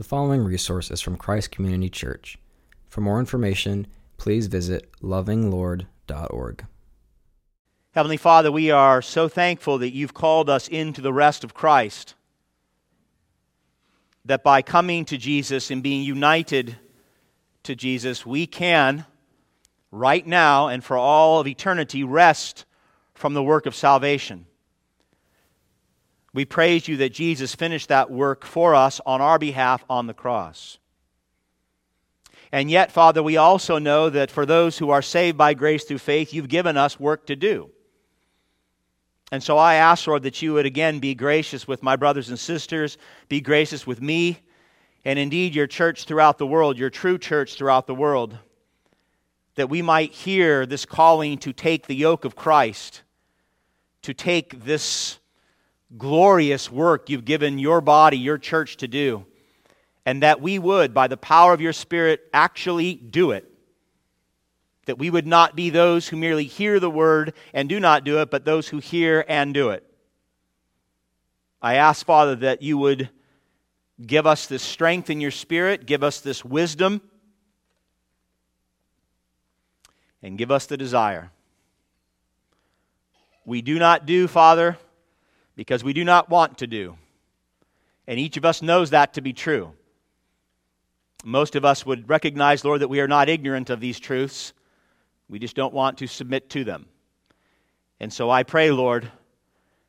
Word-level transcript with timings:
The 0.00 0.04
following 0.04 0.42
resource 0.42 0.90
is 0.90 1.02
from 1.02 1.18
Christ 1.18 1.50
Community 1.50 1.90
Church. 1.90 2.38
For 2.88 3.02
more 3.02 3.20
information, 3.20 3.86
please 4.16 4.46
visit 4.46 4.90
lovinglord.org. 5.02 6.64
Heavenly 7.90 8.16
Father, 8.16 8.50
we 8.50 8.70
are 8.70 9.02
so 9.02 9.28
thankful 9.28 9.76
that 9.76 9.92
you've 9.92 10.14
called 10.14 10.48
us 10.48 10.68
into 10.68 11.02
the 11.02 11.12
rest 11.12 11.44
of 11.44 11.52
Christ. 11.52 12.14
That 14.24 14.42
by 14.42 14.62
coming 14.62 15.04
to 15.04 15.18
Jesus 15.18 15.70
and 15.70 15.82
being 15.82 16.02
united 16.02 16.78
to 17.64 17.76
Jesus, 17.76 18.24
we 18.24 18.46
can, 18.46 19.04
right 19.90 20.26
now 20.26 20.68
and 20.68 20.82
for 20.82 20.96
all 20.96 21.40
of 21.40 21.46
eternity, 21.46 22.04
rest 22.04 22.64
from 23.12 23.34
the 23.34 23.42
work 23.42 23.66
of 23.66 23.74
salvation. 23.74 24.46
We 26.32 26.44
praise 26.44 26.86
you 26.86 26.96
that 26.98 27.12
Jesus 27.12 27.54
finished 27.54 27.88
that 27.88 28.10
work 28.10 28.44
for 28.44 28.74
us 28.74 29.00
on 29.04 29.20
our 29.20 29.38
behalf 29.38 29.84
on 29.90 30.06
the 30.06 30.14
cross. 30.14 30.78
And 32.52 32.70
yet, 32.70 32.90
Father, 32.90 33.22
we 33.22 33.36
also 33.36 33.78
know 33.78 34.10
that 34.10 34.30
for 34.30 34.44
those 34.44 34.78
who 34.78 34.90
are 34.90 35.02
saved 35.02 35.38
by 35.38 35.54
grace 35.54 35.84
through 35.84 35.98
faith, 35.98 36.32
you've 36.32 36.48
given 36.48 36.76
us 36.76 36.98
work 36.98 37.26
to 37.26 37.36
do. 37.36 37.70
And 39.32 39.42
so 39.42 39.56
I 39.56 39.74
ask, 39.74 40.06
Lord, 40.06 40.24
that 40.24 40.42
you 40.42 40.54
would 40.54 40.66
again 40.66 40.98
be 40.98 41.14
gracious 41.14 41.68
with 41.68 41.84
my 41.84 41.94
brothers 41.94 42.30
and 42.30 42.38
sisters, 42.38 42.98
be 43.28 43.40
gracious 43.40 43.86
with 43.86 44.02
me, 44.02 44.40
and 45.04 45.18
indeed 45.18 45.54
your 45.54 45.68
church 45.68 46.04
throughout 46.04 46.38
the 46.38 46.46
world, 46.46 46.76
your 46.76 46.90
true 46.90 47.18
church 47.18 47.54
throughout 47.54 47.86
the 47.86 47.94
world, 47.94 48.36
that 49.54 49.70
we 49.70 49.82
might 49.82 50.12
hear 50.12 50.66
this 50.66 50.84
calling 50.84 51.38
to 51.38 51.52
take 51.52 51.86
the 51.86 51.94
yoke 51.94 52.24
of 52.24 52.34
Christ, 52.34 53.02
to 54.02 54.12
take 54.12 54.64
this 54.64 55.19
glorious 55.96 56.70
work 56.70 57.10
you've 57.10 57.24
given 57.24 57.58
your 57.58 57.80
body, 57.80 58.18
your 58.18 58.38
church 58.38 58.76
to 58.78 58.88
do, 58.88 59.24
and 60.06 60.22
that 60.22 60.40
we 60.40 60.58
would, 60.58 60.94
by 60.94 61.08
the 61.08 61.16
power 61.16 61.52
of 61.52 61.60
your 61.60 61.72
Spirit, 61.72 62.20
actually 62.32 62.94
do 62.94 63.32
it. 63.32 63.46
That 64.86 64.98
we 64.98 65.10
would 65.10 65.26
not 65.26 65.56
be 65.56 65.70
those 65.70 66.08
who 66.08 66.16
merely 66.16 66.44
hear 66.44 66.80
the 66.80 66.90
word 66.90 67.34
and 67.52 67.68
do 67.68 67.78
not 67.78 68.04
do 68.04 68.20
it, 68.20 68.30
but 68.30 68.44
those 68.44 68.68
who 68.68 68.78
hear 68.78 69.24
and 69.28 69.52
do 69.52 69.70
it. 69.70 69.84
I 71.62 71.74
ask, 71.74 72.06
Father, 72.06 72.36
that 72.36 72.62
you 72.62 72.78
would 72.78 73.10
give 74.04 74.26
us 74.26 74.46
this 74.46 74.62
strength 74.62 75.10
in 75.10 75.20
your 75.20 75.30
Spirit, 75.30 75.86
give 75.86 76.02
us 76.02 76.20
this 76.20 76.44
wisdom, 76.44 77.02
and 80.22 80.38
give 80.38 80.50
us 80.50 80.66
the 80.66 80.76
desire. 80.76 81.30
We 83.44 83.62
do 83.62 83.78
not 83.78 84.06
do, 84.06 84.26
Father, 84.26 84.78
because 85.60 85.84
we 85.84 85.92
do 85.92 86.04
not 86.04 86.30
want 86.30 86.56
to 86.56 86.66
do. 86.66 86.96
And 88.06 88.18
each 88.18 88.38
of 88.38 88.46
us 88.46 88.62
knows 88.62 88.88
that 88.88 89.12
to 89.12 89.20
be 89.20 89.34
true. 89.34 89.74
Most 91.22 91.54
of 91.54 91.66
us 91.66 91.84
would 91.84 92.08
recognize, 92.08 92.64
Lord, 92.64 92.80
that 92.80 92.88
we 92.88 92.98
are 93.00 93.06
not 93.06 93.28
ignorant 93.28 93.68
of 93.68 93.78
these 93.78 94.00
truths. 94.00 94.54
We 95.28 95.38
just 95.38 95.54
don't 95.54 95.74
want 95.74 95.98
to 95.98 96.06
submit 96.06 96.48
to 96.48 96.64
them. 96.64 96.86
And 98.00 98.10
so 98.10 98.30
I 98.30 98.42
pray, 98.42 98.70
Lord, 98.70 99.12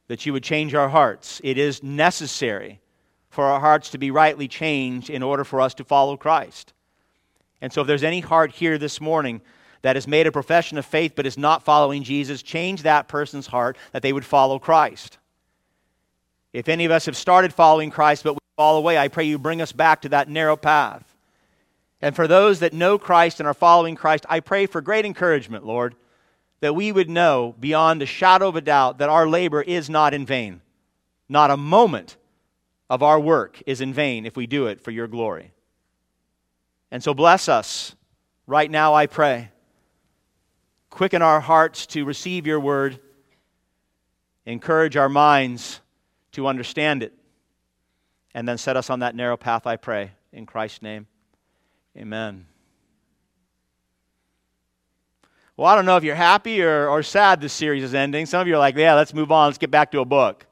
that 0.09 0.25
you 0.25 0.33
would 0.33 0.43
change 0.43 0.75
our 0.75 0.89
hearts. 0.89 1.39
It 1.41 1.57
is 1.57 1.81
necessary 1.81 2.81
for 3.29 3.45
our 3.45 3.61
hearts 3.61 3.91
to 3.91 3.97
be 3.97 4.11
rightly 4.11 4.49
changed 4.49 5.09
in 5.09 5.23
order 5.23 5.45
for 5.45 5.61
us 5.61 5.73
to 5.75 5.85
follow 5.85 6.17
Christ. 6.17 6.73
And 7.61 7.71
so 7.71 7.79
if 7.79 7.87
there's 7.87 8.03
any 8.03 8.19
heart 8.19 8.51
here 8.51 8.77
this 8.77 8.99
morning 8.99 9.39
that 9.83 9.95
has 9.95 10.05
made 10.05 10.27
a 10.27 10.33
profession 10.33 10.77
of 10.77 10.85
faith 10.85 11.13
but 11.15 11.25
is 11.25 11.37
not 11.37 11.63
following 11.63 12.03
Jesus, 12.03 12.43
change 12.43 12.83
that 12.83 13.07
person's 13.07 13.47
heart 13.47 13.77
that 13.93 14.01
they 14.01 14.11
would 14.11 14.25
follow 14.25 14.59
Christ. 14.59 15.17
If 16.53 16.67
any 16.67 16.85
of 16.85 16.91
us 16.91 17.05
have 17.05 17.15
started 17.15 17.53
following 17.53 17.91
Christ 17.91 18.23
but 18.23 18.33
we 18.33 18.39
fall 18.57 18.77
away, 18.77 18.97
I 18.97 19.07
pray 19.07 19.23
you 19.25 19.39
bring 19.39 19.61
us 19.61 19.71
back 19.71 20.01
to 20.01 20.09
that 20.09 20.29
narrow 20.29 20.57
path. 20.57 21.15
And 22.01 22.15
for 22.15 22.27
those 22.27 22.59
that 22.59 22.73
know 22.73 22.97
Christ 22.97 23.39
and 23.39 23.47
are 23.47 23.53
following 23.53 23.95
Christ, 23.95 24.25
I 24.27 24.39
pray 24.39 24.65
for 24.65 24.81
great 24.81 25.05
encouragement, 25.05 25.65
Lord, 25.65 25.95
that 26.59 26.75
we 26.75 26.91
would 26.91 27.09
know 27.09 27.55
beyond 27.59 28.01
a 28.01 28.05
shadow 28.05 28.47
of 28.47 28.55
a 28.55 28.61
doubt 28.61 28.97
that 28.97 29.09
our 29.09 29.27
labor 29.27 29.61
is 29.61 29.89
not 29.89 30.13
in 30.13 30.25
vain. 30.25 30.61
Not 31.29 31.51
a 31.51 31.57
moment 31.57 32.17
of 32.89 33.03
our 33.03 33.19
work 33.19 33.61
is 33.65 33.81
in 33.81 33.93
vain 33.93 34.25
if 34.25 34.35
we 34.35 34.47
do 34.47 34.67
it 34.67 34.81
for 34.81 34.91
your 34.91 35.07
glory. 35.07 35.51
And 36.91 37.03
so 37.03 37.13
bless 37.13 37.47
us 37.47 37.95
right 38.47 38.69
now, 38.69 38.93
I 38.93 39.07
pray. 39.07 39.49
Quicken 40.89 41.21
our 41.21 41.39
hearts 41.39 41.85
to 41.87 42.03
receive 42.03 42.45
your 42.45 42.59
word, 42.59 42.99
encourage 44.45 44.97
our 44.97 45.07
minds 45.07 45.80
to 46.33 46.47
understand 46.47 47.03
it. 47.03 47.13
And 48.33 48.47
then 48.47 48.57
set 48.57 48.77
us 48.77 48.89
on 48.89 48.99
that 48.99 49.15
narrow 49.15 49.37
path, 49.37 49.67
I 49.67 49.75
pray. 49.75 50.11
In 50.31 50.45
Christ's 50.45 50.81
name, 50.81 51.07
amen. 51.97 52.45
Well, 55.57 55.67
I 55.67 55.75
don't 55.75 55.85
know 55.85 55.97
if 55.97 56.03
you're 56.03 56.15
happy 56.15 56.63
or, 56.63 56.87
or 56.87 57.03
sad 57.03 57.41
this 57.41 57.53
series 57.53 57.83
is 57.83 57.93
ending. 57.93 58.25
Some 58.25 58.41
of 58.41 58.47
you 58.47 58.55
are 58.55 58.59
like, 58.59 58.75
yeah, 58.75 58.95
let's 58.95 59.13
move 59.13 59.31
on. 59.31 59.47
Let's 59.47 59.57
get 59.57 59.69
back 59.69 59.91
to 59.91 59.99
a 59.99 60.05
book. 60.05 60.45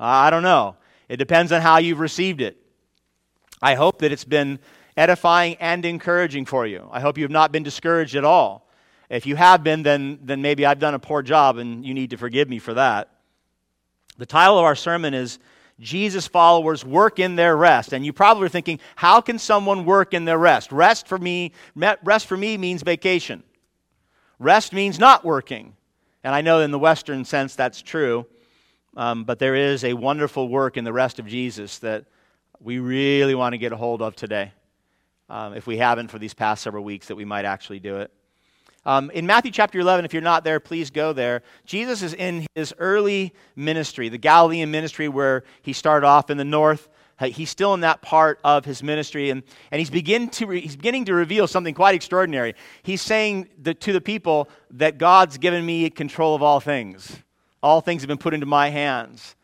Uh, 0.00 0.04
I 0.04 0.30
don't 0.30 0.42
know. 0.42 0.76
It 1.08 1.18
depends 1.18 1.52
on 1.52 1.60
how 1.60 1.76
you've 1.76 2.00
received 2.00 2.40
it. 2.40 2.56
I 3.60 3.74
hope 3.74 3.98
that 3.98 4.10
it's 4.10 4.24
been 4.24 4.58
edifying 4.96 5.56
and 5.60 5.84
encouraging 5.84 6.46
for 6.46 6.66
you. 6.66 6.88
I 6.90 7.00
hope 7.00 7.18
you 7.18 7.24
have 7.24 7.30
not 7.30 7.52
been 7.52 7.62
discouraged 7.62 8.16
at 8.16 8.24
all. 8.24 8.66
If 9.10 9.26
you 9.26 9.36
have 9.36 9.62
been, 9.62 9.82
then, 9.82 10.18
then 10.22 10.40
maybe 10.40 10.64
I've 10.64 10.78
done 10.78 10.94
a 10.94 10.98
poor 10.98 11.22
job 11.22 11.58
and 11.58 11.84
you 11.84 11.92
need 11.92 12.10
to 12.10 12.16
forgive 12.16 12.48
me 12.48 12.58
for 12.58 12.74
that. 12.74 13.10
The 14.20 14.26
title 14.26 14.58
of 14.58 14.66
our 14.66 14.76
sermon 14.76 15.14
is 15.14 15.38
Jesus 15.78 16.26
followers 16.26 16.84
work 16.84 17.18
in 17.18 17.36
their 17.36 17.56
rest. 17.56 17.94
And 17.94 18.04
you 18.04 18.12
probably 18.12 18.44
are 18.44 18.50
thinking, 18.50 18.78
how 18.94 19.22
can 19.22 19.38
someone 19.38 19.86
work 19.86 20.12
in 20.12 20.26
their 20.26 20.36
rest? 20.36 20.72
Rest 20.72 21.08
for 21.08 21.16
me, 21.16 21.52
rest 21.74 22.26
for 22.26 22.36
me 22.36 22.58
means 22.58 22.82
vacation. 22.82 23.42
Rest 24.38 24.74
means 24.74 24.98
not 24.98 25.24
working. 25.24 25.74
And 26.22 26.34
I 26.34 26.42
know 26.42 26.60
in 26.60 26.70
the 26.70 26.78
Western 26.78 27.24
sense 27.24 27.54
that's 27.54 27.80
true. 27.80 28.26
Um, 28.94 29.24
but 29.24 29.38
there 29.38 29.54
is 29.54 29.84
a 29.84 29.94
wonderful 29.94 30.50
work 30.50 30.76
in 30.76 30.84
the 30.84 30.92
rest 30.92 31.18
of 31.18 31.26
Jesus 31.26 31.78
that 31.78 32.04
we 32.60 32.78
really 32.78 33.34
want 33.34 33.54
to 33.54 33.58
get 33.58 33.72
a 33.72 33.76
hold 33.76 34.02
of 34.02 34.16
today. 34.16 34.52
Um, 35.30 35.54
if 35.54 35.66
we 35.66 35.78
haven't 35.78 36.08
for 36.08 36.18
these 36.18 36.34
past 36.34 36.62
several 36.62 36.84
weeks, 36.84 37.08
that 37.08 37.16
we 37.16 37.24
might 37.24 37.46
actually 37.46 37.80
do 37.80 37.96
it. 37.96 38.12
Um, 38.86 39.10
in 39.10 39.26
Matthew 39.26 39.50
chapter 39.50 39.78
11, 39.78 40.04
if 40.04 40.14
you're 40.14 40.22
not 40.22 40.42
there, 40.42 40.58
please 40.58 40.90
go 40.90 41.12
there. 41.12 41.42
Jesus 41.66 42.02
is 42.02 42.14
in 42.14 42.46
his 42.54 42.72
early 42.78 43.34
ministry, 43.54 44.08
the 44.08 44.18
Galilean 44.18 44.70
ministry 44.70 45.08
where 45.08 45.44
he 45.60 45.74
started 45.74 46.06
off 46.06 46.30
in 46.30 46.38
the 46.38 46.44
north. 46.44 46.88
Uh, 47.18 47.26
he's 47.26 47.50
still 47.50 47.74
in 47.74 47.80
that 47.80 48.00
part 48.00 48.40
of 48.42 48.64
his 48.64 48.82
ministry, 48.82 49.28
and, 49.28 49.42
and 49.70 49.78
he's, 49.78 49.90
begin 49.90 50.30
to 50.30 50.46
re, 50.46 50.60
he's 50.60 50.76
beginning 50.76 51.04
to 51.04 51.14
reveal 51.14 51.46
something 51.46 51.74
quite 51.74 51.94
extraordinary. 51.94 52.54
He's 52.82 53.02
saying 53.02 53.48
to 53.80 53.92
the 53.92 54.00
people 54.00 54.48
that 54.70 54.96
God's 54.96 55.36
given 55.36 55.66
me 55.66 55.90
control 55.90 56.34
of 56.34 56.42
all 56.42 56.60
things. 56.60 57.18
All 57.62 57.82
things 57.82 58.00
have 58.00 58.08
been 58.08 58.16
put 58.16 58.32
into 58.32 58.46
my 58.46 58.70
hands. 58.70 59.36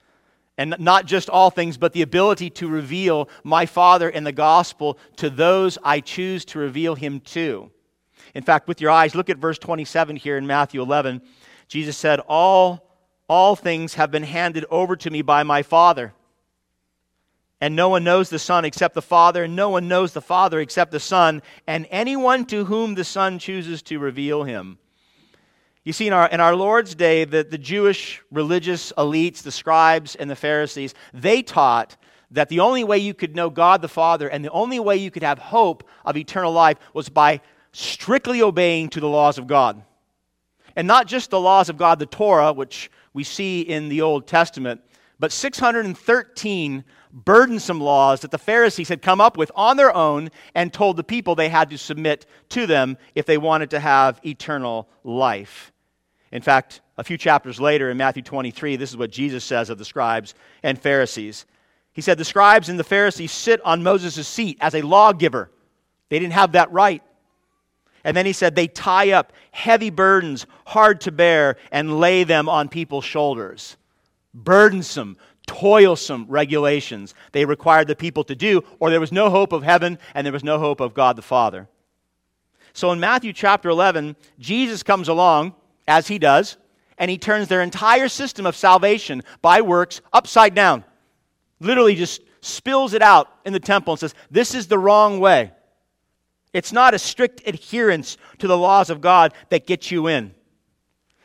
And 0.57 0.75
not 0.79 1.05
just 1.05 1.29
all 1.29 1.51
things, 1.51 1.77
but 1.77 1.93
the 1.93 2.01
ability 2.01 2.49
to 2.49 2.69
reveal 2.69 3.29
my 3.45 3.67
Father 3.67 4.09
in 4.09 4.25
the 4.25 4.33
gospel 4.33 4.99
to 5.17 5.29
those 5.29 5.77
I 5.85 6.01
choose 6.01 6.47
to 6.47 6.59
reveal 6.59 6.95
him 6.95 7.21
to. 7.21 7.71
In 8.37 8.43
fact, 8.43 8.69
with 8.69 8.83
your 8.83 8.91
eyes, 8.91 9.15
look 9.15 9.31
at 9.31 9.39
verse 9.39 9.59
27 9.59 10.15
here 10.15 10.37
in 10.37 10.47
Matthew 10.47 10.83
11. 10.83 11.23
Jesus 11.69 11.97
said, 11.97 12.21
All, 12.29 12.87
all 13.31 13.57
things 13.57 13.95
have 13.95 14.11
been 14.11 14.25
handed 14.25 14.67
over 14.71 14.95
to 14.95 15.11
me 15.11 15.23
by 15.23 15.43
my 15.43 15.63
Father. 15.63 16.13
And 17.63 17.75
no 17.75 17.89
one 17.89 18.05
knows 18.05 18.29
the 18.29 18.39
Son 18.39 18.67
except 18.67 18.95
the 18.95 19.01
Father, 19.01 19.45
and 19.45 19.57
no 19.57 19.71
one 19.71 19.89
knows 19.89 20.13
the 20.13 20.21
Father 20.21 20.61
except 20.61 20.93
the 20.93 21.01
Son, 21.01 21.41
and 21.67 21.87
anyone 21.91 22.45
to 22.47 22.67
whom 22.67 22.95
the 22.95 23.05
Son 23.05 23.39
chooses 23.39 23.81
to 23.85 23.99
reveal 23.99 24.45
him. 24.45 24.77
You 25.83 25.95
see, 25.95 26.07
in 26.07 26.13
our, 26.13 26.29
in 26.29 26.39
our 26.39 26.55
Lord's 26.55 26.95
day, 26.95 27.25
the, 27.25 27.43
the 27.43 27.57
Jewish 27.57 28.21
religious 28.31 28.93
elites, 28.99 29.45
the 29.45 29.51
scribes 29.51 30.15
and 30.15 30.29
the 30.29 30.37
Pharisees, 30.37 30.93
they 31.15 31.41
taught 31.41 31.97
that 32.33 32.51
the 32.51 32.61
only 32.61 32.85
way 32.85 32.99
you 32.99 33.15
could 33.15 33.35
know 33.35 33.49
God 33.49 33.81
the 33.81 33.89
Father 33.89 34.29
and 34.29 34.45
the 34.45 34.51
only 34.51 34.79
way 34.79 34.99
you 34.99 35.11
could 35.11 35.23
have 35.23 35.39
hope 35.39 35.89
of 36.05 36.19
eternal 36.19 36.53
life 36.53 36.77
was 36.93 37.09
by 37.09 37.41
strictly 37.77 38.41
obeying 38.43 38.89
to 38.89 39.01
the 39.01 39.09
laws 39.09 39.39
of 39.39 39.47
God. 39.47 39.83
And 40.77 40.87
not 40.87 41.07
just 41.07 41.31
the 41.31 41.41
laws 41.41 41.69
of 41.69 41.77
God, 41.77 41.99
the 41.99 42.07
Torah, 42.07 42.53
which 42.53 42.91
we 43.13 43.23
see 43.23 43.61
in 43.63 43.89
the 43.89 44.03
Old 44.03 44.27
Testament, 44.27 44.81
but 45.19 45.33
613 45.33 46.85
burdensome 47.13 47.81
laws 47.81 48.21
that 48.21 48.31
the 48.31 48.39
Pharisees 48.39 48.89
had 48.89 49.01
come 49.01 49.21
up 49.21 49.37
with 49.37 49.51
on 49.55 49.77
their 49.77 49.95
own 49.95 50.31
and 50.55 50.73
told 50.73 50.97
the 50.97 51.05
people 51.05 51.35
they 51.35 51.49
had 51.49 51.71
to 51.71 51.79
submit 51.79 52.27
to 52.51 52.67
them 52.67 52.99
if 53.15 53.25
they 53.25 53.39
wanted 53.39 53.71
to 53.71 53.81
have 53.81 54.21
eternal 54.25 54.89
life. 55.05 55.73
In 56.33 56.43
fact, 56.43 56.83
a 56.99 57.05
few 57.05 57.17
chapters 57.17 57.61
later 57.61 57.91
in 57.91 57.97
Matthew 57.97 58.23
23, 58.23 58.77
this 58.77 58.91
is 58.91 58.97
what 58.97 59.11
Jesus 59.11 59.45
says 59.45 59.71
of 59.71 59.79
the 59.79 59.85
scribes 59.85 60.35
and 60.63 60.79
Pharisees. 60.79 61.47
He 61.93 62.03
said, 62.03 62.19
The 62.19 62.25
scribes 62.25 62.69
and 62.69 62.79
the 62.79 62.85
Pharisees 62.85 63.33
sit 63.33 63.61
on 63.65 63.83
Moses' 63.83 64.29
seat 64.29 64.59
as 64.61 64.75
a 64.75 64.83
lawgiver. 64.83 65.51
They 66.09 66.19
didn't 66.19 66.35
have 66.35 66.53
that 66.53 66.71
right. 66.73 67.03
And 68.07 68.17
then 68.17 68.25
he 68.25 68.33
said, 68.33 68.55
they 68.55 68.69
tie 68.69 69.11
up 69.11 69.33
heavy 69.51 69.91
burdens, 69.91 70.47
hard 70.65 71.01
to 71.03 71.11
bear, 71.11 71.57
and 71.73 71.99
lay 71.99 72.23
them 72.23 72.49
on 72.49 72.69
people's 72.69 73.05
shoulders. 73.05 73.77
Burdensome, 74.33 75.17
toilsome 75.49 76.25
regulations 76.29 77.17
they 77.33 77.45
required 77.45 77.89
the 77.89 77.97
people 77.97 78.23
to 78.23 78.37
do, 78.37 78.63
or 78.79 78.91
there 78.91 79.01
was 79.01 79.11
no 79.11 79.29
hope 79.29 79.53
of 79.53 79.65
heaven 79.65 79.99
and 80.15 80.25
there 80.25 80.33
was 80.33 80.45
no 80.45 80.61
hope 80.61 80.79
of 80.79 80.95
God 80.95 81.17
the 81.17 81.23
Father. 81.23 81.69
So 82.75 82.93
in 82.93 83.01
Matthew 83.01 83.33
chapter 83.33 83.71
11, 83.71 84.15
Jesus 84.39 84.85
comes 84.85 85.09
along, 85.09 85.57
as 85.89 86.07
he 86.07 86.21
does, 86.21 86.59
and 86.99 87.11
he 87.11 87.19
turns 87.19 87.49
their 87.49 87.61
entire 87.61 88.09
system 88.09 88.47
of 88.47 88.55
salvation 88.55 89.25
by 89.43 89.63
works 89.63 90.01
upside 90.13 90.55
down. 90.55 90.85
Literally 91.59 91.97
just 91.97 92.21
spills 92.41 92.95
it 92.95 93.03
out 93.03 93.35
in 93.45 93.53
the 93.53 93.59
temple 93.59 93.95
and 93.95 93.99
says, 93.99 94.15
This 94.31 94.55
is 94.55 94.69
the 94.69 94.79
wrong 94.79 95.19
way. 95.19 95.51
It's 96.57 96.73
not 96.73 96.95
a 96.95 96.99
strict 96.99 97.47
adherence 97.47 98.17
to 98.39 98.47
the 98.47 98.57
laws 98.57 98.89
of 98.89 99.03
God 99.03 99.35
that 99.51 99.67
gets 99.67 99.91
you 99.91 100.07
in. 100.07 100.35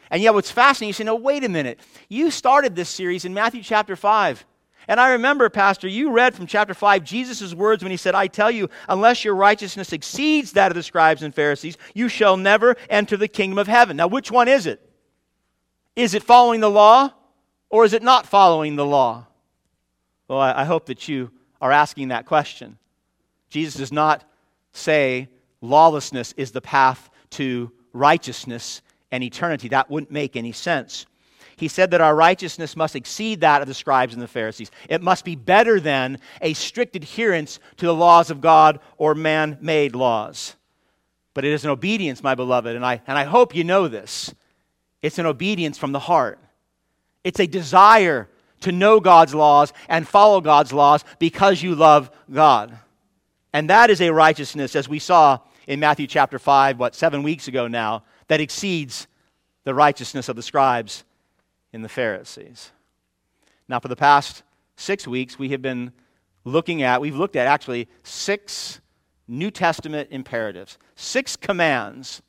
And 0.10 0.22
yet, 0.22 0.34
what's 0.34 0.52
fascinating, 0.52 0.90
you 0.90 0.94
say, 0.94 1.06
no, 1.06 1.16
wait 1.16 1.46
a 1.46 1.50
minute. 1.50 1.80
You 2.10 2.32
started 2.32 2.76
this 2.76 2.90
series 2.90 3.24
in 3.24 3.34
Matthew 3.34 3.64
chapter 3.64 3.96
5. 3.96 4.46
And 4.90 5.00
I 5.00 5.12
remember, 5.12 5.50
Pastor, 5.50 5.88
you 5.88 6.12
read 6.12 6.36
from 6.36 6.48
chapter 6.48 6.74
5 6.74 7.06
Jesus' 7.06 7.54
words 7.54 7.82
when 7.82 7.92
he 7.92 7.98
said, 7.98 8.14
I 8.14 8.28
tell 8.28 8.52
you, 8.52 8.70
unless 8.90 9.24
your 9.24 9.36
righteousness 9.36 9.94
exceeds 9.94 10.52
that 10.52 10.70
of 10.70 10.76
the 10.76 10.84
scribes 10.84 11.24
and 11.24 11.34
Pharisees, 11.34 11.78
you 11.94 12.10
shall 12.10 12.36
never 12.36 12.76
enter 12.90 13.16
the 13.16 13.30
kingdom 13.30 13.58
of 13.58 13.68
heaven. 13.68 13.96
Now, 13.96 14.08
which 14.08 14.32
one 14.32 14.50
is 14.50 14.66
it? 14.66 14.86
Is 15.96 16.14
it 16.14 16.24
following 16.24 16.60
the 16.60 16.70
law 16.70 17.14
or 17.70 17.86
is 17.86 17.94
it 17.94 18.04
not 18.04 18.28
following 18.28 18.76
the 18.76 18.86
law? 18.86 19.28
Well, 20.28 20.40
I, 20.40 20.66
hope 20.66 20.88
that 20.88 21.08
you 21.08 21.32
are 21.62 21.72
asking 21.72 22.10
that 22.10 22.26
question. 22.26 22.78
Jesus 23.50 23.76
does 23.76 23.94
not 23.94 24.26
say 24.74 25.30
lawlessness 25.62 26.34
is 26.38 26.52
the 26.52 26.62
path 26.62 27.10
to 27.32 27.72
righteousness 27.94 28.82
and 29.12 29.24
eternity. 29.24 29.70
That 29.70 29.90
wouldn't 29.90 30.12
make 30.12 30.36
any 30.36 30.52
sense. 30.52 31.06
He 31.58 31.68
said 31.68 31.92
that 31.92 32.02
our 32.02 32.16
righteousness 32.16 32.76
must 32.76 32.96
exceed 32.96 33.42
that 33.42 33.62
of 33.62 33.68
the 33.68 33.74
scribes 33.74 34.14
and 34.14 34.22
the 34.22 34.28
Pharisees. 34.28 34.72
It 34.90 35.02
must 35.02 35.24
be 35.24 35.36
better 35.36 35.80
than 35.80 36.18
a 36.42 36.54
strict 36.54 36.96
adherence 36.96 37.60
to 37.78 37.86
the 37.86 37.94
laws 37.94 38.32
of 38.32 38.42
God 38.42 38.80
or 38.98 39.14
man 39.14 39.60
made 39.62 39.96
laws. 39.96 40.56
But 41.34 41.46
it 41.46 41.54
is 41.54 41.64
an 41.64 41.70
obedience, 41.70 42.24
my 42.24 42.36
beloved, 42.36 42.76
and 42.76 42.86
I, 42.86 43.02
and 43.06 43.18
I 43.18 43.26
hope 43.26 43.56
you 43.56 43.64
know 43.64 43.88
this. 43.88 44.34
It's 45.02 45.20
an 45.20 45.26
obedience 45.26 45.78
from 45.78 45.92
the 45.92 46.00
heart. 46.00 46.40
It's 47.24 47.40
a 47.40 47.48
desire 47.48 48.28
to 48.62 48.72
know 48.72 49.00
God's 49.00 49.36
laws 49.36 49.72
and 49.88 50.08
follow 50.08 50.42
God's 50.42 50.74
laws 50.74 51.04
because 51.20 51.62
you 51.62 51.76
love 51.76 52.10
God. 52.32 52.78
And 53.54 53.70
that 53.70 53.90
is 53.90 54.02
a 54.02 54.12
righteousness, 54.12 54.76
as 54.76 54.88
we 54.88 55.00
saw 55.00 55.40
in 55.68 55.80
Matthew 55.80 56.08
chapter 56.08 56.40
5, 56.40 56.80
what, 56.80 56.96
seven 56.96 57.24
weeks 57.24 57.48
ago 57.48 57.68
now, 57.68 58.04
that 58.28 58.40
exceeds 58.40 59.08
the 59.64 59.74
righteousness 59.74 60.30
of 60.30 60.36
the 60.36 60.42
scribes 60.42 61.04
and 61.74 61.84
the 61.84 61.90
Pharisees. 61.90 62.72
Now, 63.68 63.80
for 63.80 63.90
the 63.90 63.96
past 63.96 64.44
six 64.76 65.08
weeks, 65.08 65.38
we 65.38 65.50
have 65.50 65.62
been 65.62 65.92
looking 66.44 66.82
at, 66.82 67.02
we've 67.02 67.16
looked 67.16 67.36
at 67.36 67.48
actually 67.48 67.88
six 68.04 68.80
New 69.28 69.52
Testament 69.52 70.10
imperatives, 70.12 70.78
six 70.96 71.36
commands, 71.36 72.22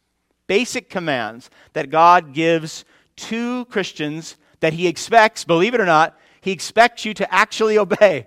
basic 0.47 0.91
commands 0.91 1.51
that 1.73 1.91
God 1.91 2.33
gives 2.33 2.85
to 3.17 3.65
Christians 3.67 4.37
that 4.61 4.73
He 4.73 4.87
expects, 4.87 5.45
believe 5.45 5.75
it 5.75 5.81
or 5.81 5.87
not, 5.87 6.19
He 6.41 6.51
expects 6.53 7.05
you 7.05 7.15
to 7.15 7.33
actually 7.33 7.79
obey. 7.79 8.27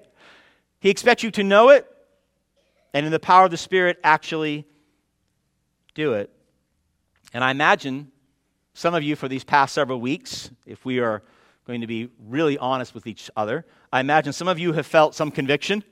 He 0.80 0.90
expects 0.90 1.24
you 1.24 1.32
to 1.32 1.44
know 1.44 1.70
it 1.70 1.90
and 2.96 3.06
in 3.06 3.12
the 3.12 3.20
power 3.20 3.44
of 3.44 3.52
the 3.52 3.58
Spirit 3.58 4.00
actually 4.06 4.66
do 5.96 6.14
it. 6.14 6.32
And 7.34 7.44
I 7.44 7.52
imagine 7.52 8.10
some 8.74 8.96
of 8.96 9.04
you 9.04 9.18
for 9.18 9.28
these 9.28 9.44
past 9.44 9.76
several 9.76 10.00
weeks, 10.00 10.50
if 10.66 10.86
we 10.86 11.00
are 11.00 11.22
going 11.68 11.82
to 11.82 11.88
be 11.88 12.10
really 12.26 12.58
honest 12.58 12.96
with 12.96 13.06
each 13.06 13.30
other, 13.36 13.66
I 13.92 14.00
imagine 14.00 14.32
some 14.32 14.48
of 14.48 14.60
you 14.60 14.72
have 14.72 14.86
felt 14.86 15.14
some 15.14 15.30
conviction 15.30 15.84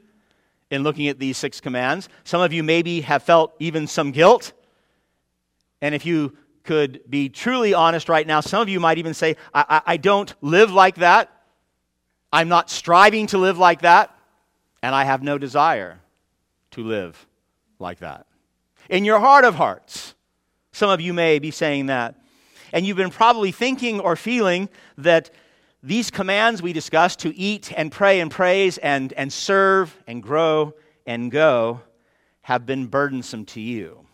in 0.71 0.83
looking 0.83 1.09
at 1.09 1.19
these 1.19 1.37
six 1.37 1.59
commands. 1.59 2.07
Some 2.23 2.39
of 2.39 2.53
you 2.53 2.63
maybe 2.63 3.01
have 3.01 3.21
felt 3.21 3.53
even 3.59 3.85
some 3.85 4.11
guilt. 4.11 4.53
And 5.81 5.93
if 5.93 6.05
you 6.05 6.37
could 6.63 7.01
be 7.09 7.27
truly 7.27 7.73
honest 7.73 8.07
right 8.07 8.25
now, 8.25 8.39
some 8.39 8.61
of 8.61 8.69
you 8.69 8.79
might 8.79 8.97
even 8.97 9.13
say, 9.13 9.35
I, 9.53 9.65
I, 9.67 9.81
I 9.93 9.97
don't 9.97 10.33
live 10.39 10.71
like 10.71 10.95
that. 10.95 11.29
I'm 12.31 12.47
not 12.47 12.69
striving 12.69 13.27
to 13.27 13.37
live 13.37 13.57
like 13.57 13.81
that. 13.81 14.17
And 14.81 14.95
I 14.95 15.03
have 15.03 15.21
no 15.21 15.37
desire 15.37 15.99
to 16.73 16.83
live 16.83 17.27
like 17.79 17.99
that. 17.99 18.27
In 18.89 19.05
your 19.05 19.19
heart 19.19 19.45
of 19.45 19.55
hearts, 19.55 20.15
some 20.71 20.89
of 20.89 21.01
you 21.01 21.13
may 21.13 21.39
be 21.39 21.51
saying 21.51 21.87
that. 21.87 22.15
And 22.71 22.85
you've 22.85 22.97
been 22.97 23.11
probably 23.11 23.51
thinking 23.51 23.99
or 23.99 24.15
feeling 24.15 24.67
that 24.97 25.29
these 25.83 26.09
commands 26.09 26.61
we 26.61 26.73
discussed 26.73 27.19
to 27.19 27.35
eat 27.35 27.71
and 27.75 27.91
pray 27.91 28.19
and 28.19 28.31
praise 28.31 28.77
and, 28.79 29.13
and 29.13 29.31
serve 29.31 29.95
and 30.07 30.23
grow 30.23 30.73
and 31.05 31.29
go 31.29 31.81
have 32.41 32.65
been 32.65 32.87
burdensome 32.87 33.45
to 33.45 33.61
you. 33.61 34.05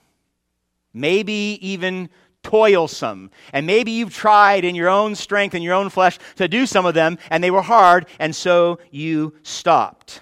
Maybe 0.93 1.57
even 1.61 2.09
toilsome. 2.43 3.31
And 3.53 3.65
maybe 3.65 3.91
you've 3.91 4.13
tried 4.13 4.65
in 4.65 4.75
your 4.75 4.89
own 4.89 5.15
strength 5.15 5.53
and 5.53 5.63
your 5.63 5.73
own 5.73 5.89
flesh 5.89 6.17
to 6.35 6.47
do 6.47 6.65
some 6.65 6.85
of 6.85 6.93
them, 6.93 7.17
and 7.29 7.43
they 7.43 7.51
were 7.51 7.61
hard, 7.61 8.07
and 8.19 8.35
so 8.35 8.79
you 8.91 9.33
stopped. 9.43 10.21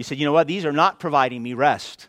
You 0.00 0.04
said, 0.04 0.16
you 0.16 0.24
know 0.24 0.32
what? 0.32 0.46
These 0.46 0.64
are 0.64 0.72
not 0.72 0.98
providing 0.98 1.42
me 1.42 1.52
rest. 1.52 2.08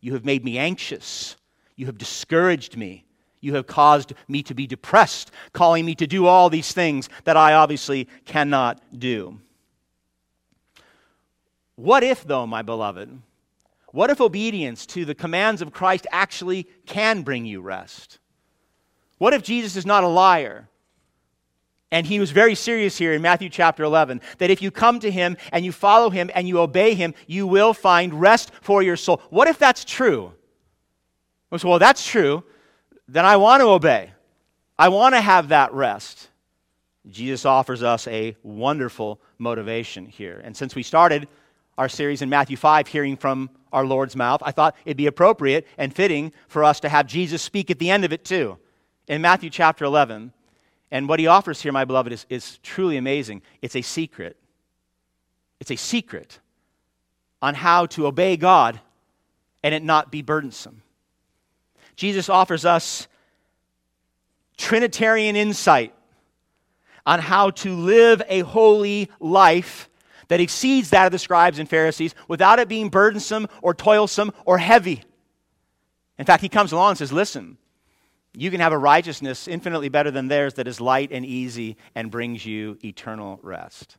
You 0.00 0.14
have 0.14 0.24
made 0.24 0.44
me 0.44 0.58
anxious. 0.58 1.36
You 1.76 1.86
have 1.86 1.96
discouraged 1.96 2.76
me. 2.76 3.04
You 3.40 3.54
have 3.54 3.68
caused 3.68 4.12
me 4.26 4.42
to 4.42 4.54
be 4.54 4.66
depressed, 4.66 5.30
calling 5.52 5.86
me 5.86 5.94
to 5.94 6.06
do 6.08 6.26
all 6.26 6.50
these 6.50 6.72
things 6.72 7.08
that 7.22 7.36
I 7.36 7.54
obviously 7.54 8.08
cannot 8.24 8.82
do. 8.98 9.38
What 11.76 12.02
if, 12.02 12.24
though, 12.24 12.44
my 12.44 12.62
beloved, 12.62 13.22
what 13.92 14.10
if 14.10 14.20
obedience 14.20 14.84
to 14.86 15.04
the 15.04 15.14
commands 15.14 15.62
of 15.62 15.72
Christ 15.72 16.08
actually 16.10 16.66
can 16.86 17.22
bring 17.22 17.46
you 17.46 17.60
rest? 17.60 18.18
What 19.18 19.32
if 19.32 19.44
Jesus 19.44 19.76
is 19.76 19.86
not 19.86 20.02
a 20.02 20.08
liar? 20.08 20.68
And 21.90 22.06
he 22.06 22.20
was 22.20 22.30
very 22.30 22.54
serious 22.54 22.98
here 22.98 23.14
in 23.14 23.22
Matthew 23.22 23.48
chapter 23.48 23.82
11 23.82 24.20
that 24.38 24.50
if 24.50 24.60
you 24.60 24.70
come 24.70 25.00
to 25.00 25.10
him 25.10 25.36
and 25.52 25.64
you 25.64 25.72
follow 25.72 26.10
him 26.10 26.30
and 26.34 26.46
you 26.46 26.58
obey 26.60 26.94
him, 26.94 27.14
you 27.26 27.46
will 27.46 27.72
find 27.72 28.20
rest 28.20 28.50
for 28.60 28.82
your 28.82 28.96
soul. 28.96 29.22
What 29.30 29.48
if 29.48 29.58
that's 29.58 29.84
true? 29.84 30.32
I 31.50 31.56
said, 31.56 31.68
Well, 31.68 31.78
that's 31.78 32.06
true. 32.06 32.44
Then 33.08 33.24
I 33.24 33.36
want 33.38 33.62
to 33.62 33.68
obey. 33.68 34.10
I 34.78 34.90
want 34.90 35.14
to 35.14 35.20
have 35.20 35.48
that 35.48 35.72
rest. 35.72 36.28
Jesus 37.08 37.46
offers 37.46 37.82
us 37.82 38.06
a 38.06 38.36
wonderful 38.42 39.20
motivation 39.38 40.04
here. 40.04 40.42
And 40.44 40.54
since 40.54 40.74
we 40.74 40.82
started 40.82 41.26
our 41.78 41.88
series 41.88 42.20
in 42.20 42.28
Matthew 42.28 42.56
5 42.56 42.86
hearing 42.86 43.16
from 43.16 43.48
our 43.72 43.86
Lord's 43.86 44.14
mouth, 44.14 44.42
I 44.44 44.50
thought 44.50 44.76
it'd 44.84 44.98
be 44.98 45.06
appropriate 45.06 45.66
and 45.78 45.94
fitting 45.94 46.32
for 46.48 46.64
us 46.64 46.80
to 46.80 46.88
have 46.88 47.06
Jesus 47.06 47.40
speak 47.40 47.70
at 47.70 47.78
the 47.78 47.90
end 47.90 48.04
of 48.04 48.12
it 48.12 48.24
too. 48.24 48.58
In 49.06 49.22
Matthew 49.22 49.48
chapter 49.48 49.86
11, 49.86 50.32
and 50.90 51.08
what 51.08 51.20
he 51.20 51.26
offers 51.26 51.60
here, 51.60 51.72
my 51.72 51.84
beloved, 51.84 52.12
is, 52.12 52.26
is 52.30 52.58
truly 52.62 52.96
amazing. 52.96 53.42
It's 53.60 53.76
a 53.76 53.82
secret. 53.82 54.36
It's 55.60 55.70
a 55.70 55.76
secret 55.76 56.38
on 57.42 57.54
how 57.54 57.86
to 57.86 58.06
obey 58.06 58.36
God 58.36 58.80
and 59.62 59.74
it 59.74 59.82
not 59.82 60.10
be 60.10 60.22
burdensome. 60.22 60.82
Jesus 61.96 62.28
offers 62.28 62.64
us 62.64 63.08
Trinitarian 64.56 65.36
insight 65.36 65.94
on 67.04 67.20
how 67.20 67.50
to 67.50 67.74
live 67.74 68.22
a 68.28 68.40
holy 68.40 69.10
life 69.20 69.88
that 70.28 70.40
exceeds 70.40 70.90
that 70.90 71.06
of 71.06 71.12
the 71.12 71.18
scribes 71.18 71.58
and 71.58 71.68
Pharisees 71.68 72.14
without 72.28 72.58
it 72.58 72.68
being 72.68 72.88
burdensome 72.88 73.48
or 73.62 73.74
toilsome 73.74 74.32
or 74.44 74.58
heavy. 74.58 75.02
In 76.18 76.26
fact, 76.26 76.42
he 76.42 76.48
comes 76.48 76.72
along 76.72 76.90
and 76.90 76.98
says, 76.98 77.12
Listen, 77.12 77.56
you 78.38 78.52
can 78.52 78.60
have 78.60 78.72
a 78.72 78.78
righteousness 78.78 79.48
infinitely 79.48 79.88
better 79.88 80.12
than 80.12 80.28
theirs 80.28 80.54
that 80.54 80.68
is 80.68 80.80
light 80.80 81.10
and 81.10 81.26
easy 81.26 81.76
and 81.94 82.10
brings 82.10 82.46
you 82.46 82.78
eternal 82.84 83.40
rest. 83.42 83.96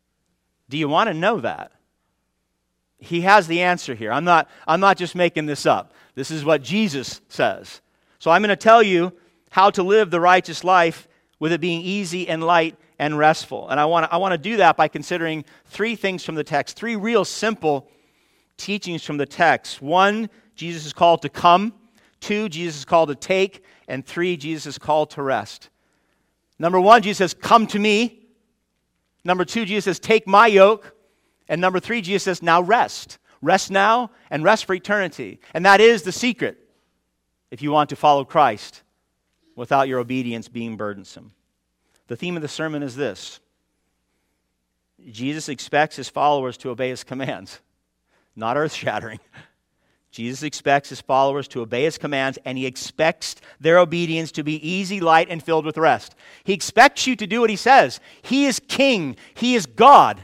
Do 0.70 0.78
you 0.78 0.88
want 0.88 1.10
to 1.10 1.14
know 1.14 1.42
that? 1.42 1.74
He 3.00 3.22
has 3.22 3.48
the 3.48 3.62
answer 3.62 3.96
here. 3.96 4.14
I'm 4.14 4.24
not, 4.24 4.50
I'm 4.66 4.80
not 4.80 4.98
just 4.98 5.14
making 5.14 5.46
this 5.46 5.66
up. 5.66 5.94
This 6.16 6.32
is 6.32 6.46
what 6.46 6.64
Jesus 6.64 7.20
says. 7.28 7.82
So 8.20 8.32
I'm 8.32 8.42
going 8.42 8.50
to 8.50 8.56
tell 8.56 8.82
you 8.82 9.12
how 9.50 9.72
to 9.72 9.84
live 9.84 10.10
the 10.10 10.22
righteous 10.22 10.64
life 10.64 11.08
with 11.40 11.52
it 11.52 11.60
being 11.60 11.82
easy 11.82 12.28
and 12.28 12.42
light 12.42 12.78
and 12.98 13.18
restful. 13.18 13.70
And 13.70 13.80
I 13.80 13.86
want 13.86 14.06
to, 14.06 14.14
I 14.14 14.18
want 14.18 14.34
to 14.34 14.38
do 14.38 14.58
that 14.58 14.78
by 14.78 14.88
considering 14.88 15.44
three 15.66 15.96
things 15.96 16.24
from 16.24 16.36
the 16.36 16.44
text, 16.44 16.78
three 16.78 16.96
real 16.96 17.26
simple 17.26 17.90
teachings 18.56 19.04
from 19.04 19.18
the 19.18 19.26
text. 19.26 19.82
One, 19.82 20.30
Jesus 20.56 20.86
is 20.86 20.94
called 20.94 21.24
to 21.24 21.30
come. 21.30 21.74
Two, 22.20 22.50
Jesus 22.50 22.80
is 22.80 22.86
called 22.86 23.10
to 23.10 23.16
take. 23.16 23.64
And 23.90 24.06
three, 24.06 24.38
Jesus 24.38 24.68
is 24.68 24.78
called 24.78 25.10
to 25.12 25.22
rest. 25.22 25.70
Number 26.60 26.80
one, 26.80 27.02
Jesus 27.02 27.18
says, 27.18 27.34
Come 27.34 27.68
to 27.68 27.80
me. 27.80 28.28
Number 29.26 29.44
two, 29.44 29.66
Jesus 29.66 29.86
says, 29.86 30.00
Take 30.00 30.28
my 30.28 30.48
yoke. 30.48 30.96
And 31.50 31.60
number 31.60 31.80
three, 31.80 32.02
Jesus 32.02 32.24
says, 32.24 32.44
Now 32.44 32.62
rest. 32.62 33.18
Rest 33.42 33.72
now 33.72 34.12
and 34.30 34.44
rest 34.44 34.66
for 34.66 34.74
eternity. 34.74 35.40
And 35.54 35.66
that 35.66 35.82
is 35.82 36.04
the 36.04 36.12
secret 36.12 36.58
if 37.52 37.62
you 37.62 37.72
want 37.72 37.90
to 37.90 37.96
follow 37.96 38.24
Christ 38.24 38.84
without 39.56 39.88
your 39.88 40.00
obedience 40.00 40.48
being 40.48 40.78
burdensome. 40.78 41.32
The 42.08 42.16
theme 42.16 42.36
of 42.36 42.42
the 42.42 42.48
sermon 42.48 42.84
is 42.84 42.96
this 42.96 43.40
Jesus 45.10 45.50
expects 45.50 45.96
his 45.96 46.10
followers 46.10 46.58
to 46.58 46.70
obey 46.70 46.90
his 46.90 47.04
commands, 47.04 47.60
not 48.36 48.56
earth 48.56 48.74
shattering. 48.74 49.20
Jesus 50.12 50.42
expects 50.42 50.90
his 50.90 51.02
followers 51.02 51.48
to 51.50 51.62
obey 51.62 51.84
his 51.84 51.98
commands, 51.98 52.40
and 52.44 52.58
he 52.58 52.66
expects 52.66 53.36
their 53.60 53.78
obedience 53.78 54.32
to 54.34 54.44
be 54.44 54.68
easy, 54.68 55.00
light, 55.00 55.28
and 55.30 55.44
filled 55.44 55.66
with 55.66 55.78
rest. 55.78 56.16
He 56.44 56.54
expects 56.54 57.06
you 57.06 57.16
to 57.16 57.28
do 57.28 57.42
what 57.42 57.50
he 57.50 57.56
says. 57.56 58.00
He 58.24 58.46
is 58.46 58.60
king, 58.60 59.18
he 59.36 59.56
is 59.56 59.66
God. 59.66 60.24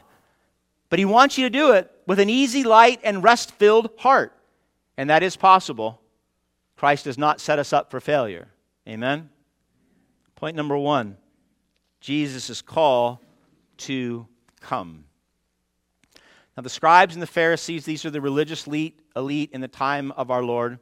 But 0.89 0.99
he 0.99 1.05
wants 1.05 1.37
you 1.37 1.45
to 1.45 1.49
do 1.49 1.71
it 1.71 1.91
with 2.07 2.19
an 2.19 2.29
easy, 2.29 2.63
light, 2.63 2.99
and 3.03 3.23
rest 3.23 3.51
filled 3.51 3.89
heart. 3.97 4.33
And 4.97 5.09
that 5.09 5.23
is 5.23 5.35
possible. 5.35 6.01
Christ 6.77 7.05
does 7.05 7.17
not 7.17 7.39
set 7.39 7.59
us 7.59 7.73
up 7.73 7.91
for 7.91 7.99
failure. 7.99 8.47
Amen? 8.87 9.29
Point 10.35 10.55
number 10.55 10.77
one 10.77 11.17
Jesus' 11.99 12.61
call 12.61 13.21
to 13.77 14.27
come. 14.61 15.05
Now, 16.55 16.63
the 16.63 16.69
scribes 16.69 17.15
and 17.15 17.21
the 17.21 17.27
Pharisees, 17.27 17.85
these 17.85 18.05
are 18.05 18.09
the 18.09 18.21
religious 18.21 18.67
elite, 18.67 18.99
elite 19.15 19.51
in 19.53 19.61
the 19.61 19.67
time 19.67 20.11
of 20.11 20.31
our 20.31 20.43
Lord, 20.43 20.79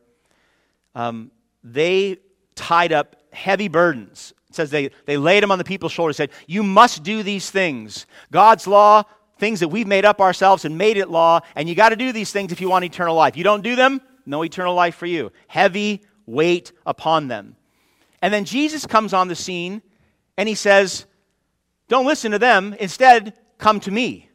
um, 0.95 1.31
they 1.63 2.17
tied 2.55 2.91
up 2.91 3.15
heavy 3.31 3.67
burdens. 3.67 4.33
It 4.49 4.55
says 4.55 4.69
they, 4.69 4.91
they 5.05 5.17
laid 5.17 5.41
them 5.41 5.51
on 5.51 5.57
the 5.57 5.63
people's 5.63 5.91
shoulders, 5.91 6.17
said, 6.17 6.31
You 6.45 6.63
must 6.63 7.03
do 7.03 7.23
these 7.23 7.49
things. 7.49 8.05
God's 8.31 8.67
law, 8.67 9.03
things 9.39 9.59
that 9.61 9.69
we've 9.69 9.87
made 9.87 10.05
up 10.05 10.21
ourselves 10.21 10.65
and 10.65 10.77
made 10.77 10.97
it 10.97 11.09
law, 11.09 11.41
and 11.55 11.67
you 11.67 11.75
got 11.75 11.89
to 11.89 11.95
do 11.95 12.11
these 12.11 12.31
things 12.31 12.51
if 12.51 12.61
you 12.61 12.69
want 12.69 12.85
eternal 12.85 13.15
life. 13.15 13.35
You 13.35 13.43
don't 13.43 13.63
do 13.63 13.75
them, 13.75 14.01
no 14.25 14.43
eternal 14.43 14.75
life 14.75 14.95
for 14.95 15.05
you. 15.05 15.31
Heavy 15.47 16.01
weight 16.25 16.71
upon 16.85 17.27
them. 17.27 17.55
And 18.21 18.33
then 18.33 18.45
Jesus 18.45 18.85
comes 18.85 19.13
on 19.13 19.27
the 19.27 19.35
scene 19.35 19.81
and 20.37 20.47
he 20.47 20.55
says, 20.55 21.05
Don't 21.87 22.05
listen 22.05 22.31
to 22.31 22.39
them. 22.39 22.75
Instead, 22.79 23.33
come 23.57 23.79
to 23.81 23.91
me. 23.91 24.29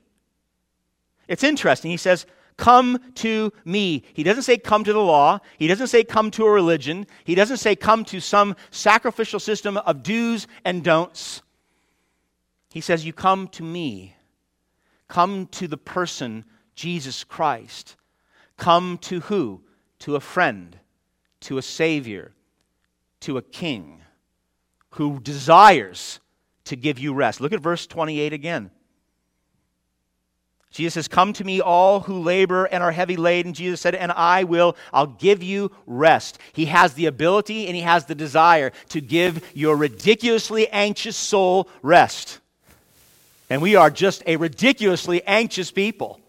It's 1.29 1.45
interesting. 1.45 1.91
He 1.91 1.97
says, 1.97 2.27
Come 2.59 2.99
to 3.15 3.53
me. 3.65 4.03
He 4.13 4.25
doesn't 4.25 4.43
say 4.43 4.59
come 4.59 4.83
to 4.83 4.93
the 4.93 5.01
law. 5.01 5.39
He 5.57 5.69
doesn't 5.69 5.87
say 5.87 6.03
come 6.03 6.31
to 6.33 6.45
a 6.45 6.51
religion. 6.51 7.07
He 7.25 7.37
doesn't 7.37 7.59
say 7.59 7.77
come 7.77 8.05
to 8.07 8.21
some 8.21 8.57
sacrificial 8.73 9.39
system 9.39 9.77
of 9.77 10.03
do's 10.03 10.49
and 10.65 10.83
don'ts. 10.83 11.41
He 12.71 12.81
says, 12.81 13.07
You 13.07 13.13
come 13.13 13.47
to 13.49 13.63
me. 13.63 14.17
Come 15.07 15.47
to 15.53 15.69
the 15.69 15.79
person, 15.79 16.45
Jesus 16.75 17.23
Christ. 17.23 17.97
Come 18.57 18.99
to 19.03 19.21
who? 19.21 19.63
To 20.01 20.17
a 20.17 20.21
friend, 20.21 20.77
to 21.41 21.59
a 21.59 21.63
Savior, 21.63 22.33
to 23.21 23.39
a 23.39 23.43
King 23.43 24.03
who 24.91 25.21
desires 25.21 26.19
to 26.65 26.75
give 26.75 26.99
you 26.99 27.15
rest. 27.15 27.41
Look 27.41 27.53
at 27.53 27.61
verse 27.61 27.87
28 27.87 28.33
again. 28.33 28.73
Jesus 30.71 30.95
says, 30.95 31.09
Come 31.09 31.33
to 31.35 31.45
me, 31.45 31.61
all 31.61 32.01
who 32.01 32.21
labor 32.21 32.67
and 32.67 32.83
are 32.83 32.93
heavy 32.93 33.17
laden. 33.17 33.55
Jesus 33.55 33.81
said, 33.81 33.95
And 33.95 34.13
I 34.13 34.45
will, 34.45 34.77
I'll 34.93 35.07
give 35.07 35.43
you 35.43 35.71
rest. 35.87 36.39
He 36.53 36.67
has 36.67 36.95
the 36.95 37.07
ability 37.07 37.67
and 37.67 37.75
he 37.75 37.83
has 37.83 38.05
the 38.05 38.15
desire 38.15 38.73
to 38.91 39.01
give 39.01 39.51
your 39.55 39.77
ridiculously 39.77 40.69
anxious 40.69 41.17
soul 41.17 41.69
rest. 41.83 42.41
And 43.51 43.63
we 43.63 43.77
are 43.77 43.91
just 43.91 44.23
a 44.27 44.37
ridiculously 44.37 45.23
anxious 45.27 45.71
people, 45.71 46.21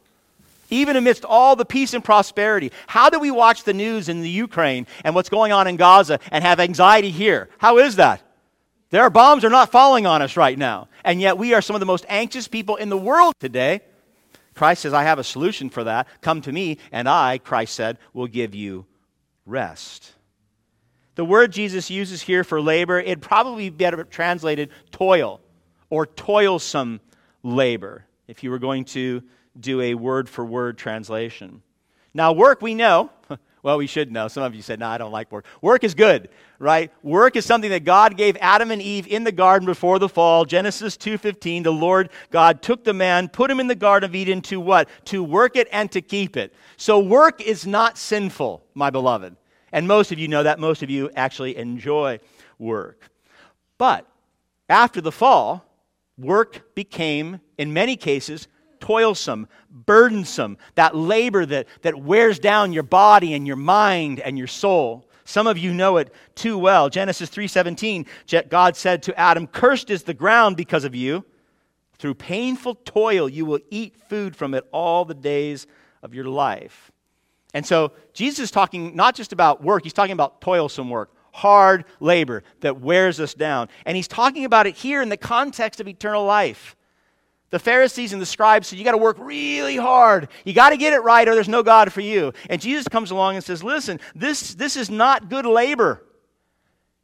even 0.69 0.95
amidst 0.95 1.25
all 1.25 1.57
the 1.57 1.65
peace 1.65 1.93
and 1.93 2.03
prosperity. 2.03 2.71
How 2.87 3.09
do 3.09 3.19
we 3.19 3.29
watch 3.29 3.65
the 3.65 3.73
news 3.73 4.07
in 4.07 4.21
the 4.21 4.29
Ukraine 4.29 4.87
and 5.03 5.13
what's 5.13 5.27
going 5.27 5.51
on 5.51 5.67
in 5.67 5.75
Gaza 5.75 6.21
and 6.31 6.45
have 6.45 6.61
anxiety 6.61 7.11
here? 7.11 7.49
How 7.57 7.77
is 7.79 7.97
that? 7.97 8.21
Their 8.89 9.09
bombs 9.09 9.43
are 9.43 9.49
not 9.49 9.71
falling 9.71 10.07
on 10.07 10.21
us 10.21 10.37
right 10.37 10.57
now. 10.57 10.87
And 11.03 11.19
yet 11.19 11.37
we 11.37 11.53
are 11.53 11.61
some 11.61 11.75
of 11.75 11.81
the 11.81 11.85
most 11.85 12.05
anxious 12.07 12.47
people 12.47 12.77
in 12.77 12.89
the 12.89 12.97
world 12.97 13.33
today. 13.39 13.81
Christ 14.59 14.81
says, 14.81 14.93
I 14.93 15.03
have 15.03 15.19
a 15.19 15.23
solution 15.23 15.69
for 15.69 15.85
that. 15.85 16.05
Come 16.19 16.41
to 16.41 16.51
me, 16.51 16.79
and 16.91 17.07
I, 17.07 17.37
Christ 17.37 17.73
said, 17.75 17.97
will 18.11 18.27
give 18.27 18.53
you 18.53 18.85
rest. 19.45 20.11
The 21.15 21.23
word 21.23 21.53
Jesus 21.53 21.89
uses 21.89 22.21
here 22.21 22.43
for 22.43 22.59
labor, 22.59 22.99
it'd 22.99 23.21
probably 23.21 23.69
be 23.69 23.77
better 23.77 24.03
translated 24.03 24.69
toil 24.91 25.39
or 25.89 26.05
toilsome 26.05 26.99
labor 27.41 28.03
if 28.27 28.43
you 28.43 28.51
were 28.51 28.59
going 28.59 28.83
to 28.83 29.23
do 29.57 29.79
a 29.79 29.93
word 29.93 30.27
for 30.27 30.43
word 30.43 30.77
translation. 30.77 31.61
Now, 32.13 32.33
work, 32.33 32.61
we 32.61 32.75
know. 32.75 33.11
Well, 33.61 33.77
we 33.77 33.87
should 33.87 34.11
know. 34.11 34.27
Some 34.27 34.43
of 34.43 34.55
you 34.55 34.61
said, 34.61 34.79
no, 34.79 34.87
I 34.87 34.97
don't 34.97 35.11
like 35.11 35.31
work. 35.31 35.45
Work 35.61 35.83
is 35.83 35.93
good, 35.93 36.29
right? 36.59 36.91
Work 37.03 37.35
is 37.35 37.45
something 37.45 37.69
that 37.71 37.83
God 37.83 38.15
gave 38.15 38.37
Adam 38.39 38.71
and 38.71 38.81
Eve 38.81 39.07
in 39.07 39.23
the 39.23 39.31
garden 39.31 39.65
before 39.65 39.99
the 39.99 40.07
fall. 40.07 40.45
Genesis 40.45 40.95
2.15, 40.95 41.63
the 41.63 41.71
Lord 41.71 42.09
God 42.31 42.61
took 42.61 42.83
the 42.83 42.93
man, 42.93 43.27
put 43.27 43.51
him 43.51 43.59
in 43.59 43.67
the 43.67 43.75
Garden 43.75 44.09
of 44.09 44.15
Eden 44.15 44.41
to 44.43 44.59
what? 44.59 44.87
To 45.05 45.23
work 45.23 45.55
it 45.55 45.67
and 45.71 45.91
to 45.91 46.01
keep 46.01 46.37
it. 46.37 46.53
So 46.77 46.99
work 46.99 47.41
is 47.41 47.67
not 47.67 47.97
sinful, 47.97 48.63
my 48.73 48.89
beloved. 48.89 49.35
And 49.71 49.87
most 49.87 50.11
of 50.11 50.19
you 50.19 50.27
know 50.27 50.43
that. 50.43 50.59
Most 50.59 50.81
of 50.81 50.89
you 50.89 51.09
actually 51.15 51.57
enjoy 51.57 52.19
work. 52.57 53.09
But 53.77 54.05
after 54.69 55.01
the 55.01 55.11
fall, 55.11 55.65
work 56.17 56.75
became, 56.75 57.41
in 57.57 57.73
many 57.73 57.95
cases, 57.95 58.47
toilsome, 58.79 59.47
burdensome, 59.69 60.57
that 60.75 60.95
labor 60.95 61.45
that, 61.45 61.67
that 61.81 62.01
wears 62.01 62.39
down 62.39 62.73
your 62.73 62.83
body 62.83 63.33
and 63.33 63.45
your 63.45 63.55
mind 63.55 64.19
and 64.19 64.37
your 64.37 64.47
soul. 64.47 65.09
Some 65.25 65.45
of 65.45 65.57
you 65.59 65.73
know 65.73 65.97
it 65.97 66.11
too 66.33 66.57
well. 66.57 66.89
Genesis 66.89 67.29
3:17, 67.29 68.07
God 68.49 68.75
said 68.75 69.03
to 69.03 69.19
Adam, 69.19 69.45
"Cursed 69.45 69.91
is 69.91 70.03
the 70.03 70.13
ground 70.13 70.57
because 70.57 70.85
of 70.85 70.95
you. 70.95 71.23
Through 71.99 72.15
painful 72.15 72.75
toil 72.75 73.29
you 73.29 73.45
will 73.45 73.59
eat 73.69 73.95
food 74.09 74.35
from 74.35 74.55
it 74.55 74.67
all 74.71 75.05
the 75.05 75.13
days 75.13 75.67
of 76.01 76.15
your 76.15 76.25
life." 76.25 76.91
And 77.53 77.65
so 77.65 77.91
Jesus 78.13 78.45
is 78.45 78.51
talking 78.51 78.95
not 78.95 79.15
just 79.15 79.31
about 79.31 79.63
work, 79.63 79.83
he's 79.83 79.93
talking 79.93 80.13
about 80.13 80.41
toilsome 80.41 80.89
work, 80.89 81.11
hard 81.31 81.85
labor 81.99 82.43
that 82.61 82.79
wears 82.79 83.19
us 83.19 83.33
down. 83.33 83.69
And 83.85 83.95
he's 83.95 84.07
talking 84.07 84.45
about 84.45 84.67
it 84.67 84.75
here 84.75 85.01
in 85.01 85.09
the 85.09 85.17
context 85.17 85.79
of 85.79 85.87
eternal 85.87 86.25
life. 86.25 86.75
The 87.51 87.59
Pharisees 87.59 88.13
and 88.13 88.21
the 88.21 88.27
scribes 88.27 88.67
said, 88.67 88.77
You 88.77 88.85
got 88.85 88.91
to 88.91 88.97
work 88.97 89.17
really 89.19 89.75
hard. 89.75 90.29
You 90.45 90.53
got 90.53 90.69
to 90.69 90.77
get 90.77 90.93
it 90.93 90.99
right, 90.99 91.27
or 91.27 91.33
there's 91.33 91.49
no 91.49 91.63
God 91.63 91.91
for 91.91 92.01
you. 92.01 92.33
And 92.49 92.61
Jesus 92.61 92.87
comes 92.87 93.11
along 93.11 93.35
and 93.35 93.43
says, 93.43 93.63
Listen, 93.63 93.99
this, 94.13 94.53
this 94.53 94.75
is 94.75 94.89
not 94.89 95.29
good 95.29 95.45
labor. 95.45 96.03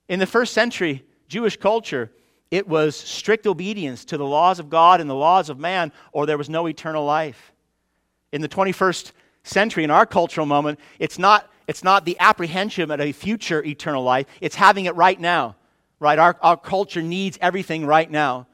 In 0.08 0.20
the 0.20 0.28
first 0.28 0.54
century 0.54 1.04
Jewish 1.28 1.58
culture, 1.58 2.12
it 2.52 2.68
was 2.68 2.96
strict 2.96 3.48
obedience 3.48 4.06
to 4.06 4.18
the 4.18 4.26
laws 4.26 4.60
of 4.60 4.70
God 4.70 5.02
and 5.02 5.10
the 5.10 5.16
laws 5.16 5.50
of 5.50 5.58
man, 5.58 5.92
or 6.12 6.26
there 6.26 6.38
was 6.38 6.50
no 6.50 6.68
eternal 6.68 7.04
life. 7.04 7.54
In 8.32 8.42
the 8.42 8.50
21st 8.50 9.14
century, 9.44 9.84
in 9.84 9.92
our 9.92 10.06
cultural 10.06 10.46
moment, 10.46 10.80
it's 11.00 11.18
not, 11.18 11.52
it's 11.68 11.84
not 11.84 12.06
the 12.06 12.18
apprehension 12.20 12.92
of 12.92 13.00
a 13.00 13.12
future 13.12 13.64
eternal 13.64 14.04
life, 14.04 14.28
it's 14.42 14.56
having 14.56 14.86
it 14.86 14.96
right 14.96 15.20
now. 15.20 15.56
Right? 16.00 16.20
Our, 16.20 16.38
our 16.42 16.58
culture 16.58 17.02
needs 17.02 17.40
everything 17.42 17.86
right 17.86 18.10
now. 18.10 18.48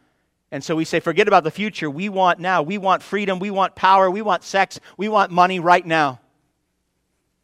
And 0.51 0.63
so 0.63 0.75
we 0.75 0.83
say, 0.83 0.99
forget 0.99 1.27
about 1.27 1.45
the 1.45 1.51
future. 1.51 1.89
We 1.89 2.09
want 2.09 2.39
now. 2.39 2.61
We 2.61 2.77
want 2.77 3.01
freedom. 3.01 3.39
We 3.39 3.51
want 3.51 3.75
power. 3.75 4.11
We 4.11 4.21
want 4.21 4.43
sex. 4.43 4.79
We 4.97 5.07
want 5.07 5.31
money 5.31 5.59
right 5.59 5.85
now. 5.85 6.19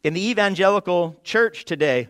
In 0.03 0.13
the 0.13 0.29
evangelical 0.29 1.15
church 1.23 1.63
today, 1.65 2.09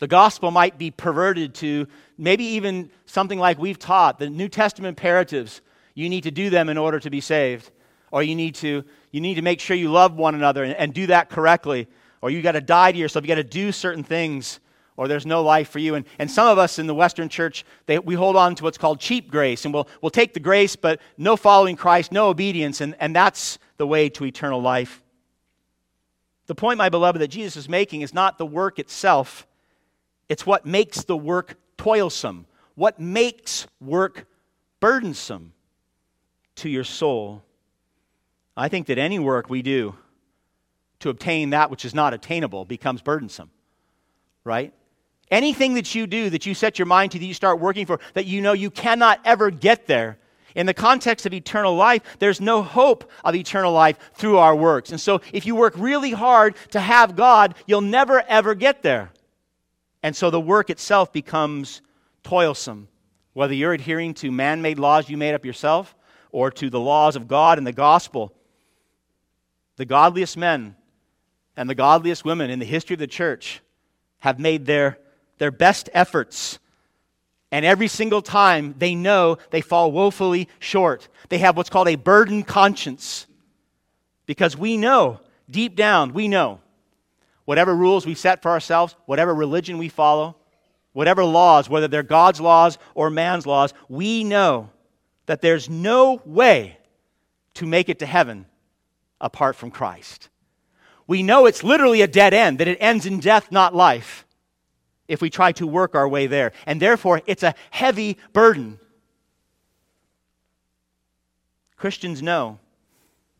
the 0.00 0.08
gospel 0.08 0.50
might 0.50 0.76
be 0.76 0.90
perverted 0.90 1.54
to 1.56 1.86
maybe 2.18 2.44
even 2.44 2.90
something 3.06 3.38
like 3.38 3.58
we've 3.58 3.78
taught 3.78 4.18
the 4.18 4.28
New 4.28 4.48
Testament 4.48 4.98
imperatives. 4.98 5.60
You 5.94 6.08
need 6.08 6.24
to 6.24 6.32
do 6.32 6.50
them 6.50 6.68
in 6.68 6.76
order 6.76 6.98
to 6.98 7.10
be 7.10 7.20
saved. 7.20 7.70
Or 8.10 8.22
you 8.22 8.34
need 8.34 8.56
to, 8.56 8.84
you 9.12 9.20
need 9.20 9.34
to 9.34 9.42
make 9.42 9.60
sure 9.60 9.76
you 9.76 9.90
love 9.90 10.14
one 10.14 10.34
another 10.34 10.64
and, 10.64 10.74
and 10.74 10.92
do 10.92 11.06
that 11.06 11.30
correctly. 11.30 11.86
Or 12.20 12.30
you 12.30 12.42
got 12.42 12.52
to 12.52 12.60
die 12.60 12.90
to 12.90 12.98
yourself. 12.98 13.24
You 13.24 13.28
got 13.28 13.34
to 13.36 13.44
do 13.44 13.70
certain 13.70 14.02
things 14.02 14.58
or 14.96 15.08
there's 15.08 15.26
no 15.26 15.42
life 15.42 15.68
for 15.68 15.78
you. 15.78 15.94
And, 15.94 16.06
and 16.18 16.30
some 16.30 16.46
of 16.46 16.58
us 16.58 16.78
in 16.78 16.86
the 16.86 16.94
Western 16.94 17.28
church, 17.28 17.64
they, 17.86 17.98
we 17.98 18.14
hold 18.14 18.36
on 18.36 18.54
to 18.54 18.64
what's 18.64 18.78
called 18.78 19.00
cheap 19.00 19.30
grace, 19.30 19.64
and 19.64 19.74
we'll, 19.74 19.88
we'll 20.00 20.10
take 20.10 20.34
the 20.34 20.40
grace, 20.40 20.76
but 20.76 21.00
no 21.18 21.36
following 21.36 21.76
Christ, 21.76 22.12
no 22.12 22.28
obedience, 22.28 22.80
and, 22.80 22.94
and 23.00 23.14
that's 23.14 23.58
the 23.76 23.86
way 23.86 24.08
to 24.10 24.24
eternal 24.24 24.60
life. 24.60 25.02
The 26.46 26.54
point, 26.54 26.78
my 26.78 26.88
beloved, 26.88 27.20
that 27.20 27.28
Jesus 27.28 27.56
is 27.56 27.68
making 27.68 28.02
is 28.02 28.14
not 28.14 28.38
the 28.38 28.46
work 28.46 28.78
itself, 28.78 29.46
it's 30.28 30.46
what 30.46 30.64
makes 30.64 31.04
the 31.04 31.16
work 31.16 31.56
toilsome, 31.76 32.46
what 32.74 33.00
makes 33.00 33.66
work 33.80 34.26
burdensome 34.80 35.52
to 36.56 36.68
your 36.68 36.84
soul. 36.84 37.42
I 38.56 38.68
think 38.68 38.86
that 38.86 38.98
any 38.98 39.18
work 39.18 39.50
we 39.50 39.62
do 39.62 39.96
to 41.00 41.08
obtain 41.08 41.50
that 41.50 41.70
which 41.70 41.84
is 41.84 41.94
not 41.94 42.14
attainable 42.14 42.64
becomes 42.64 43.02
burdensome, 43.02 43.50
right? 44.44 44.72
Anything 45.30 45.74
that 45.74 45.94
you 45.94 46.06
do, 46.06 46.30
that 46.30 46.46
you 46.46 46.54
set 46.54 46.78
your 46.78 46.86
mind 46.86 47.12
to, 47.12 47.18
that 47.18 47.24
you 47.24 47.34
start 47.34 47.60
working 47.60 47.86
for, 47.86 47.98
that 48.12 48.26
you 48.26 48.40
know 48.40 48.52
you 48.52 48.70
cannot 48.70 49.20
ever 49.24 49.50
get 49.50 49.86
there, 49.86 50.18
in 50.54 50.66
the 50.66 50.74
context 50.74 51.26
of 51.26 51.34
eternal 51.34 51.74
life, 51.74 52.02
there's 52.20 52.40
no 52.40 52.62
hope 52.62 53.10
of 53.24 53.34
eternal 53.34 53.72
life 53.72 53.98
through 54.14 54.38
our 54.38 54.54
works. 54.54 54.90
And 54.90 55.00
so, 55.00 55.20
if 55.32 55.46
you 55.46 55.56
work 55.56 55.74
really 55.76 56.12
hard 56.12 56.54
to 56.70 56.80
have 56.80 57.16
God, 57.16 57.56
you'll 57.66 57.80
never 57.80 58.22
ever 58.28 58.54
get 58.54 58.82
there. 58.82 59.10
And 60.02 60.14
so, 60.14 60.30
the 60.30 60.40
work 60.40 60.70
itself 60.70 61.12
becomes 61.12 61.82
toilsome. 62.22 62.88
Whether 63.32 63.54
you're 63.54 63.72
adhering 63.72 64.14
to 64.14 64.30
man 64.30 64.62
made 64.62 64.78
laws 64.78 65.10
you 65.10 65.16
made 65.16 65.34
up 65.34 65.44
yourself, 65.44 65.96
or 66.30 66.50
to 66.52 66.70
the 66.70 66.80
laws 66.80 67.16
of 67.16 67.26
God 67.26 67.58
and 67.58 67.66
the 67.66 67.72
gospel, 67.72 68.32
the 69.76 69.84
godliest 69.84 70.36
men 70.36 70.76
and 71.56 71.68
the 71.68 71.74
godliest 71.74 72.24
women 72.24 72.50
in 72.50 72.60
the 72.60 72.64
history 72.64 72.94
of 72.94 73.00
the 73.00 73.06
church 73.06 73.60
have 74.20 74.38
made 74.38 74.66
their, 74.66 74.98
their 75.44 75.50
best 75.50 75.90
efforts. 75.92 76.58
And 77.52 77.66
every 77.66 77.86
single 77.86 78.22
time 78.22 78.74
they 78.78 78.94
know 78.94 79.36
they 79.50 79.60
fall 79.60 79.92
woefully 79.92 80.48
short. 80.58 81.06
They 81.28 81.36
have 81.36 81.54
what's 81.54 81.68
called 81.68 81.88
a 81.88 81.96
burdened 81.96 82.46
conscience. 82.46 83.26
Because 84.24 84.56
we 84.56 84.78
know, 84.78 85.20
deep 85.50 85.76
down, 85.76 86.14
we 86.14 86.28
know, 86.28 86.62
whatever 87.44 87.76
rules 87.76 88.06
we 88.06 88.14
set 88.14 88.40
for 88.40 88.52
ourselves, 88.52 88.96
whatever 89.04 89.34
religion 89.34 89.76
we 89.76 89.90
follow, 89.90 90.34
whatever 90.94 91.22
laws, 91.22 91.68
whether 91.68 91.88
they're 91.88 92.02
God's 92.02 92.40
laws 92.40 92.78
or 92.94 93.10
man's 93.10 93.46
laws, 93.46 93.74
we 93.90 94.24
know 94.24 94.70
that 95.26 95.42
there's 95.42 95.68
no 95.68 96.22
way 96.24 96.78
to 97.52 97.66
make 97.66 97.90
it 97.90 97.98
to 97.98 98.06
heaven 98.06 98.46
apart 99.20 99.56
from 99.56 99.70
Christ. 99.70 100.30
We 101.06 101.22
know 101.22 101.44
it's 101.44 101.62
literally 101.62 102.00
a 102.00 102.06
dead 102.06 102.32
end, 102.32 102.60
that 102.60 102.68
it 102.68 102.78
ends 102.80 103.04
in 103.04 103.20
death, 103.20 103.52
not 103.52 103.74
life, 103.74 104.23
if 105.08 105.20
we 105.20 105.30
try 105.30 105.52
to 105.52 105.66
work 105.66 105.94
our 105.94 106.08
way 106.08 106.26
there. 106.26 106.52
And 106.66 106.80
therefore, 106.80 107.22
it's 107.26 107.42
a 107.42 107.54
heavy 107.70 108.18
burden. 108.32 108.78
Christians 111.76 112.22
know 112.22 112.58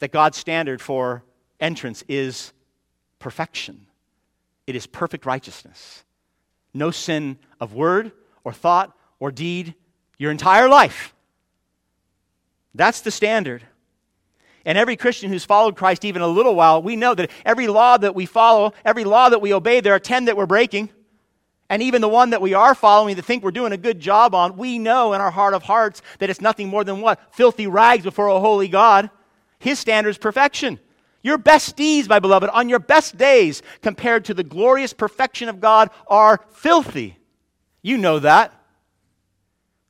that 0.00 0.12
God's 0.12 0.37
standard 0.37 0.80
for 0.80 1.25
entrance 1.61 2.04
is 2.09 2.52
perfection, 3.18 3.87
it 4.66 4.76
is 4.76 4.87
perfect 4.87 5.26
righteousness. 5.26 6.04
No 6.76 6.90
sin 6.90 7.38
of 7.61 7.73
word 7.73 8.11
or 8.42 8.52
thought 8.52 8.97
or 9.21 9.30
deed 9.30 9.75
your 10.18 10.33
entire 10.33 10.68
life. 10.68 11.14
That's 12.75 13.00
the 13.00 13.12
standard. 13.12 13.62
And 14.64 14.76
every 14.76 14.97
Christian 14.97 15.30
who's 15.30 15.44
followed 15.44 15.76
Christ 15.76 16.04
even 16.04 16.23
a 16.23 16.26
little 16.26 16.54
while, 16.54 16.83
we 16.83 16.97
know 16.97 17.14
that 17.14 17.30
every 17.44 17.68
law 17.68 17.97
that 17.97 18.14
we 18.14 18.26
follow, 18.26 18.73
every 18.85 19.04
law 19.04 19.28
that 19.28 19.40
we 19.40 19.52
obey, 19.52 19.80
there 19.80 19.94
are 19.94 20.00
10 20.00 20.25
that 20.25 20.37
we're 20.37 20.47
breaking. 20.47 20.88
And 21.71 21.83
even 21.83 22.02
the 22.02 22.09
one 22.09 22.30
that 22.30 22.42
we 22.42 22.54
are 22.54 22.75
following, 22.75 23.16
that 23.16 23.25
think 23.25 23.42
we're 23.42 23.50
doing 23.50 23.73
a 23.73 23.78
good 23.78 23.99
job 23.99 24.35
on, 24.35 24.56
we 24.56 24.78
know 24.78 25.12
in 25.12 25.21
our 25.21 25.30
heart 25.30 25.54
of 25.54 25.62
hearts 25.62 26.02
that 26.18 26.28
it's 26.28 26.40
nothing 26.40 26.68
more 26.68 26.85
than 26.85 27.00
what? 27.00 27.35
Filthy 27.35 27.66
rags 27.66 28.04
before 28.04 28.28
a 28.28 28.38
holy 28.38 28.68
God. 28.68 29.11
His 29.59 29.78
standard 29.78 30.11
is 30.11 30.18
perfection. 30.18 30.78
Your 31.23 31.38
best 31.38 31.75
deeds, 31.75 32.06
my 32.06 32.18
beloved, 32.18 32.50
on 32.50 32.68
your 32.68 32.78
best 32.78 33.16
days, 33.16 33.62
compared 33.80 34.26
to 34.26 34.35
the 34.35 34.44
glorious 34.44 34.92
perfection 34.92 35.49
of 35.49 35.59
God, 35.59 35.88
are 36.06 36.40
filthy. 36.52 37.16
You 37.80 37.97
know 37.97 38.18
that. 38.18 38.52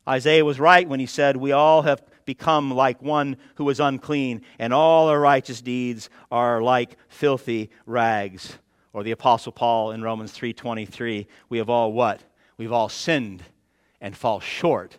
Isaiah 0.09 0.45
was 0.45 0.61
right 0.61 0.89
when 0.89 1.01
he 1.01 1.07
said, 1.07 1.37
We 1.37 1.51
all 1.51 1.83
have 1.83 2.03
become 2.25 2.71
like 2.71 3.03
one 3.03 3.37
who 3.57 3.69
is 3.69 3.81
unclean, 3.81 4.43
and 4.61 4.73
all 4.73 5.09
our 5.09 5.19
righteous 5.19 5.61
deeds 5.61 6.09
are 6.31 6.63
like 6.63 6.97
filthy 7.09 7.71
rags. 7.85 8.59
Or 8.95 9.03
the 9.03 9.11
apostle 9.11 9.53
Paul 9.53 9.91
in 9.91 10.03
Romans 10.03 10.33
3:23, 10.33 11.27
we 11.51 11.59
have 11.59 11.69
all 11.69 11.93
what? 11.93 12.23
We've 12.57 12.73
all 12.73 12.89
sinned 12.89 13.43
and 14.01 14.17
fall 14.17 14.39
short 14.41 14.99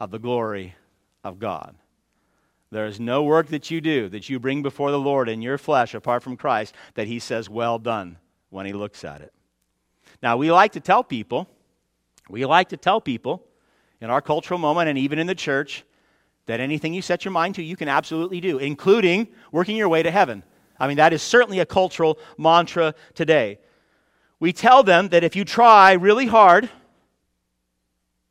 of 0.00 0.10
the 0.10 0.18
glory 0.18 0.74
of 1.22 1.38
God. 1.38 1.76
There 2.70 2.86
is 2.86 2.98
no 2.98 3.22
work 3.22 3.48
that 3.48 3.70
you 3.70 3.80
do 3.80 4.08
that 4.08 4.28
you 4.28 4.40
bring 4.40 4.62
before 4.62 4.90
the 4.90 4.98
Lord 4.98 5.28
in 5.28 5.42
your 5.42 5.58
flesh 5.58 5.94
apart 5.94 6.22
from 6.22 6.36
Christ 6.36 6.74
that 6.94 7.06
he 7.06 7.18
says 7.18 7.48
well 7.48 7.78
done 7.78 8.18
when 8.48 8.66
he 8.66 8.72
looks 8.72 9.04
at 9.04 9.20
it. 9.20 9.32
Now, 10.22 10.36
we 10.36 10.50
like 10.50 10.72
to 10.72 10.80
tell 10.80 11.04
people, 11.04 11.48
we 12.30 12.44
like 12.46 12.70
to 12.70 12.76
tell 12.76 13.00
people 13.00 13.46
in 14.00 14.08
our 14.08 14.22
cultural 14.22 14.58
moment 14.58 14.88
and 14.88 14.98
even 14.98 15.18
in 15.18 15.26
the 15.26 15.34
church 15.34 15.84
that 16.46 16.60
anything 16.60 16.94
you 16.94 17.02
set 17.02 17.24
your 17.24 17.32
mind 17.32 17.54
to, 17.56 17.62
you 17.62 17.76
can 17.76 17.88
absolutely 17.88 18.40
do, 18.40 18.58
including 18.58 19.28
working 19.52 19.76
your 19.76 19.88
way 19.88 20.02
to 20.02 20.10
heaven. 20.10 20.42
I 20.78 20.88
mean, 20.88 20.96
that 20.98 21.12
is 21.12 21.22
certainly 21.22 21.60
a 21.60 21.66
cultural 21.66 22.18
mantra 22.36 22.94
today. 23.14 23.58
We 24.38 24.52
tell 24.52 24.82
them 24.82 25.08
that 25.08 25.24
if 25.24 25.34
you 25.34 25.44
try 25.44 25.92
really 25.92 26.26
hard, 26.26 26.68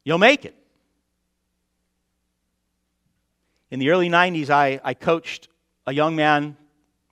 you'll 0.04 0.18
make 0.18 0.46
it. 0.46 0.56
In 3.72 3.80
the 3.80 3.90
early 3.90 4.10
90s, 4.10 4.50
I, 4.50 4.80
I 4.84 4.94
coached 4.94 5.48
a 5.88 5.94
young 5.94 6.16
man 6.16 6.56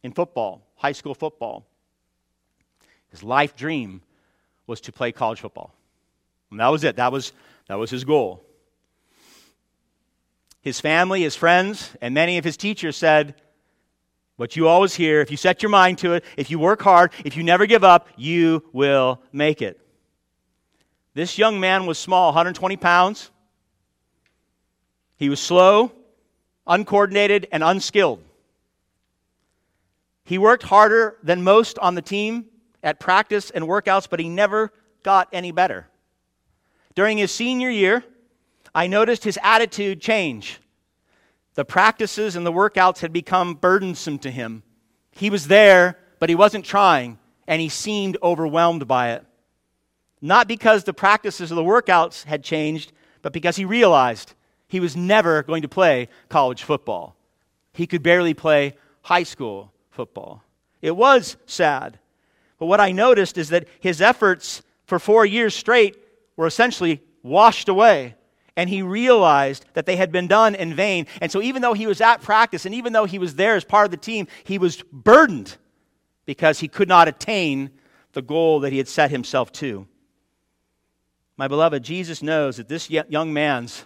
in 0.03 0.11
football, 0.11 0.61
high 0.75 0.91
school 0.91 1.15
football. 1.15 1.65
His 3.09 3.23
life 3.23 3.55
dream 3.55 4.01
was 4.67 4.81
to 4.81 4.91
play 4.91 5.11
college 5.11 5.41
football. 5.41 5.73
And 6.51 6.59
that 6.59 6.67
was 6.67 6.83
it. 6.83 6.97
That 6.97 7.11
was, 7.11 7.33
that 7.67 7.75
was 7.75 7.89
his 7.89 8.03
goal 8.03 8.45
his 10.63 10.79
family, 10.79 11.23
his 11.23 11.35
friends, 11.35 11.91
and 12.01 12.13
many 12.13 12.37
of 12.37 12.45
his 12.45 12.55
teachers 12.55 12.95
said, 12.95 13.35
What 14.35 14.55
you 14.55 14.67
always 14.67 14.95
hear, 14.95 15.21
if 15.21 15.29
you 15.29 15.37
set 15.37 15.61
your 15.61 15.69
mind 15.69 15.99
to 15.99 16.13
it, 16.13 16.25
if 16.37 16.49
you 16.49 16.57
work 16.57 16.81
hard, 16.81 17.11
if 17.23 17.37
you 17.37 17.43
never 17.43 17.65
give 17.65 17.83
up, 17.83 18.07
you 18.17 18.63
will 18.73 19.21
make 19.31 19.61
it. 19.61 19.79
This 21.13 21.37
young 21.37 21.59
man 21.59 21.85
was 21.85 21.99
small, 21.99 22.27
120 22.29 22.75
pounds. 22.77 23.29
He 25.17 25.29
was 25.29 25.39
slow, 25.39 25.91
uncoordinated, 26.65 27.47
and 27.51 27.63
unskilled. 27.63 28.23
He 30.25 30.39
worked 30.39 30.63
harder 30.63 31.17
than 31.21 31.43
most 31.43 31.77
on 31.77 31.93
the 31.93 32.01
team 32.01 32.45
at 32.81 32.99
practice 32.99 33.51
and 33.51 33.65
workouts, 33.65 34.09
but 34.09 34.19
he 34.19 34.29
never 34.29 34.71
got 35.03 35.27
any 35.31 35.51
better. 35.51 35.87
During 36.95 37.19
his 37.19 37.31
senior 37.31 37.69
year, 37.69 38.03
I 38.73 38.87
noticed 38.87 39.23
his 39.23 39.37
attitude 39.43 40.01
change. 40.01 40.59
The 41.55 41.65
practices 41.65 42.35
and 42.35 42.45
the 42.45 42.51
workouts 42.51 42.99
had 42.99 43.13
become 43.13 43.55
burdensome 43.55 44.19
to 44.19 44.31
him. 44.31 44.63
He 45.11 45.29
was 45.29 45.47
there, 45.47 45.99
but 46.19 46.29
he 46.29 46.35
wasn't 46.35 46.65
trying, 46.65 47.19
and 47.47 47.61
he 47.61 47.69
seemed 47.69 48.17
overwhelmed 48.23 48.87
by 48.87 49.11
it. 49.11 49.25
Not 50.21 50.47
because 50.47 50.83
the 50.83 50.93
practices 50.93 51.51
or 51.51 51.55
the 51.55 51.63
workouts 51.63 52.23
had 52.23 52.43
changed, 52.43 52.91
but 53.21 53.33
because 53.33 53.55
he 53.55 53.65
realized 53.65 54.33
he 54.67 54.79
was 54.79 54.95
never 54.95 55.43
going 55.43 55.61
to 55.61 55.67
play 55.67 56.09
college 56.29 56.63
football. 56.63 57.15
He 57.73 57.85
could 57.85 58.01
barely 58.01 58.33
play 58.33 58.73
high 59.03 59.23
school 59.23 59.71
football. 59.91 60.43
It 60.81 60.95
was 60.95 61.37
sad. 61.45 61.99
But 62.57 62.65
what 62.65 62.79
I 62.79 62.91
noticed 62.91 63.37
is 63.37 63.49
that 63.49 63.67
his 63.79 64.01
efforts 64.01 64.63
for 64.85 64.97
four 64.97 65.25
years 65.25 65.53
straight 65.53 65.97
were 66.35 66.47
essentially 66.47 67.01
washed 67.21 67.69
away 67.69 68.15
and 68.55 68.69
he 68.69 68.81
realized 68.81 69.65
that 69.73 69.85
they 69.85 69.95
had 69.95 70.11
been 70.11 70.27
done 70.27 70.55
in 70.55 70.73
vain. 70.73 71.07
And 71.21 71.31
so, 71.31 71.41
even 71.41 71.61
though 71.61 71.73
he 71.73 71.87
was 71.87 72.01
at 72.01 72.21
practice 72.21 72.65
and 72.65 72.75
even 72.75 72.93
though 72.93 73.05
he 73.05 73.19
was 73.19 73.35
there 73.35 73.55
as 73.55 73.63
part 73.63 73.85
of 73.85 73.91
the 73.91 73.97
team, 73.97 74.27
he 74.43 74.57
was 74.57 74.81
burdened 74.91 75.57
because 76.25 76.59
he 76.59 76.67
could 76.67 76.87
not 76.87 77.07
attain 77.07 77.71
the 78.13 78.21
goal 78.21 78.61
that 78.61 78.71
he 78.71 78.77
had 78.77 78.87
set 78.87 79.11
himself 79.11 79.51
to. 79.53 79.87
My 81.35 81.47
beloved, 81.47 81.83
Jesus 81.83 82.21
knows 82.21 82.57
that 82.57 82.67
this 82.67 82.89
young 82.89 83.33
man's 83.33 83.85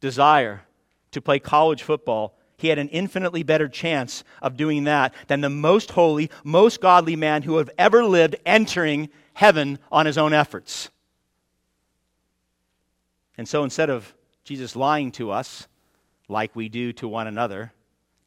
desire 0.00 0.62
to 1.10 1.20
play 1.20 1.38
college 1.40 1.82
football, 1.82 2.38
he 2.58 2.68
had 2.68 2.78
an 2.78 2.88
infinitely 2.88 3.42
better 3.42 3.68
chance 3.68 4.22
of 4.40 4.56
doing 4.56 4.84
that 4.84 5.12
than 5.26 5.40
the 5.40 5.50
most 5.50 5.90
holy, 5.90 6.30
most 6.44 6.80
godly 6.80 7.16
man 7.16 7.42
who 7.42 7.56
have 7.56 7.70
ever 7.76 8.04
lived 8.04 8.36
entering 8.46 9.10
heaven 9.34 9.78
on 9.90 10.06
his 10.06 10.16
own 10.16 10.32
efforts. 10.32 10.90
And 13.38 13.48
so 13.48 13.64
instead 13.64 13.90
of 13.90 14.14
Jesus 14.44 14.76
lying 14.76 15.12
to 15.12 15.30
us 15.30 15.68
like 16.28 16.54
we 16.56 16.68
do 16.68 16.92
to 16.94 17.08
one 17.08 17.26
another, 17.26 17.72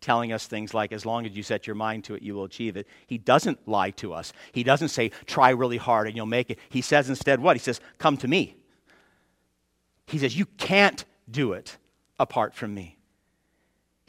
telling 0.02 0.32
us 0.32 0.48
things 0.48 0.74
like, 0.74 0.92
as 0.92 1.06
long 1.06 1.26
as 1.26 1.36
you 1.36 1.44
set 1.44 1.68
your 1.68 1.76
mind 1.76 2.06
to 2.06 2.16
it, 2.16 2.22
you 2.22 2.34
will 2.34 2.46
achieve 2.46 2.78
it. 2.78 2.88
He 3.08 3.18
doesn't 3.18 3.68
lie 3.68 3.92
to 3.92 4.14
us. 4.14 4.32
He 4.52 4.64
doesn't 4.64 4.90
say, 4.90 5.12
try 5.26 5.50
really 5.50 5.78
hard 5.78 6.08
and 6.08 6.16
you'll 6.16 6.26
make 6.26 6.50
it. 6.50 6.60
He 6.70 6.82
says 6.82 7.10
instead 7.10 7.40
what? 7.40 7.56
He 7.56 7.60
says, 7.60 7.82
come 7.98 8.18
to 8.18 8.28
me. 8.28 8.56
He 10.08 10.18
says, 10.18 10.38
you 10.38 10.46
can't 10.46 11.04
do 11.30 11.54
it 11.54 11.78
apart 12.18 12.54
from 12.54 12.74
me. 12.74 13.00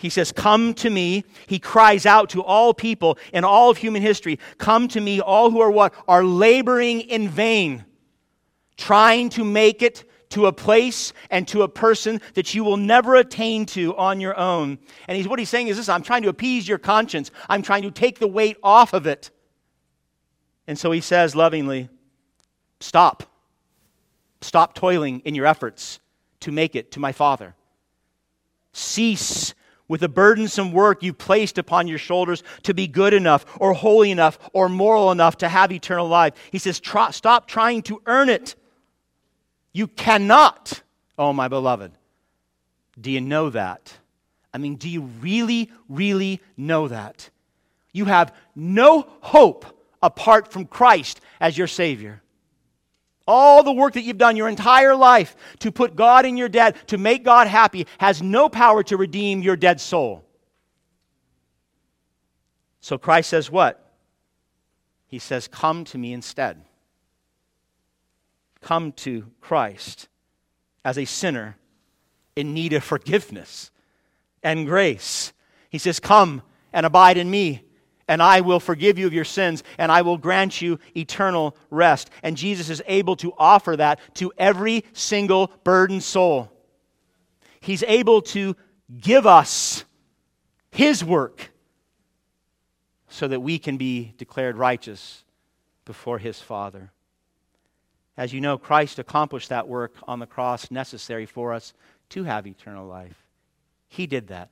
He 0.01 0.09
says, 0.09 0.33
Come 0.33 0.73
to 0.75 0.89
me. 0.89 1.25
He 1.47 1.59
cries 1.59 2.07
out 2.07 2.31
to 2.31 2.43
all 2.43 2.73
people 2.73 3.19
in 3.35 3.45
all 3.45 3.69
of 3.69 3.77
human 3.77 4.01
history 4.01 4.39
Come 4.57 4.89
to 4.89 5.01
me, 5.01 5.21
all 5.21 5.51
who 5.51 5.61
are 5.61 5.71
what? 5.71 5.93
Are 6.09 6.25
laboring 6.25 7.03
in 7.03 7.29
vain, 7.29 7.85
trying 8.79 9.29
to 9.31 9.45
make 9.45 9.83
it 9.83 10.10
to 10.31 10.47
a 10.47 10.53
place 10.53 11.13
and 11.31 11.47
to 11.49 11.63
a 11.63 11.69
person 11.69 12.21
that 12.35 12.55
you 12.55 12.65
will 12.65 12.77
never 12.77 13.17
attain 13.17 13.67
to 13.67 13.97
on 13.97 14.21
your 14.21 14.37
own. 14.39 14.79
And 15.07 15.17
he's, 15.17 15.29
what 15.29 15.39
he's 15.39 15.49
saying 15.49 15.69
is 15.69 15.77
this 15.77 15.89
I'm 15.89 16.03
trying 16.03 16.23
to 16.23 16.29
appease 16.29 16.67
your 16.67 16.79
conscience, 16.79 17.31
I'm 17.49 17.63
trying 17.63 17.83
to 17.83 17.91
take 17.91 18.19
the 18.19 18.29
weight 18.29 18.57
off 18.63 18.93
of 18.93 19.07
it. 19.07 19.31
And 20.67 20.79
so 20.79 20.91
he 20.91 21.01
says 21.01 21.37
lovingly, 21.37 21.89
Stop. 22.81 23.25
Stop 24.41 24.75
toiling 24.75 25.21
in 25.21 25.35
your 25.35 25.47
efforts 25.47 26.01
to 26.41 26.51
make 26.51 26.75
it 26.75 26.93
to 26.93 27.01
my 27.01 27.13
Father. 27.13 27.55
Cease 28.73 29.55
with 29.87 30.01
the 30.01 30.09
burdensome 30.09 30.73
work 30.73 31.03
you 31.03 31.13
placed 31.13 31.59
upon 31.59 31.89
your 31.89 31.99
shoulders 31.99 32.43
to 32.63 32.73
be 32.73 32.87
good 32.87 33.13
enough 33.13 33.45
or 33.59 33.75
holy 33.75 34.11
enough 34.11 34.39
or 34.53 34.69
moral 34.69 35.11
enough 35.11 35.37
to 35.39 35.49
have 35.49 35.73
eternal 35.73 36.09
life. 36.09 36.35
He 36.53 36.59
says, 36.59 36.81
Stop 37.11 37.49
trying 37.49 37.83
to 37.83 38.01
earn 38.07 38.29
it. 38.29 38.55
You 39.73 39.87
cannot, 39.87 40.83
oh 41.19 41.33
my 41.33 41.49
beloved. 41.49 41.93
Do 43.01 43.11
you 43.11 43.21
know 43.21 43.51
that? 43.51 43.97
I 44.53 44.59
mean, 44.59 44.77
do 44.77 44.89
you 44.89 45.03
really, 45.03 45.71
really 45.89 46.41
know 46.57 46.89
that? 46.89 47.31
You 47.93 48.05
have 48.07 48.35
no 48.55 49.07
hope 49.21 49.65
apart 50.03 50.53
from 50.53 50.67
Christ 50.67 51.21
as 51.41 51.57
your 51.57 51.67
Savior. 51.67 52.23
All 53.27 53.63
the 53.63 53.73
work 53.73 53.95
that 53.95 54.03
you've 54.03 54.19
done 54.19 54.37
your 54.37 54.49
entire 54.49 54.97
life 54.97 55.37
to 55.61 55.71
put 55.71 55.95
God 55.95 56.27
in 56.27 56.37
your 56.37 56.49
debt, 56.49 56.89
to 56.89 56.99
make 56.99 57.23
God 57.23 57.47
happy, 57.47 57.87
has 57.99 58.23
no 58.23 58.49
power 58.49 58.83
to 58.85 58.97
redeem 58.97 59.41
your 59.43 59.57
dead 59.57 59.81
soul. 59.81 60.25
So 62.81 62.99
Christ 62.99 63.31
says 63.31 63.51
what? 63.51 63.93
He 65.07 65.19
says, 65.19 65.47
Come 65.47 65.85
to 65.87 65.99
me 65.99 66.13
instead. 66.13 66.65
Come 68.61 68.93
to 68.93 69.27
Christ 69.41 70.09
as 70.85 70.99
a 70.99 71.05
sinner 71.05 71.57
in 72.37 72.55
need 72.55 72.73
of 72.73 72.85
forgiveness 72.85 73.71
and 74.43 74.67
grace. 74.67 75.33
He 75.69 75.79
says, 75.79 76.01
Come 76.01 76.43
and 76.73 76.87
abide 76.87 77.17
in 77.17 77.31
me, 77.31 77.63
and 78.09 78.23
I 78.23 78.41
will 78.41 78.61
forgive 78.61 78.99
you 78.99 79.07
of 79.07 79.13
your 79.13 79.25
sins, 79.25 79.63
and 79.79 79.91
I 79.91 80.03
will 80.03 80.19
grant 80.19 80.61
you 80.61 80.79
eternal 80.97 81.57
rest. 81.71 82.11
And 82.23 82.37
Jesus 82.37 82.71
is 82.71 82.83
able 82.87 83.17
to 83.17 83.33
offer 83.39 83.77
that 83.77 84.01
to 84.15 84.33
every 84.37 84.85
single 84.93 85.51
burdened 85.65 86.03
soul. 86.03 86.51
He's 87.61 87.83
able 87.85 88.23
to 88.23 88.57
give 89.01 89.27
us 89.27 89.85
His 90.71 91.05
work 91.05 91.51
so 93.09 93.29
that 93.29 93.41
we 93.41 93.59
can 93.59 93.77
be 93.77 94.15
declared 94.17 94.57
righteous 94.57 95.25
before 95.85 96.19
His 96.19 96.41
Father. 96.41 96.93
As 98.21 98.35
you 98.35 98.43
know, 98.43 98.59
Christ 98.59 98.99
accomplished 98.99 99.49
that 99.49 99.67
work 99.67 99.95
on 100.07 100.19
the 100.19 100.27
cross 100.27 100.71
necessary 100.71 101.25
for 101.25 101.55
us 101.55 101.73
to 102.11 102.25
have 102.25 102.47
eternal 102.47 102.87
life. 102.87 103.17
He 103.89 104.07
did 104.07 104.27
that. 104.27 104.51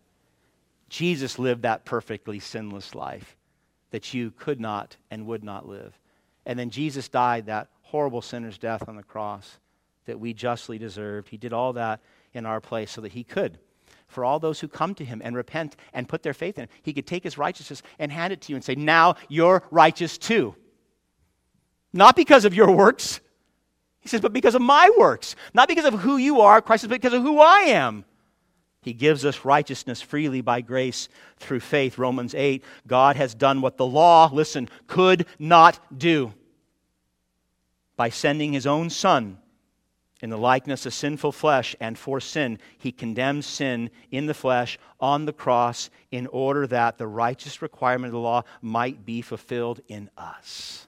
Jesus 0.88 1.38
lived 1.38 1.60
that 1.62 1.84
perfectly 1.84 2.38
sinless 2.38 2.94
life 2.94 3.36
that 3.90 4.14
you 4.14 4.30
could 4.30 4.58
not 4.58 4.96
and 5.10 5.26
would 5.26 5.44
not 5.44 5.68
live. 5.68 5.92
And 6.46 6.58
then 6.58 6.70
Jesus 6.70 7.10
died 7.10 7.44
that 7.44 7.68
horrible 7.82 8.22
sinner's 8.22 8.56
death 8.56 8.88
on 8.88 8.96
the 8.96 9.02
cross 9.02 9.58
that 10.06 10.18
we 10.18 10.32
justly 10.32 10.78
deserved. 10.78 11.28
He 11.28 11.36
did 11.36 11.52
all 11.52 11.74
that 11.74 12.00
in 12.32 12.46
our 12.46 12.62
place 12.62 12.90
so 12.90 13.02
that 13.02 13.12
he 13.12 13.22
could. 13.22 13.58
For 14.06 14.24
all 14.24 14.38
those 14.38 14.60
who 14.60 14.68
come 14.68 14.94
to 14.94 15.04
him 15.04 15.20
and 15.22 15.36
repent 15.36 15.76
and 15.92 16.08
put 16.08 16.22
their 16.22 16.32
faith 16.32 16.56
in 16.56 16.64
him, 16.64 16.70
he 16.80 16.94
could 16.94 17.06
take 17.06 17.22
his 17.22 17.36
righteousness 17.36 17.82
and 17.98 18.10
hand 18.10 18.32
it 18.32 18.40
to 18.40 18.52
you 18.52 18.56
and 18.56 18.64
say, 18.64 18.76
Now 18.76 19.16
you're 19.28 19.62
righteous 19.70 20.16
too. 20.16 20.54
Not 21.92 22.16
because 22.16 22.46
of 22.46 22.54
your 22.54 22.70
works, 22.70 23.20
he 24.08 24.10
says, 24.10 24.22
but 24.22 24.32
because 24.32 24.54
of 24.54 24.62
my 24.62 24.90
works. 24.96 25.36
Not 25.52 25.68
because 25.68 25.84
of 25.84 26.00
who 26.00 26.16
you 26.16 26.40
are, 26.40 26.62
Christ 26.62 26.88
but 26.88 27.00
because 27.00 27.12
of 27.12 27.22
who 27.22 27.40
I 27.40 27.60
am. 27.68 28.06
He 28.80 28.94
gives 28.94 29.26
us 29.26 29.44
righteousness 29.44 30.00
freely 30.00 30.40
by 30.40 30.62
grace 30.62 31.10
through 31.36 31.60
faith. 31.60 31.98
Romans 31.98 32.34
8. 32.34 32.64
God 32.86 33.16
has 33.16 33.34
done 33.34 33.60
what 33.60 33.76
the 33.76 33.84
law, 33.84 34.30
listen, 34.32 34.70
could 34.86 35.26
not 35.38 35.98
do 35.98 36.32
by 37.96 38.08
sending 38.08 38.54
his 38.54 38.66
own 38.66 38.88
Son 38.88 39.36
in 40.22 40.30
the 40.30 40.38
likeness 40.38 40.86
of 40.86 40.94
sinful 40.94 41.32
flesh, 41.32 41.76
and 41.78 41.98
for 41.98 42.18
sin, 42.18 42.58
he 42.78 42.90
condemns 42.90 43.44
sin 43.44 43.90
in 44.10 44.24
the 44.24 44.34
flesh 44.34 44.78
on 44.98 45.26
the 45.26 45.32
cross 45.34 45.90
in 46.10 46.26
order 46.28 46.66
that 46.66 46.96
the 46.96 47.06
righteous 47.06 47.60
requirement 47.60 48.06
of 48.06 48.12
the 48.12 48.18
law 48.18 48.42
might 48.62 49.04
be 49.04 49.20
fulfilled 49.20 49.80
in 49.86 50.08
us. 50.16 50.87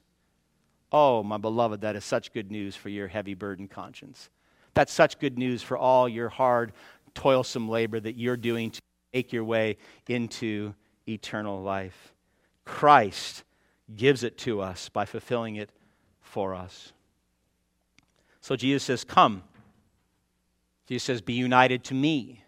Oh, 0.92 1.22
my 1.22 1.37
beloved, 1.37 1.81
that 1.83 1.96
is 1.96 2.05
such 2.05 2.33
good 2.33 2.50
news 2.50 2.74
for 2.74 2.88
your 2.88 3.09
heavy 3.09 3.35
burden 3.35 3.68
conscience. 3.68 4.31
That's 4.74 4.92
such 4.92 5.18
good 5.18 5.38
news 5.38 5.62
for 5.62 5.79
all 5.79 6.09
your 6.09 6.29
hard, 6.29 6.72
toilsome 7.14 7.68
labor 7.68 8.00
that 8.00 8.16
you're 8.16 8.37
doing 8.37 8.70
to 8.70 8.81
make 9.12 9.33
your 9.33 9.44
way 9.44 9.76
into 10.09 10.74
eternal 11.09 11.62
life. 11.62 12.12
Christ 12.64 13.44
gives 13.96 14.22
it 14.22 14.38
to 14.38 14.61
us 14.61 14.88
by 14.88 15.05
fulfilling 15.05 15.57
it 15.57 15.70
for 16.20 16.55
us. 16.55 16.92
So 18.40 18.57
Jesus 18.57 18.85
says, 18.85 19.05
Come. 19.05 19.42
Jesus 20.87 21.05
says, 21.05 21.20
Be 21.20 21.35
united 21.35 21.85
to 21.85 21.94
me, 21.94 22.44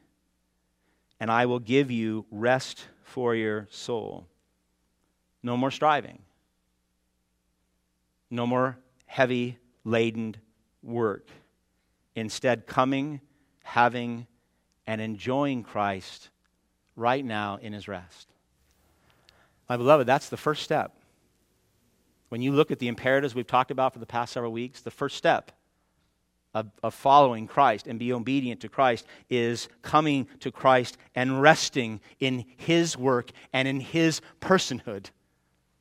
and 1.21 1.31
I 1.31 1.47
will 1.47 1.59
give 1.59 1.91
you 1.91 2.27
rest 2.31 2.87
for 3.05 3.35
your 3.35 3.69
soul. 3.71 4.27
No 5.43 5.57
more 5.57 5.71
striving. 5.71 6.21
No 8.33 8.47
more 8.47 8.79
heavy 9.05 9.59
laden 9.85 10.37
work. 10.83 11.29
Instead, 12.17 12.67
coming, 12.67 13.21
having, 13.63 14.27
and 14.87 15.03
enjoying 15.03 15.63
Christ 15.63 16.31
right 16.97 17.23
now 17.23 17.59
in 17.61 17.75
his 17.75 17.89
rest. 17.89 18.29
My 19.69 19.77
beloved, 19.77 20.09
that's 20.09 20.31
the 20.31 20.39
first 20.39 20.63
step. 20.63 20.97
When 22.31 22.41
you 22.41 22.53
look 22.53 22.71
at 22.71 22.79
the 22.79 22.89
imperatives 22.89 23.35
we've 23.35 23.47
talked 23.47 23.71
about 23.71 23.93
for 23.93 23.99
the 23.99 24.07
past 24.07 24.33
several 24.33 24.51
weeks, 24.51 24.81
the 24.81 24.91
first 24.91 25.19
step 25.19 25.53
of, 26.55 26.71
of, 26.83 26.95
following 26.95 27.47
Christ 27.47 27.87
and 27.87 27.99
be 27.99 28.15
obedient 28.15 28.63
to 28.63 28.69
Christ 28.71 29.07
is 29.29 29.69
coming 29.83 30.27
to 30.41 30.51
Christ 30.51 30.97
and 31.15 31.43
resting 31.43 32.01
in 32.19 32.47
His 32.57 32.97
work 32.97 33.31
and 33.53 33.69
in 33.69 33.81
His 33.81 34.23
personhood 34.41 35.11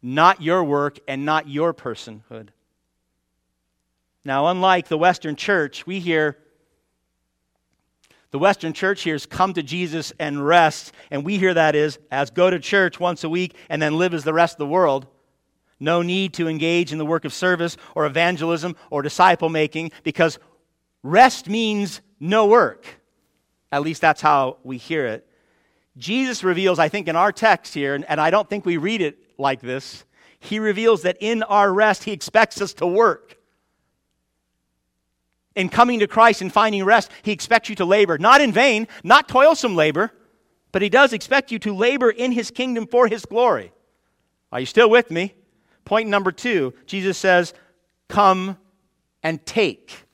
not 0.02 0.42
your 0.42 0.64
work 0.64 1.00
and 1.08 1.26
not 1.26 1.48
your 1.48 1.74
personhood. 1.74 2.50
Now, 4.24 4.48
unlike 4.48 4.88
the 4.88 4.98
Western 4.98 5.36
church, 5.36 5.86
we 5.86 6.00
hear 6.00 6.38
the 8.32 8.40
Western 8.40 8.72
church 8.72 9.02
hears 9.02 9.26
come 9.26 9.54
to 9.56 9.64
Jesus 9.64 10.14
and 10.18 10.46
rest, 10.46 10.94
and 11.12 11.26
we 11.26 11.38
hear 11.38 11.54
that 11.54 11.76
is 11.76 12.00
as 12.12 12.30
go 12.30 12.50
to 12.50 12.60
church 12.60 12.98
once 12.98 13.26
a 13.26 13.30
week 13.30 13.56
and 13.70 13.82
then 13.82 13.98
live 13.98 14.14
as 14.14 14.24
the 14.24 14.34
rest 14.34 14.54
of 14.54 14.60
the 14.60 14.68
world. 14.68 15.06
No 15.82 16.02
need 16.02 16.34
to 16.36 16.48
engage 16.48 16.94
in 16.94 16.98
the 16.98 17.06
work 17.06 17.26
of 17.26 17.34
service 17.34 17.76
or 17.94 18.06
evangelism 18.06 18.78
or 18.90 19.02
disciple 19.02 19.50
making 19.50 19.92
because 20.04 20.40
rest 21.04 21.50
means 21.50 22.00
no 22.22 22.46
work. 22.46 22.86
At 23.72 23.82
least 23.82 24.00
that's 24.00 24.22
how 24.22 24.58
we 24.64 24.78
hear 24.78 25.06
it. 25.08 25.28
Jesus 25.98 26.42
reveals, 26.44 26.80
I 26.80 26.88
think, 26.88 27.10
in 27.10 27.18
our 27.18 27.34
text 27.34 27.74
here, 27.74 27.96
and 27.96 28.22
I 28.22 28.30
don't 28.30 28.50
think 28.50 28.66
we 28.66 28.78
read 28.78 29.02
it 29.02 29.18
like 29.38 29.62
this, 29.62 30.04
he 30.40 30.60
reveals 30.60 31.04
that 31.04 31.18
in 31.20 31.44
our 31.44 31.72
rest, 31.72 32.04
he 32.04 32.12
expects 32.12 32.62
us 32.62 32.74
to 32.76 32.88
work. 32.88 33.38
In 35.56 35.70
coming 35.70 36.00
to 36.00 36.08
Christ 36.08 36.42
and 36.42 36.52
finding 36.52 36.84
rest, 36.84 37.12
he 37.24 37.32
expects 37.32 37.70
you 37.70 37.76
to 37.76 37.86
labor, 37.86 38.18
not 38.18 38.42
in 38.42 38.52
vain, 38.52 38.88
not 39.04 39.28
toilsome 39.28 39.76
labor, 39.76 40.12
but 40.72 40.82
he 40.82 40.90
does 40.90 41.14
expect 41.14 41.52
you 41.52 41.60
to 41.60 41.76
labor 41.76 42.10
in 42.10 42.32
his 42.32 42.50
kingdom 42.50 42.88
for 42.88 43.08
his 43.08 43.26
glory. 43.26 43.72
Are 44.52 44.60
you 44.60 44.66
still 44.66 44.90
with 44.90 45.12
me? 45.12 45.36
Point 45.86 46.10
number 46.10 46.32
two 46.32 46.74
Jesus 46.86 47.18
says, 47.18 47.54
Come 48.08 48.58
and 49.24 49.46
take. 49.46 50.06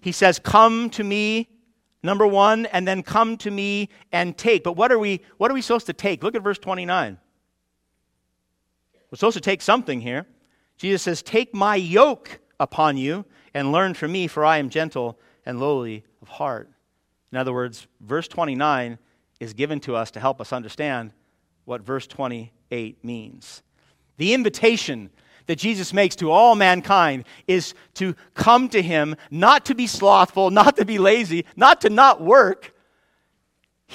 He 0.00 0.12
says, 0.12 0.38
Come 0.38 0.90
to 0.90 1.04
me, 1.04 1.48
number 2.02 2.26
one, 2.26 2.66
and 2.66 2.86
then 2.86 3.02
come 3.02 3.36
to 3.38 3.50
me 3.50 3.88
and 4.12 4.36
take. 4.36 4.64
But 4.64 4.76
what 4.76 4.92
are 4.92 4.98
we, 4.98 5.22
what 5.38 5.50
are 5.50 5.54
we 5.54 5.62
supposed 5.62 5.86
to 5.86 5.92
take? 5.92 6.22
Look 6.22 6.34
at 6.34 6.42
verse 6.42 6.58
29. 6.58 7.18
We're 9.14 9.18
supposed 9.18 9.36
to 9.36 9.40
take 9.42 9.62
something 9.62 10.00
here. 10.00 10.26
Jesus 10.76 11.02
says, 11.02 11.22
Take 11.22 11.54
my 11.54 11.76
yoke 11.76 12.40
upon 12.58 12.96
you 12.96 13.24
and 13.54 13.70
learn 13.70 13.94
from 13.94 14.10
me, 14.10 14.26
for 14.26 14.44
I 14.44 14.58
am 14.58 14.70
gentle 14.70 15.20
and 15.46 15.60
lowly 15.60 16.02
of 16.20 16.26
heart. 16.26 16.68
In 17.30 17.38
other 17.38 17.52
words, 17.52 17.86
verse 18.00 18.26
29 18.26 18.98
is 19.38 19.52
given 19.52 19.78
to 19.82 19.94
us 19.94 20.10
to 20.10 20.18
help 20.18 20.40
us 20.40 20.52
understand 20.52 21.12
what 21.64 21.80
verse 21.80 22.08
28 22.08 23.04
means. 23.04 23.62
The 24.16 24.34
invitation 24.34 25.10
that 25.46 25.60
Jesus 25.60 25.92
makes 25.92 26.16
to 26.16 26.32
all 26.32 26.56
mankind 26.56 27.22
is 27.46 27.72
to 27.94 28.16
come 28.34 28.68
to 28.70 28.82
him, 28.82 29.14
not 29.30 29.64
to 29.66 29.76
be 29.76 29.86
slothful, 29.86 30.50
not 30.50 30.74
to 30.78 30.84
be 30.84 30.98
lazy, 30.98 31.44
not 31.54 31.82
to 31.82 31.88
not 31.88 32.20
work, 32.20 32.73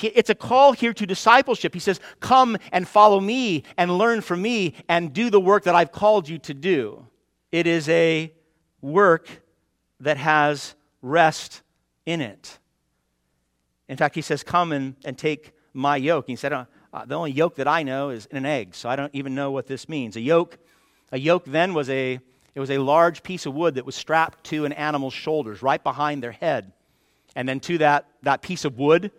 it's 0.04 0.30
a 0.30 0.36
call 0.36 0.74
here 0.74 0.94
to 0.94 1.06
discipleship. 1.06 1.74
He 1.74 1.80
says, 1.80 2.00
Come 2.20 2.58
and 2.72 2.88
follow 2.88 3.20
me 3.20 3.64
and 3.78 3.98
learn 3.98 4.22
from 4.22 4.42
me 4.42 4.76
and 4.88 5.14
do 5.14 5.30
the 5.30 5.40
work 5.40 5.64
that 5.64 5.76
I've 5.76 5.92
called 5.92 6.28
you 6.28 6.38
to 6.40 6.54
do. 6.54 7.06
It 7.52 7.68
is 7.68 7.90
a 7.90 8.34
work 8.82 9.30
that 10.00 10.18
has 10.18 10.76
rest 11.02 11.62
in 12.06 12.22
it. 12.22 12.58
In 13.88 13.98
fact, 13.98 14.16
he 14.16 14.22
says, 14.22 14.44
Come 14.44 14.72
and, 14.72 14.96
and 15.04 15.18
take 15.18 15.54
my 15.74 15.98
yoke. 15.98 16.26
He 16.28 16.36
said, 16.36 16.54
uh, 16.54 16.66
uh, 16.94 17.06
The 17.06 17.16
only 17.16 17.32
yoke 17.32 17.56
that 17.56 17.68
I 17.68 17.84
know 17.84 18.10
is 18.10 18.26
in 18.28 18.38
an 18.38 18.46
egg, 18.46 18.76
so 18.76 18.90
I 18.90 18.96
don't 18.96 19.14
even 19.14 19.36
know 19.36 19.52
what 19.52 19.68
this 19.68 19.90
means. 19.90 20.16
A 20.16 20.22
yoke, 20.22 20.58
a 21.12 21.20
yoke 21.20 21.46
then 21.46 21.74
was 21.74 21.90
a, 21.90 22.20
it 22.56 22.60
was 22.60 22.72
a 22.72 22.78
large 22.78 23.24
piece 23.24 23.46
of 23.46 23.54
wood 23.54 23.76
that 23.76 23.86
was 23.86 23.96
strapped 23.96 24.44
to 24.46 24.66
an 24.66 24.74
animal's 24.74 25.14
shoulders, 25.14 25.62
right 25.62 25.84
behind 25.84 26.24
their 26.24 26.32
head. 26.32 26.72
And 27.36 27.48
then 27.48 27.60
to 27.62 27.78
that, 27.80 28.06
that 28.24 28.42
piece 28.42 28.66
of 28.66 28.78
wood, 28.78 29.12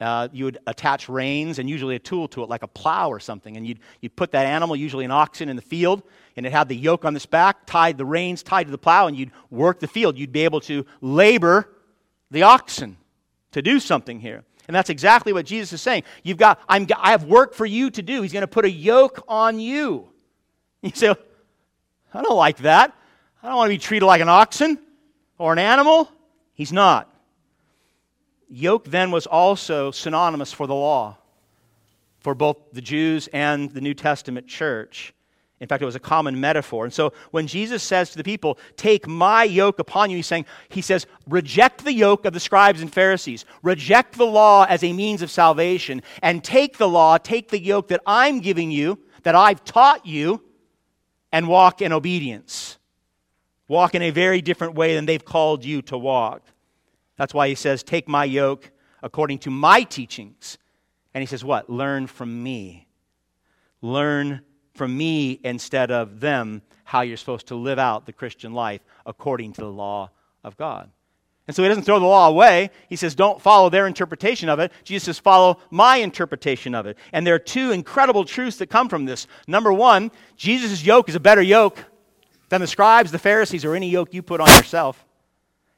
uh, 0.00 0.28
you 0.32 0.46
would 0.46 0.58
attach 0.66 1.08
reins 1.08 1.58
and 1.58 1.68
usually 1.68 1.94
a 1.94 1.98
tool 1.98 2.28
to 2.28 2.42
it, 2.42 2.48
like 2.48 2.62
a 2.62 2.68
plow 2.68 3.10
or 3.10 3.20
something. 3.20 3.56
And 3.56 3.66
you'd, 3.66 3.80
you'd 4.00 4.16
put 4.16 4.32
that 4.32 4.46
animal, 4.46 4.74
usually 4.74 5.04
an 5.04 5.10
oxen, 5.10 5.48
in 5.48 5.56
the 5.56 5.62
field, 5.62 6.02
and 6.36 6.46
it 6.46 6.52
had 6.52 6.68
the 6.68 6.76
yoke 6.76 7.04
on 7.04 7.14
its 7.14 7.26
back, 7.26 7.66
tied 7.66 7.98
the 7.98 8.04
reins 8.04 8.42
tied 8.42 8.64
to 8.64 8.70
the 8.70 8.78
plow, 8.78 9.06
and 9.06 9.16
you'd 9.16 9.30
work 9.50 9.80
the 9.80 9.88
field. 9.88 10.18
You'd 10.18 10.32
be 10.32 10.44
able 10.44 10.60
to 10.62 10.86
labor 11.00 11.68
the 12.30 12.42
oxen 12.42 12.96
to 13.52 13.62
do 13.62 13.80
something 13.80 14.20
here. 14.20 14.44
And 14.68 14.74
that's 14.74 14.90
exactly 14.90 15.32
what 15.32 15.46
Jesus 15.46 15.72
is 15.72 15.82
saying. 15.82 16.04
You've 16.22 16.38
got, 16.38 16.60
I'm, 16.68 16.86
I 16.96 17.10
have 17.10 17.24
work 17.24 17.54
for 17.54 17.66
you 17.66 17.90
to 17.90 18.02
do. 18.02 18.22
He's 18.22 18.32
going 18.32 18.42
to 18.42 18.46
put 18.46 18.64
a 18.64 18.70
yoke 18.70 19.24
on 19.26 19.58
you. 19.58 20.08
You 20.82 20.92
say, 20.94 21.14
I 22.14 22.22
don't 22.22 22.36
like 22.36 22.58
that. 22.58 22.94
I 23.42 23.48
don't 23.48 23.56
want 23.56 23.68
to 23.68 23.74
be 23.74 23.78
treated 23.78 24.06
like 24.06 24.20
an 24.20 24.28
oxen 24.28 24.78
or 25.38 25.52
an 25.52 25.58
animal. 25.58 26.08
He's 26.54 26.72
not. 26.72 27.09
Yoke 28.50 28.84
then 28.86 29.12
was 29.12 29.26
also 29.26 29.92
synonymous 29.92 30.52
for 30.52 30.66
the 30.66 30.74
law, 30.74 31.16
for 32.18 32.34
both 32.34 32.56
the 32.72 32.82
Jews 32.82 33.28
and 33.32 33.70
the 33.70 33.80
New 33.80 33.94
Testament 33.94 34.48
church. 34.48 35.14
In 35.60 35.68
fact, 35.68 35.82
it 35.82 35.86
was 35.86 35.94
a 35.94 36.00
common 36.00 36.40
metaphor. 36.40 36.84
And 36.84 36.92
so 36.92 37.12
when 37.30 37.46
Jesus 37.46 37.82
says 37.82 38.10
to 38.10 38.16
the 38.16 38.24
people, 38.24 38.58
Take 38.76 39.06
my 39.06 39.44
yoke 39.44 39.78
upon 39.78 40.10
you, 40.10 40.16
he's 40.16 40.26
saying, 40.26 40.46
He 40.70 40.80
says, 40.80 41.06
reject 41.28 41.84
the 41.84 41.92
yoke 41.92 42.24
of 42.24 42.32
the 42.32 42.40
scribes 42.40 42.80
and 42.80 42.92
Pharisees, 42.92 43.44
reject 43.62 44.16
the 44.16 44.26
law 44.26 44.64
as 44.68 44.82
a 44.82 44.92
means 44.92 45.22
of 45.22 45.30
salvation, 45.30 46.02
and 46.22 46.42
take 46.42 46.78
the 46.78 46.88
law, 46.88 47.18
take 47.18 47.50
the 47.50 47.60
yoke 47.60 47.88
that 47.88 48.00
I'm 48.06 48.40
giving 48.40 48.70
you, 48.70 48.98
that 49.22 49.34
I've 49.34 49.62
taught 49.64 50.06
you, 50.06 50.42
and 51.30 51.46
walk 51.46 51.82
in 51.82 51.92
obedience. 51.92 52.78
Walk 53.68 53.94
in 53.94 54.02
a 54.02 54.10
very 54.10 54.40
different 54.40 54.74
way 54.74 54.94
than 54.94 55.06
they've 55.06 55.24
called 55.24 55.64
you 55.64 55.82
to 55.82 55.98
walk. 55.98 56.42
That's 57.20 57.34
why 57.34 57.48
he 57.48 57.54
says, 57.54 57.82
Take 57.82 58.08
my 58.08 58.24
yoke 58.24 58.70
according 59.02 59.40
to 59.40 59.50
my 59.50 59.82
teachings. 59.82 60.56
And 61.12 61.20
he 61.20 61.26
says, 61.26 61.44
What? 61.44 61.68
Learn 61.68 62.06
from 62.06 62.42
me. 62.42 62.88
Learn 63.82 64.40
from 64.72 64.96
me 64.96 65.38
instead 65.44 65.90
of 65.90 66.20
them 66.20 66.62
how 66.84 67.02
you're 67.02 67.18
supposed 67.18 67.48
to 67.48 67.56
live 67.56 67.78
out 67.78 68.06
the 68.06 68.14
Christian 68.14 68.54
life 68.54 68.80
according 69.04 69.52
to 69.52 69.60
the 69.60 69.70
law 69.70 70.08
of 70.42 70.56
God. 70.56 70.90
And 71.46 71.54
so 71.54 71.62
he 71.62 71.68
doesn't 71.68 71.82
throw 71.82 72.00
the 72.00 72.06
law 72.06 72.26
away. 72.26 72.70
He 72.88 72.96
says, 72.96 73.14
don't 73.14 73.42
follow 73.42 73.68
their 73.68 73.86
interpretation 73.86 74.48
of 74.48 74.58
it. 74.58 74.72
Jesus 74.82 75.04
says, 75.04 75.18
follow 75.18 75.58
my 75.70 75.96
interpretation 75.96 76.74
of 76.74 76.86
it. 76.86 76.96
And 77.12 77.26
there 77.26 77.34
are 77.34 77.38
two 77.38 77.70
incredible 77.70 78.24
truths 78.24 78.56
that 78.58 78.70
come 78.70 78.88
from 78.88 79.04
this. 79.04 79.26
Number 79.46 79.74
one, 79.74 80.10
Jesus' 80.36 80.82
yoke 80.82 81.10
is 81.10 81.16
a 81.16 81.20
better 81.20 81.42
yoke 81.42 81.84
than 82.48 82.62
the 82.62 82.66
scribes, 82.66 83.12
the 83.12 83.18
Pharisees, 83.18 83.66
or 83.66 83.74
any 83.74 83.90
yoke 83.90 84.14
you 84.14 84.22
put 84.22 84.40
on 84.40 84.48
yourself. 84.48 85.04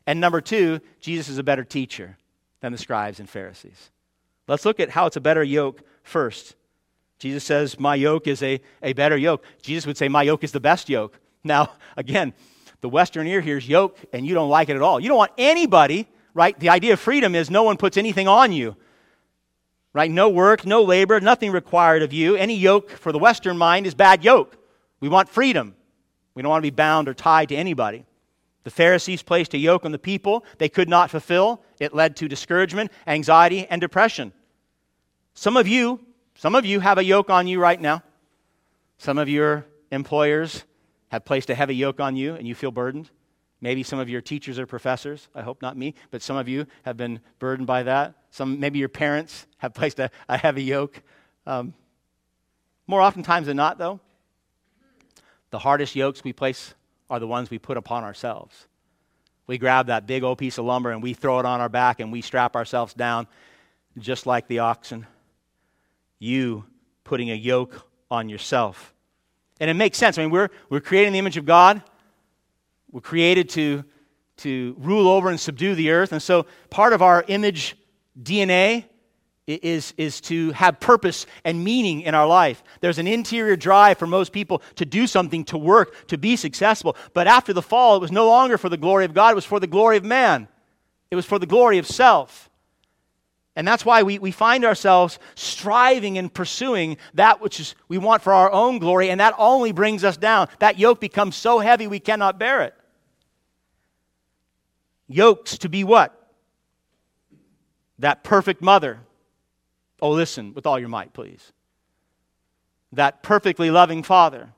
And 0.07 0.21
number 0.21 0.41
two, 0.41 0.81
Jesus 1.01 1.29
is 1.29 1.39
a 1.39 1.43
better 1.43 1.65
teacher 1.65 2.17
than 2.61 2.73
the 2.73 2.79
scribes 2.79 3.21
and 3.21 3.29
Pharisees. 3.29 3.91
Let's 4.49 4.65
look 4.65 4.81
at 4.81 4.91
how 4.91 5.07
it's 5.07 5.17
a 5.17 5.21
better 5.21 5.43
yoke 5.43 5.83
first. 6.03 6.57
Jesus 7.19 7.45
says, 7.45 7.79
My 7.79 7.95
yoke 7.95 8.27
is 8.27 8.43
a, 8.43 8.61
a 8.83 8.93
better 8.95 9.17
yoke. 9.17 9.45
Jesus 9.63 9.87
would 9.87 9.97
say, 9.97 10.09
My 10.09 10.23
yoke 10.23 10.43
is 10.43 10.53
the 10.53 10.61
best 10.61 10.89
yoke. 10.89 11.19
Now, 11.45 11.71
again, 11.97 12.33
the 12.81 12.89
Western 12.89 13.27
ear 13.27 13.41
hears 13.41 13.69
yoke 13.69 13.97
and 14.13 14.27
you 14.27 14.35
don't 14.35 14.51
like 14.51 14.69
it 14.69 14.77
at 14.77 14.83
all. 14.83 14.99
You 14.99 15.09
don't 15.09 15.19
want 15.19 15.33
anybody, 15.39 16.09
right? 16.35 16.59
The 16.59 16.69
idea 16.69 16.95
of 16.95 17.01
freedom 17.01 17.35
is 17.35 17.51
no 17.51 17.63
one 17.63 17.77
puts 17.77 17.97
anything 17.97 18.27
on 18.27 18.53
you, 18.53 18.77
right? 19.93 20.11
No 20.11 20.29
work, 20.29 20.67
no 20.67 20.83
labor, 20.83 21.21
nothing 21.21 21.53
required 21.53 22.03
of 22.03 22.13
you. 22.13 22.35
Any 22.35 22.57
yoke 22.57 22.91
for 22.91 23.13
the 23.13 23.21
Western 23.21 23.57
mind 23.57 23.87
is 23.87 23.95
bad 23.95 24.25
yoke. 24.25 24.57
We 24.99 25.09
want 25.09 25.29
freedom. 25.29 25.77
We 26.35 26.43
don't 26.43 26.51
want 26.51 26.63
to 26.65 26.71
be 26.71 26.75
bound 26.75 27.09
or 27.09 27.15
tied 27.15 27.51
to 27.51 27.57
anybody. 27.57 28.05
The 28.65 28.71
Pharisees 28.71 29.23
placed 29.23 29.55
a 29.55 29.59
yoke 29.59 29.85
on 29.85 29.93
the 29.93 29.99
people 29.99 30.45
they 30.59 30.69
could 30.69 30.89
not 30.89 31.11
fulfill. 31.11 31.63
It 31.81 31.95
led 31.95 32.17
to 32.17 32.29
discouragement, 32.29 32.93
anxiety, 33.07 33.67
and 33.67 33.81
depression. 33.81 34.33
Some 35.35 35.57
of 35.57 35.67
you, 35.67 36.01
some 36.35 36.55
of 36.55 36.65
you 36.65 36.81
have 36.81 36.99
a 36.99 37.05
yoke 37.05 37.31
on 37.31 37.47
you 37.47 37.61
right 37.61 37.81
now. 37.81 38.03
Some 38.99 39.19
of 39.19 39.29
your 39.29 39.67
employers 39.91 40.65
have 41.09 41.25
placed 41.25 41.51
a 41.51 41.55
heavy 41.55 41.75
yoke 41.75 42.01
on 42.01 42.17
you 42.17 42.35
and 42.35 42.47
you 42.47 42.55
feel 42.55 42.71
burdened. 42.71 43.11
Maybe 43.61 43.83
some 43.83 43.99
of 43.99 44.09
your 44.09 44.21
teachers 44.21 44.59
or 44.59 44.67
professors, 44.67 45.29
I 45.35 45.43
hope 45.43 45.63
not 45.63 45.77
me, 45.77 45.95
but 46.11 46.23
some 46.23 46.37
of 46.37 46.49
you 46.49 46.67
have 46.85 46.97
been 46.97 47.21
burdened 47.39 47.67
by 47.67 47.85
that. 47.85 48.15
Some, 48.31 48.59
maybe 48.59 48.79
your 48.79 48.89
parents 48.89 49.47
have 49.59 49.73
placed 49.75 50.01
a, 50.01 50.11
a 50.29 50.37
heavy 50.37 50.65
yoke. 50.65 51.03
Um, 51.47 51.75
more 52.87 53.01
oftentimes 53.01 53.47
than 53.47 53.57
not, 53.57 53.79
though, 53.79 54.01
the 55.51 55.61
hardest 55.61 55.95
yokes 55.95 56.25
we 56.25 56.33
place 56.33 56.75
are 57.13 57.21
the 57.21 57.27
ones 57.27 57.51
we 57.51 57.59
put 57.59 57.77
upon 57.77 58.05
ourselves. 58.05 58.67
We 59.47 59.59
grab 59.59 59.89
that 59.89 60.07
big 60.07 60.23
old 60.23 60.39
piece 60.39 60.57
of 60.57 60.65
lumber 60.65 60.93
and 60.93 61.03
we 61.03 61.13
throw 61.13 61.41
it 61.41 61.45
on 61.45 61.61
our 61.61 61.69
back 61.69 62.01
and 62.01 62.11
we 62.11 62.23
strap 62.23 62.57
ourselves 62.57 62.95
down 62.95 63.27
just 63.99 64.25
like 64.25 64.49
the 64.49 64.61
oxen. 64.61 65.07
You 66.19 66.65
putting 67.05 67.31
a 67.31 67.35
yoke 67.35 67.87
on 68.11 68.31
yourself. 68.31 68.95
And 69.61 69.69
it 69.69 69.75
makes 69.75 69.99
sense. 69.99 70.17
I 70.17 70.23
mean, 70.23 70.31
we're, 70.31 70.49
we're 70.71 70.81
created 70.81 71.09
in 71.09 71.13
the 71.13 71.19
image 71.19 71.37
of 71.37 71.45
God. 71.45 71.83
We're 72.91 73.03
created 73.03 73.51
to, 73.51 73.85
to 74.39 74.75
rule 74.79 75.07
over 75.07 75.29
and 75.29 75.39
subdue 75.39 75.75
the 75.75 75.91
earth. 75.91 76.13
And 76.13 76.23
so 76.23 76.47
part 76.71 76.95
of 76.95 77.03
our 77.03 77.27
image 77.29 77.77
DNA 78.23 78.87
is, 79.47 79.93
is 79.97 80.21
to 80.23 80.53
have 80.53 80.79
purpose 80.79 81.27
and 81.45 81.65
meaning 81.65 82.03
in 82.03 82.15
our 82.15 82.27
life. 82.27 82.63
There's 82.81 82.99
an 82.99 83.09
interior 83.09 83.57
drive 83.57 83.99
for 83.99 84.07
most 84.07 84.33
people 84.33 84.63
to 84.77 84.85
do 84.85 85.07
something, 85.07 85.45
to 85.47 85.59
work, 85.59 86.07
to 86.09 86.19
be 86.19 86.37
successful. 86.37 86.97
But 87.13 87.27
after 87.27 87.53
the 87.53 87.63
fall, 87.63 87.97
it 87.97 88.01
was 88.01 88.13
no 88.13 88.29
longer 88.29 88.57
for 88.57 88.69
the 88.69 88.77
glory 88.77 89.05
of 89.05 89.15
God, 89.15 89.33
it 89.33 89.35
was 89.35 89.45
for 89.45 89.61
the 89.61 89.67
glory 89.67 89.97
of 89.97 90.05
man, 90.05 90.49
it 91.11 91.17
was 91.17 91.27
for 91.27 91.39
the 91.39 91.47
glory 91.47 91.79
of 91.79 91.87
self. 91.87 92.49
And 93.55 93.69
that's 93.69 93.85
why 93.85 94.03
we, 94.03 94.19
we 94.19 94.31
find 94.31 94.65
ourselves 94.65 95.19
striving 95.35 96.17
and 96.17 96.33
pursuing 96.33 96.97
that 97.15 97.43
which 97.43 97.61
is, 97.61 97.75
we 97.87 97.99
want 97.99 98.23
for 98.23 98.33
our 98.33 98.51
own 98.51 98.79
glory, 98.79 99.11
and 99.11 99.21
that 99.21 99.35
only 99.37 99.73
brings 99.73 100.05
us 100.05 100.17
down. 100.17 100.49
That 100.61 100.79
yoke 100.79 101.01
becomes 101.01 101.37
so 101.37 101.59
heavy 101.59 101.87
we 101.87 102.01
cannot 102.01 102.39
bear 102.39 102.63
it. 102.63 102.75
Yokes 105.07 105.59
to 105.59 105.69
be 105.69 105.85
what? 105.85 106.19
That 107.99 108.25
perfect 108.25 108.63
mother. 108.63 109.01
Oh, 110.03 110.11
listen 110.11 110.53
with 110.53 110.67
all 110.67 110.81
your 110.81 110.89
might, 110.89 111.13
please. 111.13 111.53
That 112.91 113.23
perfectly 113.23 113.71
loving 113.71 114.03
father. 114.03 114.53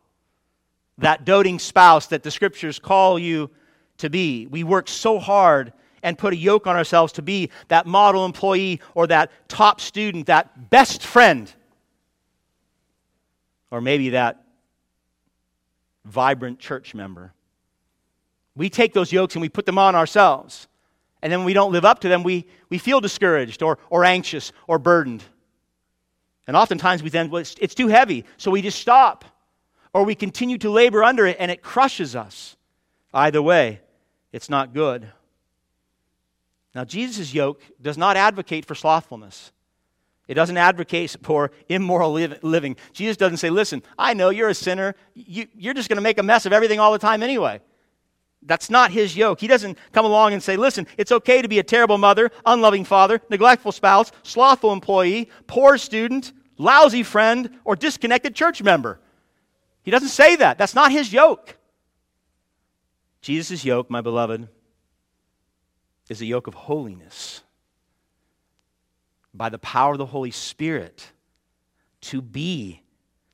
That 0.98 1.26
doting 1.26 1.58
spouse 1.58 2.06
that 2.06 2.22
the 2.22 2.30
scriptures 2.30 2.78
call 2.78 3.18
you 3.18 3.50
to 3.98 4.08
be. 4.08 4.46
We 4.46 4.64
work 4.64 4.88
so 4.88 5.18
hard 5.18 5.74
and 6.02 6.16
put 6.16 6.32
a 6.32 6.36
yoke 6.36 6.66
on 6.66 6.76
ourselves 6.76 7.12
to 7.14 7.22
be 7.22 7.50
that 7.68 7.86
model 7.86 8.24
employee 8.24 8.80
or 8.94 9.06
that 9.08 9.30
top 9.48 9.82
student, 9.82 10.26
that 10.26 10.70
best 10.70 11.04
friend, 11.04 11.52
or 13.70 13.82
maybe 13.82 14.10
that 14.10 14.44
vibrant 16.06 16.58
church 16.58 16.94
member. 16.94 17.34
We 18.56 18.70
take 18.70 18.94
those 18.94 19.12
yokes 19.12 19.34
and 19.34 19.42
we 19.42 19.50
put 19.50 19.66
them 19.66 19.78
on 19.78 19.94
ourselves. 19.94 20.68
And 21.20 21.30
then 21.30 21.40
when 21.40 21.46
we 21.46 21.54
don't 21.54 21.72
live 21.72 21.84
up 21.84 22.00
to 22.00 22.08
them, 22.08 22.22
we, 22.22 22.46
we 22.70 22.78
feel 22.78 23.00
discouraged 23.00 23.62
or, 23.62 23.78
or 23.90 24.04
anxious 24.04 24.52
or 24.66 24.78
burdened. 24.78 25.24
And 26.46 26.56
oftentimes 26.56 27.02
we 27.02 27.10
then, 27.10 27.30
well, 27.30 27.40
it's, 27.40 27.54
it's 27.60 27.74
too 27.74 27.88
heavy, 27.88 28.24
so 28.36 28.50
we 28.50 28.62
just 28.62 28.78
stop. 28.78 29.24
Or 29.92 30.04
we 30.04 30.14
continue 30.14 30.58
to 30.58 30.70
labor 30.70 31.04
under 31.04 31.26
it 31.26 31.36
and 31.38 31.50
it 31.50 31.62
crushes 31.62 32.16
us. 32.16 32.56
Either 33.12 33.40
way, 33.40 33.80
it's 34.32 34.50
not 34.50 34.74
good. 34.74 35.08
Now, 36.74 36.84
Jesus' 36.84 37.32
yoke 37.32 37.62
does 37.80 37.96
not 37.96 38.16
advocate 38.16 38.66
for 38.66 38.74
slothfulness. 38.74 39.52
It 40.26 40.34
doesn't 40.34 40.56
advocate 40.56 41.16
for 41.22 41.52
immoral 41.68 42.12
living. 42.12 42.76
Jesus 42.92 43.16
doesn't 43.16 43.36
say, 43.36 43.50
listen, 43.50 43.82
I 43.98 44.14
know 44.14 44.30
you're 44.30 44.48
a 44.48 44.54
sinner. 44.54 44.94
You, 45.14 45.46
are 45.70 45.74
just 45.74 45.88
going 45.88 45.98
to 45.98 46.02
make 46.02 46.18
a 46.18 46.22
mess 46.22 46.46
of 46.46 46.52
everything 46.52 46.80
all 46.80 46.92
the 46.92 46.98
time 46.98 47.22
anyway. 47.22 47.60
That's 48.46 48.68
not 48.68 48.90
his 48.90 49.16
yoke. 49.16 49.40
He 49.40 49.46
doesn't 49.46 49.78
come 49.92 50.04
along 50.04 50.34
and 50.34 50.42
say, 50.42 50.56
listen, 50.56 50.86
it's 50.98 51.12
okay 51.12 51.40
to 51.40 51.48
be 51.48 51.58
a 51.58 51.62
terrible 51.62 51.98
mother, 51.98 52.30
unloving 52.44 52.84
father, 52.84 53.20
neglectful 53.30 53.72
spouse, 53.72 54.12
slothful 54.22 54.72
employee, 54.72 55.30
poor 55.46 55.78
student, 55.78 56.32
lousy 56.58 57.02
friend, 57.02 57.50
or 57.64 57.74
disconnected 57.74 58.34
church 58.34 58.62
member. 58.62 59.00
He 59.82 59.90
doesn't 59.90 60.08
say 60.08 60.36
that. 60.36 60.58
That's 60.58 60.74
not 60.74 60.92
his 60.92 61.12
yoke. 61.12 61.56
Jesus' 63.22 63.64
yoke, 63.64 63.88
my 63.90 64.02
beloved, 64.02 64.48
is 66.10 66.20
a 66.20 66.26
yoke 66.26 66.46
of 66.46 66.54
holiness 66.54 67.42
by 69.32 69.48
the 69.48 69.58
power 69.58 69.92
of 69.92 69.98
the 69.98 70.06
Holy 70.06 70.30
Spirit 70.30 71.10
to 72.02 72.20
be 72.20 72.82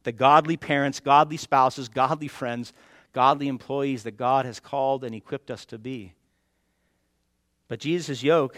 the 0.05 0.13
godly 0.13 0.57
parents, 0.57 1.01
godly 1.01 1.37
spouses, 1.37 1.89
godly 1.89 2.29
friends, 2.29 2.73
godly 3.13 3.49
employees 3.49 4.05
that 4.05 4.17
God 4.17 4.47
has 4.47 4.61
called 4.61 5.05
and 5.05 5.15
equipped 5.15 5.51
us 5.51 5.65
to 5.67 5.79
be. 5.79 6.15
But 7.69 7.81
Jesus' 7.81 8.23
yoke 8.23 8.57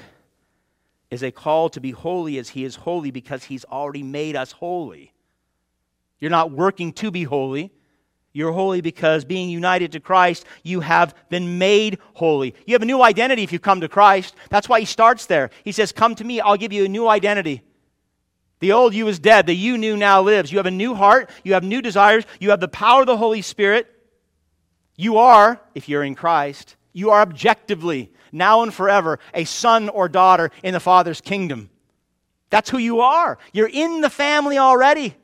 is 1.11 1.23
a 1.23 1.31
call 1.31 1.69
to 1.71 1.81
be 1.81 1.91
holy 1.91 2.39
as 2.39 2.51
he 2.51 2.65
is 2.65 2.77
holy 2.77 3.11
because 3.11 3.45
he's 3.45 3.65
already 3.67 4.03
made 4.03 4.35
us 4.35 4.53
holy. 4.53 5.13
You're 6.19 6.31
not 6.31 6.51
working 6.51 6.93
to 6.95 7.11
be 7.11 7.25
holy. 7.25 7.73
You're 8.33 8.53
holy 8.53 8.81
because 8.81 9.27
being 9.27 9.51
united 9.51 9.93
to 9.93 10.01
Christ, 10.01 10.47
you 10.63 10.81
have 10.81 11.15
been 11.29 11.59
made 11.59 11.99
holy. 12.15 12.55
You 12.67 12.75
have 12.75 12.83
a 12.83 12.87
new 12.87 13.03
identity 13.03 13.43
if 13.43 13.53
you 13.53 13.59
come 13.59 13.83
to 13.83 13.89
Christ. 13.89 14.35
That's 14.49 14.69
why 14.69 14.81
he 14.81 14.87
starts 14.87 15.27
there. 15.27 15.51
He 15.65 15.73
says, 15.73 15.93
Come 15.93 16.15
to 16.15 16.25
me, 16.25 16.41
I'll 16.41 16.57
give 16.57 16.73
you 16.73 16.87
a 16.87 16.89
new 16.89 17.09
identity. 17.09 17.63
The 18.61 18.73
old 18.73 18.95
you 18.95 19.09
is 19.09 19.19
dead, 19.19 19.47
the 19.47 19.55
you 19.55 19.77
new 19.77 19.97
now 19.97 20.23
lives. 20.23 20.51
You 20.51 20.59
have 20.59 20.67
a 20.67 20.71
new 20.71 20.95
heart, 20.95 21.29
you 21.45 21.53
have 21.53 21.65
new 21.65 21.83
desires, 21.83 22.25
you 22.41 22.51
have 22.51 22.61
the 22.61 22.69
power 22.69 23.01
of 23.01 23.07
the 23.07 23.19
Holy 23.19 23.43
Spirit. 23.43 23.92
You 24.97 25.19
are, 25.19 25.61
if 25.75 25.89
you're 25.89 26.05
in 26.05 26.15
Christ, 26.15 26.77
you 26.93 27.11
are 27.11 27.23
objectively, 27.23 28.13
now 28.31 28.63
and 28.63 28.73
forever, 28.73 29.19
a 29.35 29.45
son 29.45 29.89
or 29.89 30.09
daughter 30.09 30.51
in 30.63 30.75
the 30.75 30.81
Father's 30.81 31.21
kingdom. 31.21 31.71
That's 32.51 32.71
who 32.71 32.79
you 32.79 33.01
are. 33.01 33.39
You're 33.53 33.71
in 33.73 34.03
the 34.03 34.11
family 34.11 34.59
already. 34.59 35.17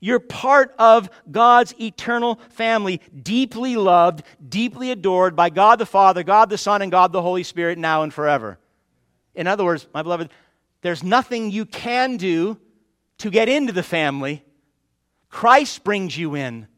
You're 0.00 0.20
part 0.20 0.74
of 0.78 1.08
God's 1.30 1.74
eternal 1.80 2.38
family, 2.50 3.00
deeply 3.22 3.76
loved, 3.76 4.22
deeply 4.46 4.90
adored 4.90 5.34
by 5.34 5.50
God 5.50 5.78
the 5.78 5.86
Father, 5.86 6.22
God 6.22 6.50
the 6.50 6.58
Son, 6.58 6.82
and 6.82 6.90
God 6.90 7.12
the 7.12 7.22
Holy 7.22 7.42
Spirit 7.42 7.78
now 7.78 8.02
and 8.02 8.12
forever. 8.12 8.58
In 9.34 9.46
other 9.46 9.64
words, 9.64 9.86
my 9.94 10.02
beloved, 10.02 10.30
there's 10.82 11.02
nothing 11.02 11.50
you 11.50 11.64
can 11.64 12.18
do 12.18 12.58
to 13.18 13.30
get 13.30 13.48
into 13.48 13.72
the 13.72 13.82
family. 13.82 14.44
Christ 15.30 15.84
brings 15.84 16.16
you 16.16 16.34
in. 16.34 16.68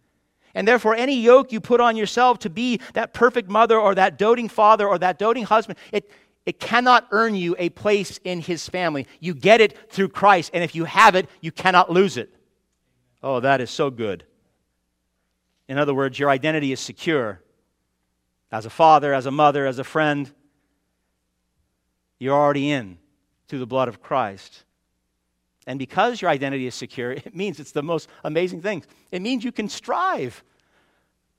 And 0.57 0.67
therefore, 0.67 0.95
any 0.95 1.21
yoke 1.21 1.53
you 1.53 1.61
put 1.61 1.83
on 1.83 1.99
yourself 1.99 2.39
to 2.41 2.51
be 2.51 2.81
that 2.95 3.13
perfect 3.13 3.51
mother 3.51 3.79
or 3.79 3.95
that 3.95 4.17
doting 4.17 4.49
father 4.49 4.89
or 4.89 4.99
that 4.99 5.19
doting 5.19 5.45
husband, 5.45 5.79
it, 5.93 6.11
it 6.47 6.59
cannot 6.59 7.07
earn 7.11 7.35
you 7.35 7.55
a 7.59 7.69
place 7.69 8.19
in 8.25 8.41
his 8.41 8.67
family. 8.67 9.07
You 9.21 9.35
get 9.35 9.61
it 9.61 9.93
through 9.93 10.09
Christ. 10.09 10.53
And 10.55 10.65
if 10.65 10.75
you 10.75 10.87
have 10.87 11.15
it, 11.15 11.29
you 11.43 11.53
cannot 11.53 11.93
lose 11.93 12.17
it. 12.17 12.35
Oh, 13.23 13.41
that 13.41 13.61
is 13.61 13.71
so 13.71 13.91
good. 13.91 14.25
In 15.69 15.77
other 15.77 15.93
words, 15.93 16.19
your 16.19 16.31
identity 16.31 16.73
is 16.73 16.81
secure. 16.81 17.43
As 18.51 18.65
a 18.65 18.71
father, 18.71 19.13
as 19.13 19.27
a 19.27 19.31
mother, 19.31 19.67
as 19.67 19.79
a 19.79 19.85
friend, 19.85 20.33
you're 22.19 22.35
already 22.35 22.71
in 22.71 22.97
through 23.47 23.59
the 23.59 23.67
blood 23.67 23.89
of 23.89 24.01
Christ. 24.01 24.65
And 25.67 25.79
because 25.79 26.23
your 26.23 26.31
identity 26.31 26.67
is 26.67 26.75
secure, 26.75 27.13
it 27.25 27.35
means 27.35 27.61
it's 27.61 27.73
the 27.73 27.83
most 27.83 28.09
amazing 28.25 28.63
thing. 28.63 28.85
It 29.11 29.23
means 29.23 29.45
you 29.45 29.53
can 29.53 29.69
strive 29.69 30.43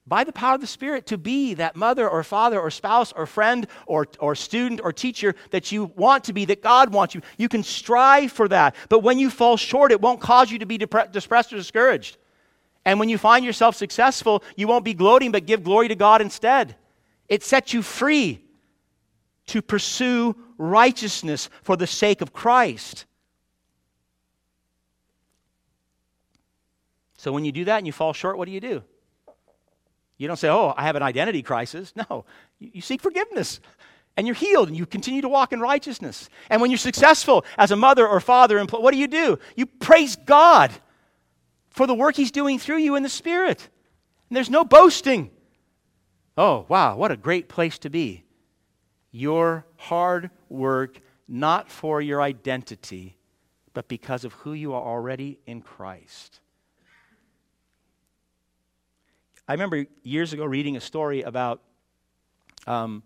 by 0.08 0.24
the 0.24 0.32
power 0.32 0.56
of 0.56 0.62
the 0.62 0.68
Spirit 0.68 1.06
to 1.08 1.18
be 1.18 1.54
that 1.56 1.76
mother 1.76 2.08
or 2.08 2.24
father 2.24 2.60
or 2.60 2.72
spouse 2.72 3.12
or 3.12 3.26
friend 3.26 3.68
or, 3.86 4.08
or 4.20 4.36
student 4.36 4.80
or 4.82 4.94
teacher 4.94 5.36
that 5.52 5.72
you 5.72 5.92
want 5.98 6.24
to 6.26 6.34
be, 6.34 6.46
that 6.46 6.64
God 6.64 6.94
wants 6.94 7.14
you. 7.14 7.22
You 7.38 7.50
can 7.50 7.62
strive 7.62 8.32
for 8.32 8.48
that. 8.48 8.76
But 8.88 9.00
when 9.00 9.20
you 9.20 9.30
fall 9.30 9.58
short, 9.58 9.92
it 9.92 10.00
won't 10.00 10.22
cause 10.22 10.50
you 10.50 10.60
to 10.60 10.66
be 10.66 10.78
depre- 10.78 11.12
depressed 11.12 11.52
or 11.52 11.58
discouraged. 11.58 12.18
And 12.86 13.02
when 13.02 13.10
you 13.10 13.18
find 13.18 13.44
yourself 13.44 13.76
successful, 13.76 14.44
you 14.56 14.66
won't 14.66 14.86
be 14.86 14.94
gloating, 14.94 15.34
but 15.34 15.46
give 15.46 15.62
glory 15.62 15.90
to 15.90 15.96
God 15.96 16.22
instead. 16.22 16.78
It 17.28 17.44
sets 17.44 17.74
you 17.74 17.82
free 17.82 18.42
to 19.48 19.62
pursue 19.62 20.38
righteousness 20.58 21.50
for 21.64 21.76
the 21.76 21.86
sake 21.86 22.22
of 22.22 22.32
Christ. 22.32 23.06
So 27.18 27.32
when 27.32 27.44
you 27.44 27.52
do 27.52 27.66
that 27.66 27.78
and 27.78 27.88
you 27.88 27.94
fall 27.94 28.14
short, 28.14 28.38
what 28.38 28.46
do 28.46 28.52
you 28.52 28.62
do? 28.62 28.84
You 30.18 30.28
don't 30.28 30.38
say, 30.38 30.50
oh, 30.50 30.74
I 30.76 30.84
have 30.84 30.96
an 30.96 31.04
identity 31.04 31.44
crisis. 31.44 31.94
No, 32.10 32.26
you, 32.60 32.72
you 32.74 32.82
seek 32.82 33.02
forgiveness 33.02 33.60
and 34.16 34.26
you're 34.26 34.36
healed 34.36 34.68
and 34.68 34.78
you 34.78 34.86
continue 34.86 35.22
to 35.22 35.30
walk 35.30 35.54
in 35.54 35.60
righteousness. 35.60 36.30
And 36.50 36.60
when 36.60 36.72
you're 36.72 36.78
successful 36.78 37.46
as 37.58 37.72
a 37.72 37.76
mother 37.76 38.08
or 38.08 38.20
father, 38.20 38.64
what 38.66 38.92
do 38.92 38.98
you 38.98 39.08
do? 39.08 39.40
You 39.56 39.66
praise 39.66 40.16
God 40.16 40.72
for 41.70 41.86
the 41.86 41.94
work 41.94 42.16
He's 42.16 42.32
doing 42.32 42.58
through 42.58 42.80
you 42.80 42.96
in 42.96 43.04
the 43.04 43.10
Spirit. 43.10 43.70
And 44.30 44.36
there's 44.36 44.50
no 44.50 44.66
boasting. 44.66 45.30
Oh, 46.36 46.66
wow, 46.68 46.98
what 46.98 47.12
a 47.12 47.18
great 47.18 47.48
place 47.48 47.78
to 47.80 47.90
be. 47.90 48.24
Your 49.12 49.66
hard 49.78 50.32
work, 50.50 51.00
not 51.28 51.70
for 51.70 52.02
your 52.02 52.22
identity, 52.22 53.18
but 53.74 53.88
because 53.88 54.26
of 54.26 54.34
who 54.34 54.54
you 54.54 54.74
are 54.74 54.82
already 54.82 55.40
in 55.46 55.62
Christ. 55.62 56.40
I 59.50 59.54
remember 59.54 59.86
years 60.04 60.34
ago 60.34 60.44
reading 60.44 60.76
a 60.76 60.82
story 60.82 61.22
about 61.22 61.62
um, 62.66 63.02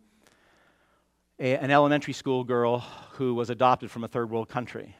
a, 1.40 1.56
an 1.56 1.70
elementary 1.70 2.14
school 2.14 2.44
girl 2.44 2.80
who 3.12 3.36
was 3.36 3.52
adopted 3.52 3.92
from 3.92 4.04
a 4.04 4.08
third 4.08 4.32
world 4.32 4.50
country. 4.50 4.96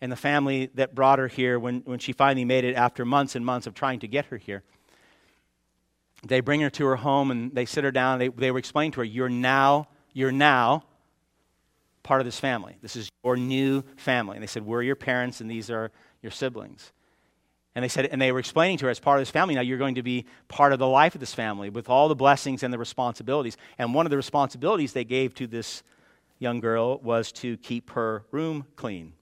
And 0.00 0.12
the 0.12 0.16
family 0.16 0.70
that 0.74 0.94
brought 0.94 1.18
her 1.18 1.26
here, 1.26 1.58
when, 1.58 1.80
when 1.80 1.98
she 1.98 2.12
finally 2.12 2.44
made 2.44 2.62
it 2.64 2.74
after 2.74 3.04
months 3.04 3.34
and 3.34 3.44
months 3.44 3.66
of 3.66 3.74
trying 3.74 3.98
to 4.00 4.08
get 4.08 4.26
her 4.26 4.36
here, 4.36 4.62
they 6.24 6.38
bring 6.38 6.60
her 6.60 6.70
to 6.70 6.86
her 6.86 6.96
home 6.96 7.32
and 7.32 7.52
they 7.52 7.64
sit 7.64 7.82
her 7.82 7.90
down. 7.90 8.20
They, 8.20 8.28
they 8.28 8.52
were 8.52 8.58
explaining 8.58 8.92
to 8.92 9.00
her, 9.00 9.04
You're 9.04 9.28
now, 9.28 9.88
you're 10.12 10.30
now 10.30 10.84
part 12.04 12.20
of 12.20 12.24
this 12.24 12.38
family. 12.38 12.76
This 12.82 12.94
is 12.94 13.10
your 13.24 13.36
new 13.36 13.82
family. 13.96 14.36
And 14.36 14.42
they 14.44 14.46
said, 14.46 14.64
We're 14.64 14.82
your 14.82 14.96
parents 14.96 15.40
and 15.40 15.50
these 15.50 15.70
are 15.70 15.90
your 16.22 16.30
siblings. 16.30 16.92
And 17.74 17.84
they 17.84 17.88
said, 17.88 18.06
and 18.06 18.20
they 18.20 18.32
were 18.32 18.40
explaining 18.40 18.78
to 18.78 18.86
her 18.86 18.90
as 18.90 18.98
part 18.98 19.18
of 19.18 19.22
this 19.22 19.30
family, 19.30 19.54
now 19.54 19.60
you're 19.60 19.78
going 19.78 19.94
to 19.94 20.02
be 20.02 20.26
part 20.48 20.72
of 20.72 20.78
the 20.78 20.88
life 20.88 21.14
of 21.14 21.20
this 21.20 21.34
family 21.34 21.70
with 21.70 21.88
all 21.88 22.08
the 22.08 22.16
blessings 22.16 22.62
and 22.62 22.72
the 22.72 22.78
responsibilities. 22.78 23.56
And 23.78 23.94
one 23.94 24.06
of 24.06 24.10
the 24.10 24.16
responsibilities 24.16 24.92
they 24.92 25.04
gave 25.04 25.34
to 25.36 25.46
this 25.46 25.82
young 26.40 26.58
girl 26.58 26.98
was 26.98 27.30
to 27.32 27.56
keep 27.58 27.90
her 27.90 28.24
room 28.32 28.66
clean. 28.74 29.12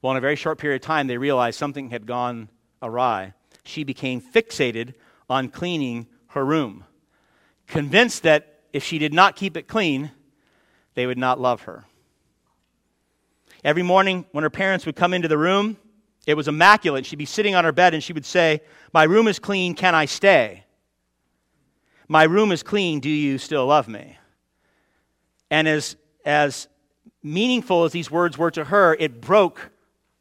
Well, 0.00 0.12
in 0.12 0.16
a 0.16 0.22
very 0.22 0.36
short 0.36 0.58
period 0.58 0.82
of 0.82 0.86
time, 0.86 1.08
they 1.08 1.18
realized 1.18 1.58
something 1.58 1.90
had 1.90 2.06
gone 2.06 2.48
awry. 2.80 3.34
She 3.64 3.84
became 3.84 4.20
fixated 4.22 4.94
on 5.28 5.48
cleaning 5.48 6.06
her 6.28 6.44
room, 6.44 6.84
convinced 7.66 8.22
that 8.22 8.60
if 8.72 8.84
she 8.84 8.98
did 8.98 9.12
not 9.12 9.36
keep 9.36 9.56
it 9.56 9.66
clean, 9.66 10.12
they 10.94 11.06
would 11.06 11.18
not 11.18 11.40
love 11.40 11.62
her. 11.62 11.84
Every 13.64 13.82
morning, 13.82 14.24
when 14.32 14.42
her 14.42 14.50
parents 14.50 14.86
would 14.86 14.96
come 14.96 15.12
into 15.12 15.28
the 15.28 15.36
room, 15.36 15.76
it 16.28 16.36
was 16.36 16.46
immaculate. 16.46 17.06
She'd 17.06 17.16
be 17.16 17.24
sitting 17.24 17.54
on 17.54 17.64
her 17.64 17.72
bed 17.72 17.94
and 17.94 18.04
she 18.04 18.12
would 18.12 18.26
say, 18.26 18.60
My 18.92 19.04
room 19.04 19.28
is 19.28 19.38
clean, 19.38 19.74
can 19.74 19.94
I 19.94 20.04
stay? 20.04 20.64
My 22.06 22.24
room 22.24 22.52
is 22.52 22.62
clean, 22.62 23.00
do 23.00 23.08
you 23.08 23.38
still 23.38 23.64
love 23.64 23.88
me? 23.88 24.18
And 25.50 25.66
as, 25.66 25.96
as 26.26 26.68
meaningful 27.22 27.84
as 27.84 27.92
these 27.92 28.10
words 28.10 28.36
were 28.36 28.50
to 28.50 28.64
her, 28.64 28.94
it 29.00 29.22
broke 29.22 29.70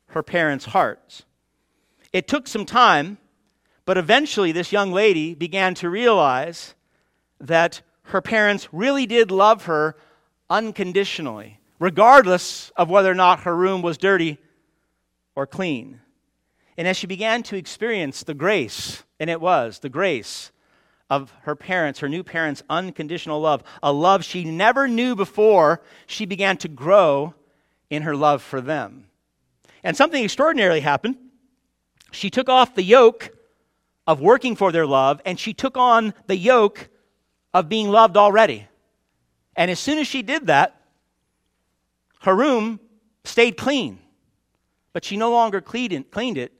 her 0.07 0.23
parents' 0.23 0.63
hearts. 0.63 1.25
It 2.13 2.25
took 2.25 2.47
some 2.47 2.65
time, 2.65 3.17
but 3.83 3.97
eventually 3.97 4.53
this 4.53 4.71
young 4.71 4.93
lady 4.93 5.35
began 5.35 5.73
to 5.75 5.89
realize 5.89 6.73
that 7.41 7.81
her 8.03 8.21
parents 8.21 8.69
really 8.71 9.05
did 9.05 9.29
love 9.29 9.65
her 9.65 9.97
unconditionally, 10.49 11.59
regardless 11.79 12.71
of 12.77 12.89
whether 12.89 13.11
or 13.11 13.15
not 13.15 13.41
her 13.41 13.57
room 13.57 13.81
was 13.81 13.97
dirty 13.97 14.37
or 15.37 15.45
clean. 15.45 16.01
And 16.77 16.87
as 16.87 16.97
she 16.97 17.05
began 17.05 17.43
to 17.43 17.55
experience 17.55 18.23
the 18.23 18.33
grace, 18.33 19.03
and 19.19 19.29
it 19.29 19.39
was 19.39 19.79
the 19.79 19.87
grace 19.87 20.51
of 21.11 21.31
her 21.43 21.55
parents, 21.55 21.99
her 21.99 22.09
new 22.09 22.23
parents' 22.23 22.63
unconditional 22.71 23.39
love, 23.39 23.63
a 23.83 23.93
love 23.93 24.25
she 24.25 24.43
never 24.43 24.87
knew 24.87 25.15
before, 25.15 25.83
she 26.07 26.25
began 26.25 26.57
to 26.57 26.67
grow 26.67 27.35
in 27.91 28.01
her 28.01 28.15
love 28.15 28.41
for 28.41 28.61
them. 28.61 29.05
And 29.83 29.95
something 29.95 30.23
extraordinary 30.23 30.79
happened. 30.79 31.17
She 32.11 32.31
took 32.31 32.49
off 32.49 32.73
the 32.73 32.83
yoke 32.83 33.29
of 34.07 34.19
working 34.19 34.55
for 34.55 34.71
their 34.71 34.87
love, 34.87 35.21
and 35.23 35.39
she 35.39 35.53
took 35.53 35.77
on 35.77 36.15
the 36.25 36.35
yoke 36.35 36.89
of 37.53 37.69
being 37.69 37.89
loved 37.89 38.17
already. 38.17 38.67
And 39.55 39.69
as 39.69 39.79
soon 39.79 39.99
as 39.99 40.07
she 40.07 40.23
did 40.23 40.47
that, 40.47 40.81
her 42.21 42.35
room 42.35 42.79
stayed 43.23 43.55
clean. 43.55 43.99
But 44.97 45.05
she 45.05 45.15
no 45.15 45.29
longer 45.29 45.61
cleaned 45.61 45.93
it 45.93 46.53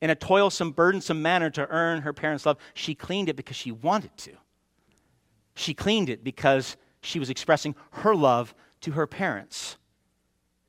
in 0.00 0.08
a 0.08 0.14
toilsome, 0.14 0.70
burdensome 0.70 1.20
manner 1.20 1.50
to 1.50 1.68
earn 1.68 2.00
her 2.00 2.14
parents' 2.14 2.46
love. 2.46 2.56
She 2.72 2.94
cleaned 2.94 3.28
it 3.28 3.36
because 3.36 3.54
she 3.54 3.70
wanted 3.70 4.16
to. 4.16 4.30
She 5.54 5.74
cleaned 5.74 6.08
it 6.08 6.24
because 6.24 6.78
she 7.02 7.18
was 7.18 7.28
expressing 7.28 7.74
her 7.90 8.14
love 8.14 8.54
to 8.80 8.92
her 8.92 9.06
parents. 9.06 9.76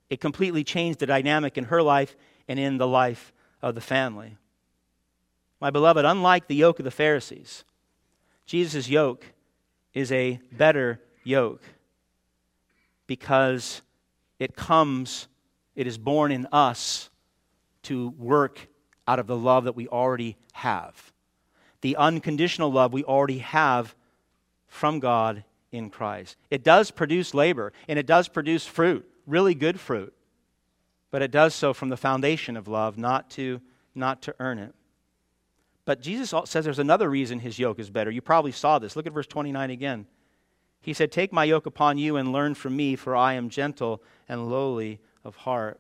It 0.09 0.19
completely 0.19 0.65
changed 0.65 0.99
the 0.99 1.05
dynamic 1.05 1.57
in 1.57 1.63
her 1.63 1.81
life 1.81 2.17
and 2.49 2.59
in 2.59 2.77
the 2.77 2.87
life 2.87 3.31
of 3.61 3.73
the 3.73 3.79
family. 3.79 4.35
My 5.61 5.69
beloved, 5.69 6.03
unlike 6.03 6.47
the 6.47 6.55
yoke 6.55 6.79
of 6.79 6.83
the 6.83 6.91
Pharisees, 6.91 7.63
Jesus' 8.45 8.89
yoke 8.89 9.27
is 9.93 10.11
a 10.11 10.41
better 10.51 10.99
yoke 11.23 11.63
because 13.07 13.81
it 14.39 14.57
comes 14.57 15.29
it 15.75 15.87
is 15.87 15.97
born 15.97 16.31
in 16.31 16.47
us 16.51 17.09
to 17.83 18.09
work 18.17 18.67
out 19.07 19.19
of 19.19 19.27
the 19.27 19.37
love 19.37 19.65
that 19.65 19.75
we 19.75 19.87
already 19.87 20.37
have. 20.53 21.11
The 21.81 21.95
unconditional 21.95 22.71
love 22.71 22.93
we 22.93 23.03
already 23.03 23.39
have 23.39 23.95
from 24.67 24.99
God 24.99 25.43
in 25.71 25.89
Christ. 25.89 26.37
It 26.49 26.63
does 26.63 26.91
produce 26.91 27.33
labor 27.33 27.73
and 27.87 27.97
it 27.97 28.05
does 28.05 28.27
produce 28.27 28.65
fruit, 28.65 29.07
really 29.25 29.55
good 29.55 29.79
fruit. 29.79 30.13
But 31.09 31.21
it 31.21 31.31
does 31.31 31.53
so 31.53 31.73
from 31.73 31.89
the 31.89 31.97
foundation 31.97 32.55
of 32.55 32.67
love, 32.67 32.97
not 32.97 33.29
to, 33.31 33.59
not 33.93 34.21
to 34.23 34.35
earn 34.39 34.59
it. 34.59 34.73
But 35.83 36.01
Jesus 36.01 36.33
says 36.45 36.63
there's 36.63 36.79
another 36.79 37.09
reason 37.09 37.39
his 37.39 37.59
yoke 37.59 37.79
is 37.79 37.89
better. 37.89 38.11
You 38.11 38.21
probably 38.21 38.51
saw 38.51 38.79
this. 38.79 38.95
Look 38.95 39.07
at 39.07 39.13
verse 39.13 39.27
29 39.27 39.71
again. 39.71 40.05
He 40.79 40.93
said, 40.93 41.11
Take 41.11 41.33
my 41.33 41.43
yoke 41.43 41.65
upon 41.65 41.97
you 41.97 42.15
and 42.15 42.31
learn 42.31 42.55
from 42.55 42.75
me, 42.75 42.95
for 42.95 43.15
I 43.15 43.33
am 43.33 43.49
gentle 43.49 44.01
and 44.29 44.49
lowly 44.49 44.99
of 45.23 45.35
heart. 45.35 45.79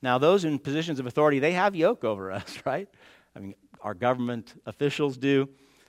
Now, 0.00 0.18
those 0.18 0.44
in 0.44 0.58
positions 0.58 0.98
of 0.98 1.06
authority, 1.06 1.38
they 1.38 1.52
have 1.52 1.74
yoke 1.74 2.04
over 2.04 2.30
us, 2.32 2.58
right? 2.64 2.88
I 3.36 3.38
mean, 3.40 3.54
our 3.80 3.94
government 3.94 4.60
officials 4.66 5.16
do, 5.16 5.48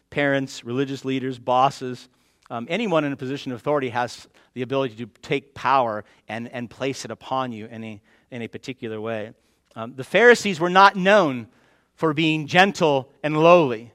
parents, 0.09 0.63
religious 0.63 1.05
leaders, 1.05 1.39
bosses, 1.39 2.09
Um, 2.49 2.67
anyone 2.69 3.03
in 3.03 3.13
a 3.13 3.15
position 3.15 3.51
of 3.51 3.57
authority 3.59 3.89
has 3.89 4.27
the 4.53 4.61
ability 4.61 4.95
to 4.97 5.07
take 5.21 5.53
power 5.55 6.03
and, 6.27 6.47
and 6.51 6.69
place 6.69 7.05
it 7.05 7.11
upon 7.11 7.51
you 7.51 7.65
in 7.67 7.83
a, 7.83 8.01
in 8.31 8.41
a 8.41 8.47
particular 8.47 8.99
way. 8.99 9.31
Um, 9.75 9.95
the 9.95 10.03
Pharisees 10.03 10.59
were 10.59 10.69
not 10.69 10.95
known 10.95 11.47
for 11.95 12.13
being 12.13 12.47
gentle 12.47 13.09
and 13.23 13.37
lowly. 13.37 13.91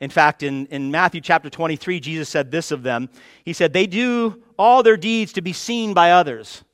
In 0.00 0.10
fact, 0.10 0.42
in, 0.42 0.66
in 0.66 0.90
Matthew 0.90 1.20
chapter 1.20 1.48
23, 1.48 2.00
Jesus 2.00 2.28
said 2.28 2.50
this 2.50 2.70
of 2.70 2.82
them 2.82 3.08
He 3.44 3.52
said, 3.52 3.72
They 3.72 3.86
do 3.86 4.42
all 4.58 4.82
their 4.82 4.96
deeds 4.96 5.32
to 5.34 5.40
be 5.40 5.52
seen 5.52 5.94
by 5.94 6.10
others. 6.10 6.64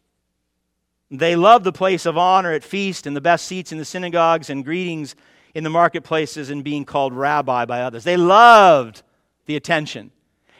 They 1.12 1.36
love 1.36 1.62
the 1.62 1.72
place 1.72 2.06
of 2.06 2.16
honor 2.16 2.52
at 2.52 2.64
feast 2.64 3.06
and 3.06 3.14
the 3.14 3.20
best 3.20 3.46
seats 3.46 3.70
in 3.70 3.76
the 3.76 3.84
synagogues 3.84 4.48
and 4.48 4.64
greetings 4.64 5.14
in 5.54 5.62
the 5.62 5.68
marketplaces 5.68 6.48
and 6.48 6.64
being 6.64 6.86
called 6.86 7.12
rabbi 7.12 7.66
by 7.66 7.82
others. 7.82 8.02
They 8.02 8.16
loved 8.16 9.02
the 9.44 9.56
attention 9.56 10.10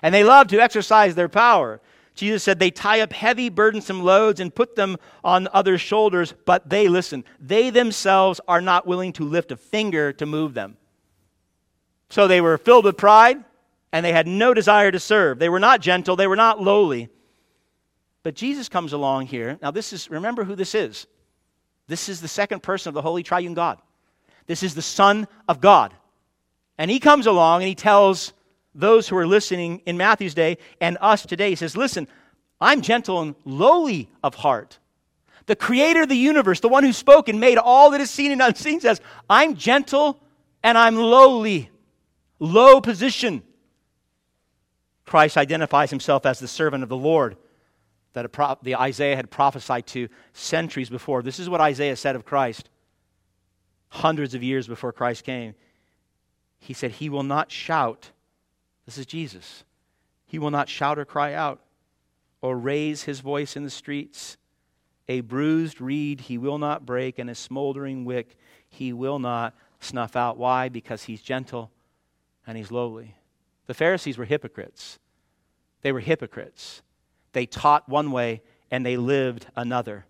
and 0.03 0.14
they 0.14 0.24
loved 0.24 0.50
to 0.50 0.61
exercise 0.61 1.14
their 1.14 1.30
power. 1.30 1.80
Jesus 2.14 2.42
said 2.42 2.59
they 2.59 2.70
tie 2.70 3.00
up 3.00 3.14
heavy, 3.14 3.48
burdensome 3.48 4.03
loads 4.03 4.40
and 4.40 4.55
put 4.55 4.76
them 4.76 4.98
on 5.24 5.48
others' 5.55 5.80
shoulders, 5.80 6.34
but 6.44 6.68
they, 6.68 6.86
listen, 6.86 7.24
they 7.40 7.70
themselves 7.70 8.38
are 8.46 8.61
not 8.61 8.86
willing 8.86 9.14
to 9.14 9.24
lift 9.24 9.53
a 9.53 9.57
finger 9.57 10.12
to 10.12 10.26
move 10.26 10.53
them. 10.53 10.76
So 12.11 12.28
they 12.28 12.42
were 12.42 12.59
filled 12.59 12.84
with 12.84 12.98
pride 12.98 13.42
and 13.90 14.05
they 14.05 14.12
had 14.12 14.26
no 14.26 14.53
desire 14.53 14.90
to 14.90 15.00
serve. 15.00 15.38
They 15.38 15.48
were 15.48 15.61
not 15.61 15.80
gentle, 15.80 16.14
they 16.14 16.26
were 16.26 16.36
not 16.36 16.61
lowly. 16.61 17.09
But 18.23 18.35
Jesus 18.35 18.68
comes 18.68 18.93
along 18.93 19.27
here. 19.27 19.59
Now, 19.61 19.70
this 19.70 19.93
is, 19.93 20.11
remember 20.11 20.45
who 20.45 20.55
this 20.55 20.75
is. 20.75 21.07
This 21.89 22.09
is 22.09 22.20
the 22.20 22.29
second 22.29 22.62
person 22.62 22.91
of 22.91 22.95
the 22.95 23.03
Holy 23.03 23.23
Triune 23.23 23.55
God. 23.55 23.79
This 24.47 24.62
is 24.62 24.75
the 24.75 24.83
Son 24.83 25.27
of 25.49 25.61
God. 25.61 25.95
And 26.79 26.91
he 26.91 27.01
comes 27.01 27.27
along 27.27 27.62
and 27.62 27.68
he 27.68 27.75
tells 27.75 28.33
those 28.75 29.09
who 29.09 29.16
are 29.16 29.27
listening 29.27 29.83
in 29.87 29.97
Matthew's 29.97 30.35
day 30.35 30.59
and 30.81 30.97
us 31.01 31.27
today, 31.27 31.51
he 31.51 31.57
says, 31.57 31.77
Listen, 31.77 32.09
I'm 32.61 32.81
gentle 32.81 33.20
and 33.20 33.35
lowly 33.45 34.09
of 34.23 34.35
heart. 34.35 34.79
The 35.47 35.57
creator 35.57 36.03
of 36.03 36.09
the 36.09 36.14
universe, 36.14 36.61
the 36.61 36.68
one 36.68 36.85
who 36.85 36.93
spoke 36.93 37.29
and 37.29 37.41
made 37.41 37.59
all 37.59 37.91
that 37.91 38.01
is 38.01 38.11
seen 38.11 38.31
and 38.31 38.41
unseen, 38.41 38.81
says, 38.81 39.01
I'm 39.29 39.57
gentle 39.57 40.20
and 40.62 40.79
I'm 40.79 40.97
lowly. 40.97 41.70
Low 42.39 42.81
position. 42.81 43.43
Christ 45.05 45.37
identifies 45.37 45.91
himself 45.91 46.25
as 46.25 46.39
the 46.39 46.49
servant 46.49 46.83
of 46.83 46.89
the 46.89 46.97
Lord 46.97 47.37
that 48.13 48.31
the 48.63 48.77
Isaiah 48.77 49.17
had 49.17 49.31
prophesied 49.31 49.87
to 49.89 50.09
centuries 50.33 50.91
before. 50.91 51.23
This 51.23 51.39
is 51.39 51.49
what 51.49 51.61
Isaiah 51.61 51.97
said 51.97 52.17
of 52.17 52.25
Christ 52.25 52.69
hundreds 53.89 54.35
of 54.35 54.43
years 54.43 54.67
before 54.67 54.93
Christ 54.93 55.25
came. 55.25 55.55
He 56.59 56.73
said, 56.73 56.93
He 56.93 57.09
will 57.09 57.23
not 57.23 57.51
shout. 57.51 58.11
This 58.87 58.97
is 58.97 59.07
Jesus. 59.07 59.65
He 60.25 60.39
will 60.39 60.51
not 60.51 60.69
shout 60.69 60.99
or 60.99 61.05
cry 61.05 61.35
out 61.35 61.61
or 62.41 62.57
raise 62.57 63.03
his 63.03 63.21
voice 63.21 63.55
in 63.55 63.65
the 63.65 63.71
streets. 63.71 64.37
A 65.09 65.21
bruised 65.21 65.81
reed 65.81 66.23
he 66.23 66.39
will 66.39 66.59
not 66.59 66.87
break, 66.87 67.19
and 67.19 67.29
a 67.29 67.35
smoldering 67.35 68.05
wick 68.05 68.37
he 68.69 68.93
will 68.93 69.19
not 69.19 69.55
snuff 69.81 70.17
out. 70.17 70.39
Why? 70.39 70.69
Because 70.69 71.05
he's 71.05 71.21
gentle 71.21 71.71
and 72.47 72.57
he's 72.57 72.71
lowly. 72.71 73.15
The 73.67 73.75
Pharisees 73.75 74.17
were 74.17 74.25
hypocrites. 74.25 74.99
They 75.83 75.93
were 75.93 76.01
hypocrites. 76.01 76.83
They 77.33 77.47
taught 77.47 77.89
one 77.89 78.11
way 78.11 78.43
and 78.70 78.85
they 78.85 78.97
lived 78.97 79.47
another. 79.57 80.07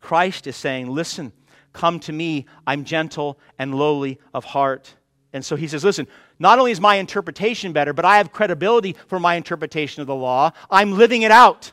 Christ 0.00 0.46
is 0.46 0.56
saying, 0.56 0.88
Listen, 0.88 1.32
come 1.72 2.00
to 2.00 2.12
me. 2.12 2.46
I'm 2.66 2.84
gentle 2.84 3.38
and 3.58 3.74
lowly 3.74 4.18
of 4.32 4.44
heart. 4.44 4.94
And 5.32 5.44
so 5.44 5.56
he 5.56 5.68
says, 5.68 5.84
Listen, 5.84 6.06
not 6.38 6.58
only 6.58 6.72
is 6.72 6.80
my 6.80 6.96
interpretation 6.96 7.72
better, 7.72 7.92
but 7.92 8.04
I 8.04 8.18
have 8.18 8.32
credibility 8.32 8.96
for 9.08 9.18
my 9.18 9.34
interpretation 9.34 10.00
of 10.00 10.06
the 10.06 10.14
law. 10.14 10.52
I'm 10.70 10.96
living 10.96 11.22
it 11.22 11.30
out. 11.30 11.72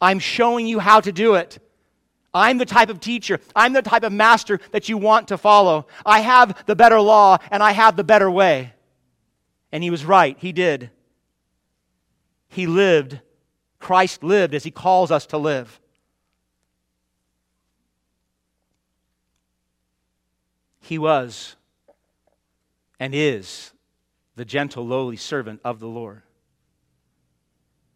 I'm 0.00 0.18
showing 0.18 0.66
you 0.66 0.78
how 0.78 1.00
to 1.00 1.12
do 1.12 1.34
it. 1.34 1.58
I'm 2.34 2.58
the 2.58 2.64
type 2.64 2.88
of 2.88 3.00
teacher, 3.00 3.40
I'm 3.54 3.74
the 3.74 3.82
type 3.82 4.04
of 4.04 4.12
master 4.12 4.58
that 4.70 4.88
you 4.88 4.96
want 4.96 5.28
to 5.28 5.38
follow. 5.38 5.86
I 6.04 6.20
have 6.20 6.64
the 6.66 6.74
better 6.74 6.98
law 6.98 7.36
and 7.50 7.62
I 7.62 7.72
have 7.72 7.96
the 7.96 8.04
better 8.04 8.30
way. 8.30 8.72
And 9.70 9.82
he 9.82 9.90
was 9.90 10.04
right, 10.04 10.36
he 10.38 10.52
did. 10.52 10.90
He 12.48 12.66
lived 12.66 13.20
Christ 13.82 14.22
lived 14.22 14.54
as 14.54 14.62
he 14.62 14.70
calls 14.70 15.10
us 15.10 15.26
to 15.26 15.38
live. 15.38 15.80
He 20.80 20.98
was 20.98 21.56
and 23.00 23.12
is 23.12 23.72
the 24.36 24.44
gentle, 24.44 24.86
lowly 24.86 25.16
servant 25.16 25.60
of 25.64 25.80
the 25.80 25.88
Lord. 25.88 26.22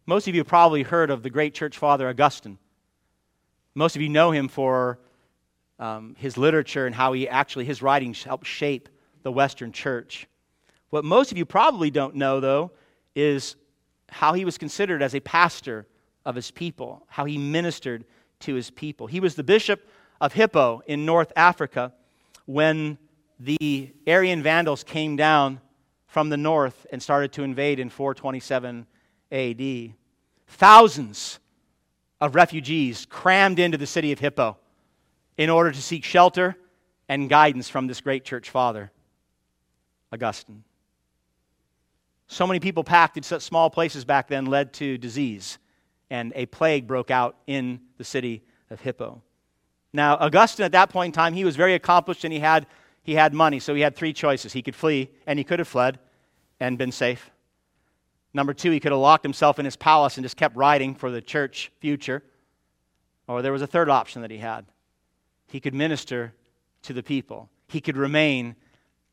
Most 0.05 0.27
of 0.27 0.35
you 0.35 0.43
probably 0.43 0.83
heard 0.83 1.09
of 1.09 1.23
the 1.23 1.29
great 1.29 1.53
church 1.53 1.77
father 1.77 2.09
Augustine. 2.09 2.57
Most 3.73 3.95
of 3.95 4.01
you 4.01 4.09
know 4.09 4.31
him 4.31 4.49
for 4.49 4.99
um, 5.79 6.15
his 6.17 6.37
literature 6.37 6.85
and 6.85 6.93
how 6.93 7.13
he 7.13 7.29
actually, 7.29 7.63
his 7.63 7.81
writings 7.81 8.23
helped 8.23 8.45
shape 8.45 8.89
the 9.23 9.31
Western 9.31 9.71
church. 9.71 10.27
What 10.89 11.05
most 11.05 11.31
of 11.31 11.37
you 11.37 11.45
probably 11.45 11.91
don't 11.91 12.15
know, 12.15 12.41
though, 12.41 12.71
is 13.15 13.55
how 14.09 14.33
he 14.33 14.45
was 14.45 14.57
considered 14.57 15.01
as 15.01 15.15
a 15.15 15.19
pastor 15.19 15.87
of 16.25 16.35
his 16.35 16.51
people, 16.51 17.05
how 17.07 17.25
he 17.25 17.37
ministered 17.37 18.05
to 18.41 18.55
his 18.55 18.69
people. 18.69 19.07
He 19.07 19.19
was 19.19 19.35
the 19.35 19.43
bishop 19.43 19.87
of 20.19 20.33
Hippo 20.33 20.81
in 20.85 21.05
North 21.05 21.31
Africa 21.35 21.93
when 22.45 22.97
the 23.39 23.93
Arian 24.05 24.41
Vandals 24.41 24.83
came 24.83 25.15
down 25.15 25.61
from 26.07 26.29
the 26.29 26.37
north 26.37 26.85
and 26.91 27.01
started 27.01 27.31
to 27.33 27.43
invade 27.43 27.79
in 27.79 27.89
427 27.89 28.87
AD. 29.31 29.93
Thousands 30.47 31.39
of 32.19 32.35
refugees 32.35 33.05
crammed 33.05 33.59
into 33.59 33.77
the 33.77 33.85
city 33.85 34.11
of 34.11 34.19
Hippo 34.19 34.57
in 35.37 35.49
order 35.49 35.71
to 35.71 35.81
seek 35.81 36.03
shelter 36.03 36.57
and 37.09 37.29
guidance 37.29 37.69
from 37.69 37.87
this 37.87 38.01
great 38.01 38.23
church 38.23 38.49
father, 38.49 38.91
Augustine. 40.11 40.63
So 42.27 42.45
many 42.45 42.59
people 42.59 42.83
packed 42.83 43.17
in 43.17 43.23
such 43.23 43.41
small 43.41 43.69
places 43.69 44.05
back 44.05 44.27
then 44.27 44.45
led 44.45 44.73
to 44.73 44.97
disease, 44.97 45.57
and 46.09 46.33
a 46.35 46.45
plague 46.45 46.85
broke 46.85 47.09
out 47.09 47.37
in 47.47 47.79
the 47.97 48.03
city 48.03 48.43
of 48.69 48.81
Hippo. 48.81 49.21
Now, 49.93 50.17
Augustine 50.17 50.65
at 50.65 50.73
that 50.73 50.89
point 50.89 51.07
in 51.07 51.11
time, 51.13 51.33
he 51.33 51.45
was 51.45 51.55
very 51.55 51.73
accomplished 51.73 52.23
and 52.23 52.33
he 52.33 52.39
had, 52.39 52.67
he 53.03 53.15
had 53.15 53.33
money, 53.33 53.59
so 53.59 53.73
he 53.73 53.81
had 53.81 53.95
three 53.95 54.13
choices. 54.13 54.53
He 54.53 54.61
could 54.61 54.75
flee, 54.75 55.09
and 55.25 55.39
he 55.39 55.45
could 55.45 55.59
have 55.59 55.67
fled 55.67 55.99
and 56.59 56.77
been 56.77 56.91
safe. 56.91 57.31
Number 58.33 58.53
two, 58.53 58.71
he 58.71 58.79
could 58.79 58.91
have 58.91 58.99
locked 58.99 59.23
himself 59.23 59.57
in 59.57 59.65
his 59.65 59.77
palace 59.77 60.17
and 60.17 60.25
just 60.25 60.37
kept 60.37 60.55
writing 60.55 60.93
for 60.93 61.09
the 61.09 61.21
church 61.21 61.71
future. 61.79 62.23
Or 63.27 63.41
there 63.41 63.53
was 63.53 63.61
a 63.61 63.67
third 63.67 63.89
option 63.89 64.21
that 64.21 64.31
he 64.31 64.37
had. 64.37 64.65
He 65.47 65.59
could 65.59 65.73
minister 65.73 66.33
to 66.83 66.93
the 66.93 67.03
people, 67.03 67.49
he 67.67 67.81
could 67.81 67.97
remain 67.97 68.55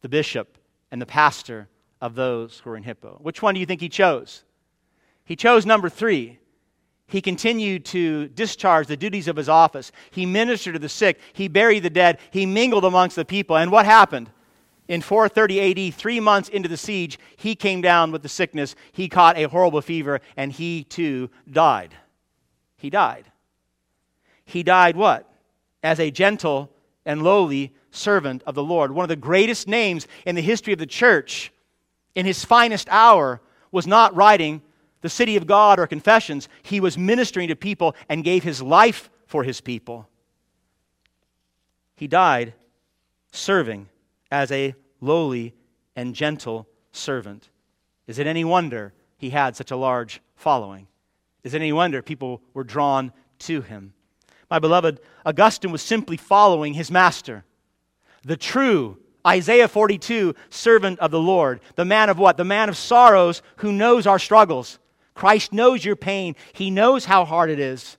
the 0.03 0.09
bishop 0.09 0.59
and 0.91 1.01
the 1.01 1.07
pastor 1.07 1.69
of 2.01 2.15
those 2.15 2.59
who 2.59 2.71
were 2.71 2.77
in 2.77 2.83
Hippo. 2.83 3.19
Which 3.23 3.43
one 3.43 3.55
do 3.55 3.61
you 3.61 3.67
think 3.67 3.81
he 3.81 3.89
chose? 3.89 4.45
He 5.25 5.37
chose 5.37 5.65
number 5.65 5.89
three. 5.89 6.39
He 7.07 7.21
continued 7.21 7.85
to 7.87 8.29
discharge 8.29 8.87
the 8.87 8.97
duties 8.97 9.29
of 9.29 9.37
his 9.37 9.49
office. 9.49 9.93
He 10.11 10.27
ministered 10.27 10.75
to 10.75 10.79
the 10.79 10.89
sick. 10.89 11.21
He 11.33 11.49
buried 11.49 11.83
the 11.83 11.91
dead. 11.91 12.19
He 12.31 12.47
mingled 12.47 12.85
amongst 12.85 13.17
the 13.17 13.25
people. 13.25 13.57
And 13.57 13.71
what 13.71 13.87
happened? 13.87 14.31
In 14.89 15.01
430 15.01 15.89
AD, 15.89 15.95
three 15.95 16.21
months 16.21 16.49
into 16.51 16.69
the 16.69 16.77
siege, 16.77 17.19
he 17.37 17.55
came 17.55 17.81
down 17.81 18.13
with 18.13 18.23
the 18.23 18.29
sickness. 18.29 18.75
He 18.93 19.09
caught 19.09 19.39
a 19.39 19.45
horrible 19.45 19.81
fever, 19.81 20.21
and 20.37 20.53
he 20.53 20.85
too 20.85 21.31
died. 21.51 21.95
He 22.77 22.91
died. 22.91 23.31
He 24.45 24.63
died 24.63 24.97
what? 24.97 25.31
As 25.83 25.99
a 25.99 26.11
gentle 26.11 26.71
and 27.07 27.23
lowly 27.23 27.75
servant 27.91 28.43
of 28.47 28.55
the 28.55 28.63
Lord. 28.63 28.93
One 28.93 29.05
of 29.05 29.09
the 29.09 29.17
greatest 29.17 29.69
names 29.69 30.07
in 30.27 30.35
the 30.35 30.43
history 30.43 30.75
of 30.75 30.79
the 30.79 30.87
church 30.87 31.51
in 32.15 32.27
his 32.27 32.45
finest 32.45 32.89
hour 32.91 33.41
was 33.73 33.87
not 33.87 34.15
writing 34.15 34.63
the 35.01 35.09
city 35.09 35.37
of 35.37 35.47
God 35.47 35.79
or 35.79 35.87
confessions. 35.87 36.49
He 36.63 36.81
was 36.81 36.97
ministering 36.97 37.49
to 37.49 37.57
people 37.57 37.95
and 38.09 38.25
gave 38.25 38.43
his 38.43 38.63
life 38.63 39.11
for 39.27 39.45
his 39.45 39.61
people. 39.61 40.09
He 41.97 42.07
died 42.07 42.55
serving 43.33 43.89
as 44.31 44.51
a 44.51 44.75
lowly 45.01 45.55
and 45.97 46.15
gentle 46.15 46.67
servant. 46.93 47.51
Is 48.07 48.19
it 48.19 48.27
any 48.27 48.45
wonder 48.45 48.93
he 49.17 49.31
had 49.31 49.57
such 49.57 49.71
a 49.71 49.77
large 49.77 50.21
following? 50.37 50.87
Is 51.43 51.55
it 51.55 51.61
any 51.61 51.73
wonder 51.73 52.01
people 52.03 52.41
were 52.53 52.65
drawn 52.65 53.13
to 53.41 53.61
him? 53.61 53.93
My 54.51 54.59
beloved, 54.59 55.01
Augustine 55.27 55.73
was 55.73 55.83
simply 55.83 56.17
following 56.17 56.75
his 56.75 56.91
master, 56.91 57.45
the 58.23 58.37
true 58.37 58.99
Isaiah 59.27 59.69
42, 59.69 60.35
servant 60.51 60.99
of 61.01 61.11
the 61.11 61.21
Lord. 61.21 61.61
The 61.77 61.85
man 61.85 62.11
of 62.11 62.19
what? 62.19 62.37
The 62.37 62.45
man 62.45 62.69
of 62.69 62.77
sorrows 62.77 63.43
who 63.57 63.73
knows 63.73 64.07
our 64.07 64.19
struggles. 64.19 64.79
Christ 65.15 65.53
knows 65.53 65.85
your 65.85 65.97
pain, 65.97 66.37
he 66.53 66.71
knows 66.71 67.05
how 67.05 67.25
hard 67.25 67.49
it 67.51 67.59
is. 67.59 67.97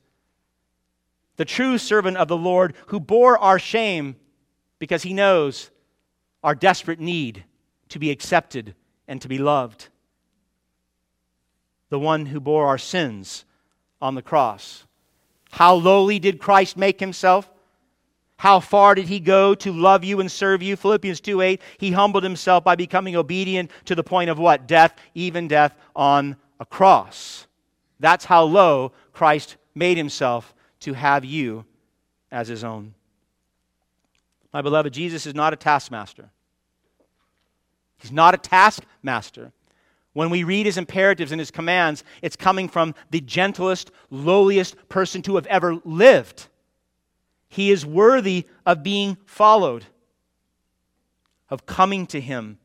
The 1.37 1.45
true 1.45 1.77
servant 1.77 2.17
of 2.17 2.27
the 2.27 2.37
Lord 2.37 2.75
who 2.87 2.99
bore 2.99 3.37
our 3.37 3.59
shame 3.59 4.15
because 4.79 5.03
he 5.03 5.13
knows 5.13 5.71
our 6.43 6.55
desperate 6.55 6.99
need 6.99 7.45
to 7.89 7.99
be 7.99 8.11
accepted 8.11 8.75
and 9.07 9.21
to 9.21 9.27
be 9.27 9.37
loved. 9.37 9.89
the 11.89 11.99
one 11.99 12.25
who 12.25 12.39
bore 12.39 12.67
our 12.67 12.77
sins 12.77 13.45
on 14.01 14.15
the 14.15 14.21
cross. 14.21 14.85
How 15.51 15.75
lowly 15.75 16.19
did 16.19 16.39
Christ 16.39 16.75
make 16.75 16.99
himself? 16.99 17.49
How 18.37 18.59
far 18.59 18.95
did 18.95 19.07
he 19.07 19.19
go 19.19 19.55
to 19.55 19.71
love 19.71 20.03
you 20.03 20.19
and 20.19 20.31
serve 20.31 20.61
you? 20.61 20.75
Philippians 20.75 21.21
2 21.21 21.41
8, 21.41 21.61
he 21.77 21.91
humbled 21.91 22.23
himself 22.23 22.63
by 22.63 22.75
becoming 22.75 23.15
obedient 23.15 23.71
to 23.85 23.95
the 23.95 24.03
point 24.03 24.29
of 24.29 24.39
what? 24.39 24.67
Death, 24.67 24.95
even 25.13 25.47
death 25.47 25.75
on 25.95 26.35
a 26.59 26.65
cross. 26.65 27.47
That's 27.99 28.25
how 28.25 28.43
low 28.43 28.91
Christ 29.13 29.55
made 29.73 29.97
himself 29.97 30.53
to 30.81 30.93
have 30.93 31.23
you 31.23 31.65
as 32.31 32.47
his 32.47 32.63
own. 32.63 32.93
My 34.51 34.61
beloved, 34.61 34.93
Jesus 34.93 35.25
is 35.25 35.35
not 35.35 35.53
a 35.53 35.57
taskmaster. 35.57 36.29
He's 37.97 38.11
not 38.11 38.33
a 38.33 38.37
taskmaster. 38.37 39.51
When 40.13 40.29
we 40.29 40.43
read 40.43 40.65
his 40.65 40.77
imperatives 40.77 41.31
and 41.31 41.39
his 41.39 41.51
commands, 41.51 42.03
it's 42.21 42.35
coming 42.35 42.69
from 42.69 42.95
the 43.09 43.19
gentlest, 43.19 43.91
lowliest 44.09 44.87
person 44.87 45.21
to 45.23 45.35
have 45.35 45.45
ever 45.47 45.75
lived. 45.83 46.47
He 47.55 47.71
is 47.71 47.85
worthy 47.85 48.47
of 48.65 48.83
being 48.83 49.15
followed, 49.25 49.85
of 51.49 51.65
coming 51.65 52.05
to 52.07 52.19
him 52.19 52.59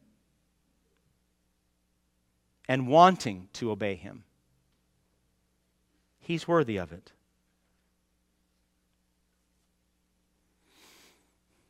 and 2.66 2.88
wanting 2.88 3.46
to 3.52 3.70
obey 3.70 3.94
him. 3.94 4.24
He's 6.18 6.48
worthy 6.48 6.76
of 6.76 6.90
it. 6.90 7.12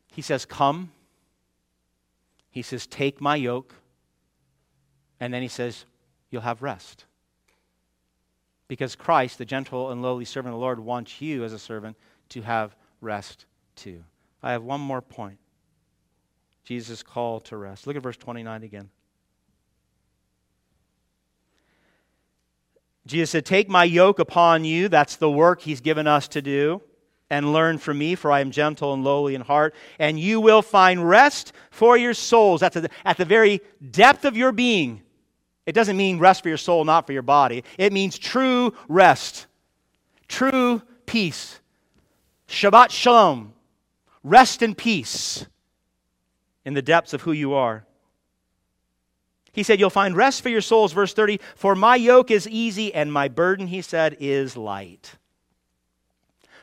He 0.06 0.22
says, 0.22 0.46
Come. 0.46 0.90
He 2.50 2.62
says, 2.62 2.86
Take 2.86 3.20
my 3.20 3.36
yoke. 3.36 3.74
And 5.20 5.34
then 5.34 5.42
he 5.42 5.48
says, 5.48 5.84
You'll 6.30 6.40
have 6.40 6.62
rest. 6.62 7.04
Because 8.66 8.96
Christ, 8.96 9.36
the 9.36 9.44
gentle 9.44 9.90
and 9.90 10.00
lowly 10.00 10.24
servant 10.24 10.54
of 10.54 10.58
the 10.58 10.64
Lord, 10.64 10.80
wants 10.80 11.20
you 11.20 11.44
as 11.44 11.52
a 11.52 11.58
servant 11.58 11.98
to 12.30 12.40
have 12.40 12.74
rest 13.00 13.46
too. 13.76 14.04
I 14.42 14.52
have 14.52 14.62
one 14.62 14.80
more 14.80 15.02
point. 15.02 15.38
Jesus' 16.64 17.02
call 17.02 17.40
to 17.40 17.56
rest. 17.56 17.86
Look 17.86 17.96
at 17.96 18.02
verse 18.02 18.16
29 18.16 18.62
again. 18.62 18.90
Jesus 23.06 23.30
said, 23.30 23.44
Take 23.44 23.68
my 23.68 23.84
yoke 23.84 24.18
upon 24.18 24.64
you. 24.64 24.88
That's 24.88 25.16
the 25.16 25.30
work 25.30 25.60
he's 25.62 25.80
given 25.80 26.06
us 26.06 26.28
to 26.28 26.42
do. 26.42 26.82
And 27.28 27.52
learn 27.52 27.78
from 27.78 27.98
me, 27.98 28.16
for 28.16 28.32
I 28.32 28.40
am 28.40 28.50
gentle 28.50 28.92
and 28.92 29.04
lowly 29.04 29.36
in 29.36 29.40
heart, 29.40 29.74
and 30.00 30.18
you 30.18 30.40
will 30.40 30.62
find 30.62 31.08
rest 31.08 31.52
for 31.70 31.96
your 31.96 32.12
souls. 32.12 32.60
That's 32.60 32.76
at 33.04 33.16
the 33.16 33.24
very 33.24 33.60
depth 33.90 34.24
of 34.24 34.36
your 34.36 34.50
being. 34.50 35.02
It 35.64 35.72
doesn't 35.72 35.96
mean 35.96 36.18
rest 36.18 36.42
for 36.42 36.48
your 36.48 36.58
soul, 36.58 36.84
not 36.84 37.06
for 37.06 37.12
your 37.12 37.22
body. 37.22 37.62
It 37.78 37.92
means 37.92 38.18
true 38.18 38.74
rest, 38.88 39.46
true 40.26 40.82
peace. 41.06 41.59
Shabbat 42.50 42.90
shalom, 42.90 43.52
rest 44.24 44.60
in 44.60 44.74
peace 44.74 45.46
in 46.64 46.74
the 46.74 46.82
depths 46.82 47.12
of 47.12 47.22
who 47.22 47.30
you 47.30 47.54
are. 47.54 47.84
He 49.52 49.62
said, 49.62 49.78
You'll 49.78 49.88
find 49.88 50.16
rest 50.16 50.42
for 50.42 50.48
your 50.48 50.60
souls, 50.60 50.92
verse 50.92 51.14
30. 51.14 51.38
For 51.54 51.76
my 51.76 51.94
yoke 51.94 52.32
is 52.32 52.48
easy 52.48 52.92
and 52.92 53.12
my 53.12 53.28
burden, 53.28 53.68
he 53.68 53.80
said, 53.80 54.16
is 54.18 54.56
light. 54.56 55.14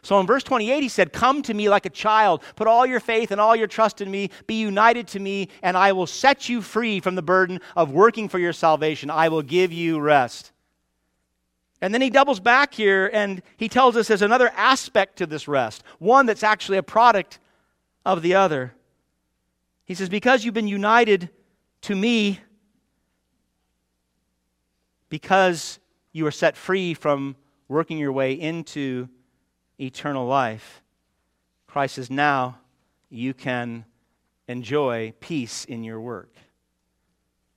So 0.02 0.20
in 0.20 0.28
verse 0.28 0.44
28, 0.44 0.84
he 0.84 0.90
said, 0.90 1.14
Come 1.14 1.42
to 1.44 1.54
me 1.54 1.70
like 1.70 1.86
a 1.86 1.90
child, 1.90 2.44
put 2.58 2.68
all 2.68 2.86
your 2.86 3.00
faith 3.00 3.32
and 3.32 3.40
all 3.40 3.56
your 3.56 3.68
trust 3.68 4.02
in 4.02 4.12
me, 4.12 4.30
be 4.46 4.60
united 4.60 5.08
to 5.10 5.20
me, 5.20 5.48
and 5.64 5.78
I 5.78 5.94
will 5.94 6.06
set 6.06 6.50
you 6.50 6.62
free 6.62 7.00
from 7.00 7.16
the 7.16 7.22
burden 7.22 7.62
of 7.78 7.92
working 7.92 8.28
for 8.28 8.40
your 8.40 8.54
salvation. 8.54 9.10
I 9.10 9.30
will 9.30 9.42
give 9.42 9.72
you 9.72 10.02
rest. 10.02 10.52
And 11.82 11.94
then 11.94 12.02
he 12.02 12.10
doubles 12.10 12.40
back 12.40 12.74
here 12.74 13.10
and 13.14 13.42
he 13.58 13.70
tells 13.70 13.96
us 13.96 14.08
there's 14.08 14.22
another 14.22 14.50
aspect 14.56 15.18
to 15.18 15.26
this 15.26 15.48
rest, 15.48 15.84
one 16.00 16.26
that's 16.26 16.44
actually 16.44 16.78
a 16.78 16.84
product 16.84 17.40
of 18.06 18.22
the 18.22 18.36
other. 18.36 18.74
He 19.86 19.94
says, 19.94 20.10
Because 20.10 20.44
you've 20.44 20.54
been 20.54 20.68
united 20.68 21.30
to 21.82 21.96
me, 21.96 22.40
because 25.10 25.80
you 26.12 26.26
are 26.26 26.32
set 26.32 26.58
free 26.58 26.94
from 26.94 27.36
working 27.68 27.98
your 27.98 28.12
way 28.12 28.34
into 28.34 29.08
eternal 29.80 30.26
life. 30.26 30.82
Christ 31.68 31.96
says, 31.96 32.10
now 32.10 32.60
you 33.10 33.34
can 33.34 33.86
enjoy 34.48 35.14
peace 35.20 35.66
in 35.66 35.84
your 35.84 36.00
work. 36.00 36.34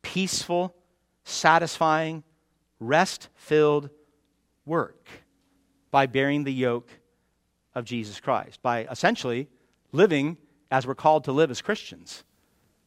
Peaceful, 0.03 0.75
satisfying, 1.25 2.23
rest 2.81 3.29
filled 3.35 3.91
work 4.71 5.07
by 5.91 6.07
bearing 6.07 6.45
the 6.45 6.53
yoke 6.53 6.89
of 7.75 7.85
Jesus 7.85 8.21
Christ, 8.21 8.63
by 8.63 8.85
essentially 8.85 9.49
living 9.93 10.37
as 10.71 10.87
we're 10.87 10.95
called 10.95 11.25
to 11.25 11.33
live 11.33 11.51
as 11.51 11.61
Christians. 11.61 12.23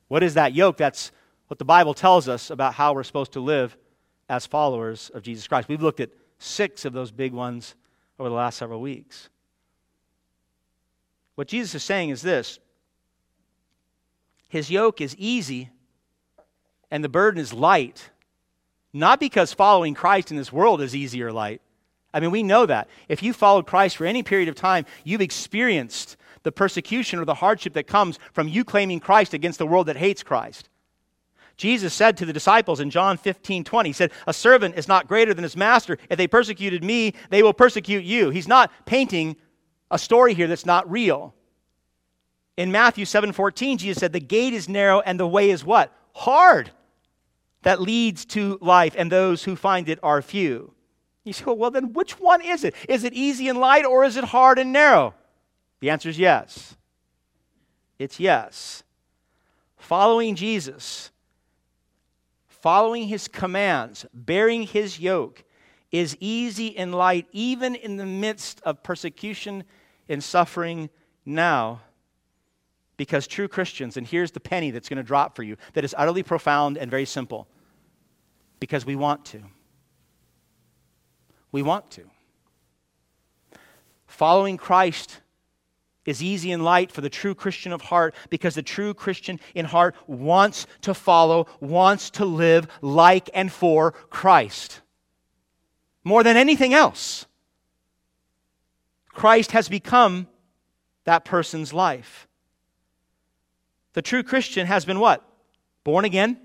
What 0.07 0.23
is 0.23 0.35
that 0.35 0.53
yoke? 0.53 0.77
That's 0.77 1.11
what 1.47 1.59
the 1.59 1.65
Bible 1.65 1.93
tells 1.93 2.29
us 2.29 2.49
about 2.49 2.73
how 2.73 2.93
we're 2.93 3.03
supposed 3.03 3.33
to 3.33 3.41
live 3.41 3.75
as 4.29 4.45
followers 4.45 5.11
of 5.13 5.23
Jesus 5.23 5.47
Christ. 5.47 5.67
We've 5.67 5.81
looked 5.81 5.99
at 5.99 6.11
six 6.39 6.85
of 6.85 6.93
those 6.93 7.11
big 7.11 7.33
ones 7.33 7.75
over 8.17 8.29
the 8.29 8.35
last 8.35 8.57
several 8.57 8.79
weeks. 8.79 9.29
What 11.35 11.47
Jesus 11.47 11.75
is 11.75 11.83
saying 11.83 12.09
is 12.09 12.21
this 12.21 12.59
His 14.47 14.71
yoke 14.71 15.01
is 15.01 15.15
easy 15.17 15.69
and 16.89 17.03
the 17.03 17.09
burden 17.09 17.41
is 17.41 17.51
light, 17.51 18.09
not 18.93 19.19
because 19.19 19.51
following 19.51 19.95
Christ 19.95 20.31
in 20.31 20.37
this 20.37 20.53
world 20.53 20.79
is 20.81 20.95
easy 20.95 21.21
or 21.23 21.33
light. 21.33 21.61
I 22.13 22.19
mean, 22.19 22.31
we 22.31 22.43
know 22.43 22.65
that. 22.65 22.87
If 23.09 23.23
you 23.23 23.33
followed 23.33 23.65
Christ 23.65 23.97
for 23.97 24.05
any 24.05 24.23
period 24.23 24.49
of 24.49 24.55
time, 24.55 24.85
you've 25.03 25.21
experienced 25.21 26.17
the 26.43 26.51
persecution 26.51 27.19
or 27.19 27.25
the 27.25 27.33
hardship 27.33 27.73
that 27.73 27.87
comes 27.87 28.19
from 28.33 28.47
you 28.47 28.63
claiming 28.63 28.99
Christ 28.99 29.33
against 29.33 29.59
the 29.59 29.67
world 29.67 29.87
that 29.87 29.97
hates 29.97 30.23
Christ. 30.23 30.69
Jesus 31.55 31.93
said 31.93 32.17
to 32.17 32.25
the 32.25 32.33
disciples 32.33 32.79
in 32.79 32.89
John 32.89 33.17
15, 33.17 33.63
20, 33.63 33.89
He 33.89 33.93
said, 33.93 34.11
A 34.27 34.33
servant 34.33 34.75
is 34.77 34.87
not 34.87 35.07
greater 35.07 35.33
than 35.33 35.43
his 35.43 35.55
master. 35.55 35.97
If 36.09 36.17
they 36.17 36.27
persecuted 36.27 36.83
me, 36.83 37.13
they 37.29 37.43
will 37.43 37.53
persecute 37.53 38.03
you. 38.03 38.29
He's 38.29 38.47
not 38.47 38.71
painting 38.85 39.35
a 39.91 39.99
story 39.99 40.33
here 40.33 40.47
that's 40.47 40.65
not 40.65 40.89
real. 40.89 41.33
In 42.57 42.71
Matthew 42.71 43.05
7, 43.05 43.31
14, 43.31 43.77
Jesus 43.77 43.99
said, 43.99 44.13
The 44.13 44.19
gate 44.19 44.53
is 44.53 44.67
narrow 44.67 44.99
and 45.01 45.19
the 45.19 45.27
way 45.27 45.49
is 45.49 45.63
what? 45.63 45.95
Hard. 46.13 46.71
That 47.63 47.81
leads 47.81 48.25
to 48.25 48.57
life, 48.61 48.93
and 48.97 49.11
those 49.11 49.43
who 49.43 49.55
find 49.55 49.87
it 49.87 49.99
are 50.03 50.21
few. 50.21 50.73
You 51.23 51.33
say, 51.33 51.45
well, 51.47 51.71
then 51.71 51.93
which 51.93 52.19
one 52.19 52.41
is 52.41 52.63
it? 52.63 52.75
Is 52.89 53.03
it 53.03 53.13
easy 53.13 53.47
and 53.47 53.59
light, 53.59 53.85
or 53.85 54.03
is 54.03 54.17
it 54.17 54.25
hard 54.25 54.59
and 54.59 54.73
narrow? 54.73 55.13
The 55.79 55.89
answer 55.89 56.09
is 56.09 56.19
yes. 56.19 56.75
It's 57.97 58.19
yes. 58.19 58.83
Following 59.77 60.35
Jesus 60.35 61.11
following 62.63 63.09
his 63.09 63.27
commands, 63.27 64.05
bearing 64.13 64.63
his 64.63 64.97
yoke, 64.97 65.43
is 65.91 66.15
easy 66.21 66.77
and 66.77 66.95
light, 66.95 67.27
even 67.33 67.75
in 67.75 67.97
the 67.97 68.05
midst 68.05 68.61
of 68.63 68.81
persecution 68.81 69.65
and 70.07 70.23
suffering 70.23 70.89
now. 71.25 71.81
Because 72.95 73.27
true 73.27 73.49
Christians, 73.49 73.97
and 73.97 74.07
here's 74.07 74.31
the 74.31 74.39
penny 74.39 74.71
that's 74.71 74.87
going 74.87 74.95
to 74.95 75.03
drop 75.03 75.35
for 75.35 75.43
you 75.43 75.57
that 75.73 75.83
is 75.83 75.93
utterly 75.97 76.23
profound 76.23 76.77
and 76.77 76.89
very 76.89 77.03
simple. 77.03 77.49
Because 78.61 78.85
we 78.85 78.95
want 78.95 79.25
to. 79.25 79.43
We 81.53 81.61
want 81.61 81.89
to. 81.91 82.03
Following 84.07 84.57
Christ 84.57 85.21
is 86.05 86.21
easy 86.21 86.51
and 86.51 86.65
light 86.65 86.91
for 86.91 86.99
the 86.99 87.09
true 87.09 87.33
Christian 87.33 87.71
of 87.71 87.81
heart 87.81 88.13
because 88.29 88.55
the 88.55 88.61
true 88.61 88.93
Christian 88.93 89.39
in 89.55 89.65
heart 89.65 89.95
wants 90.05 90.67
to 90.81 90.93
follow, 90.93 91.47
wants 91.61 92.09
to 92.11 92.25
live 92.25 92.67
like 92.81 93.29
and 93.33 93.51
for 93.51 93.93
Christ. 94.09 94.81
More 96.03 96.23
than 96.23 96.35
anything 96.35 96.73
else, 96.73 97.25
Christ 99.07 99.51
has 99.53 99.69
become 99.69 100.27
that 101.05 101.23
person's 101.23 101.71
life. 101.71 102.27
The 103.93 104.01
true 104.01 104.23
Christian 104.23 104.67
has 104.67 104.85
been 104.85 104.99
what? 104.99 105.23
Born 105.83 106.03
again. 106.03 106.42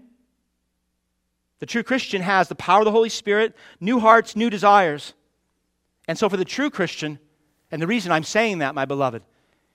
The 1.60 1.66
true 1.66 1.82
Christian 1.82 2.22
has 2.22 2.48
the 2.48 2.54
power 2.54 2.80
of 2.80 2.84
the 2.84 2.92
Holy 2.92 3.08
Spirit, 3.08 3.54
new 3.80 3.98
hearts, 3.98 4.36
new 4.36 4.50
desires. 4.50 5.14
And 6.06 6.16
so, 6.16 6.28
for 6.28 6.36
the 6.36 6.44
true 6.44 6.70
Christian, 6.70 7.18
and 7.70 7.82
the 7.82 7.86
reason 7.86 8.12
I'm 8.12 8.24
saying 8.24 8.58
that, 8.58 8.74
my 8.74 8.84
beloved, 8.84 9.22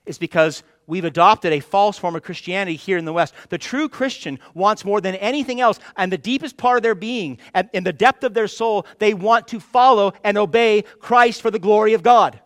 is 0.05 0.17
because 0.17 0.63
we've 0.87 1.05
adopted 1.05 1.53
a 1.53 1.59
false 1.59 1.97
form 1.97 2.15
of 2.15 2.23
Christianity 2.23 2.75
here 2.75 2.97
in 2.97 3.05
the 3.05 3.13
West. 3.13 3.33
The 3.49 3.57
true 3.57 3.87
Christian 3.87 4.39
wants 4.53 4.83
more 4.83 5.01
than 5.01 5.15
anything 5.15 5.61
else, 5.61 5.79
and 5.95 6.11
the 6.11 6.17
deepest 6.17 6.57
part 6.57 6.77
of 6.77 6.83
their 6.83 6.95
being, 6.95 7.37
and 7.53 7.69
in 7.73 7.83
the 7.83 7.93
depth 7.93 8.23
of 8.23 8.33
their 8.33 8.47
soul, 8.47 8.85
they 8.99 9.13
want 9.13 9.47
to 9.49 9.59
follow 9.59 10.13
and 10.23 10.37
obey 10.37 10.83
Christ 10.99 11.41
for 11.41 11.51
the 11.51 11.59
glory 11.59 11.93
of 11.93 12.03
God. 12.03 12.39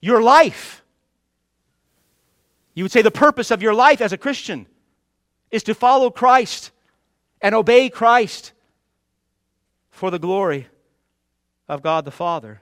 Your 0.00 0.22
life, 0.22 0.82
you 2.74 2.84
would 2.84 2.92
say 2.92 3.02
the 3.02 3.10
purpose 3.10 3.50
of 3.50 3.62
your 3.62 3.74
life 3.74 4.00
as 4.00 4.12
a 4.12 4.18
Christian 4.18 4.66
is 5.50 5.62
to 5.64 5.74
follow 5.74 6.10
Christ 6.10 6.72
and 7.42 7.54
obey 7.54 7.90
Christ 7.90 8.52
for 9.90 10.10
the 10.10 10.18
glory 10.18 10.68
of 11.68 11.82
God 11.82 12.04
the 12.04 12.10
Father. 12.10 12.60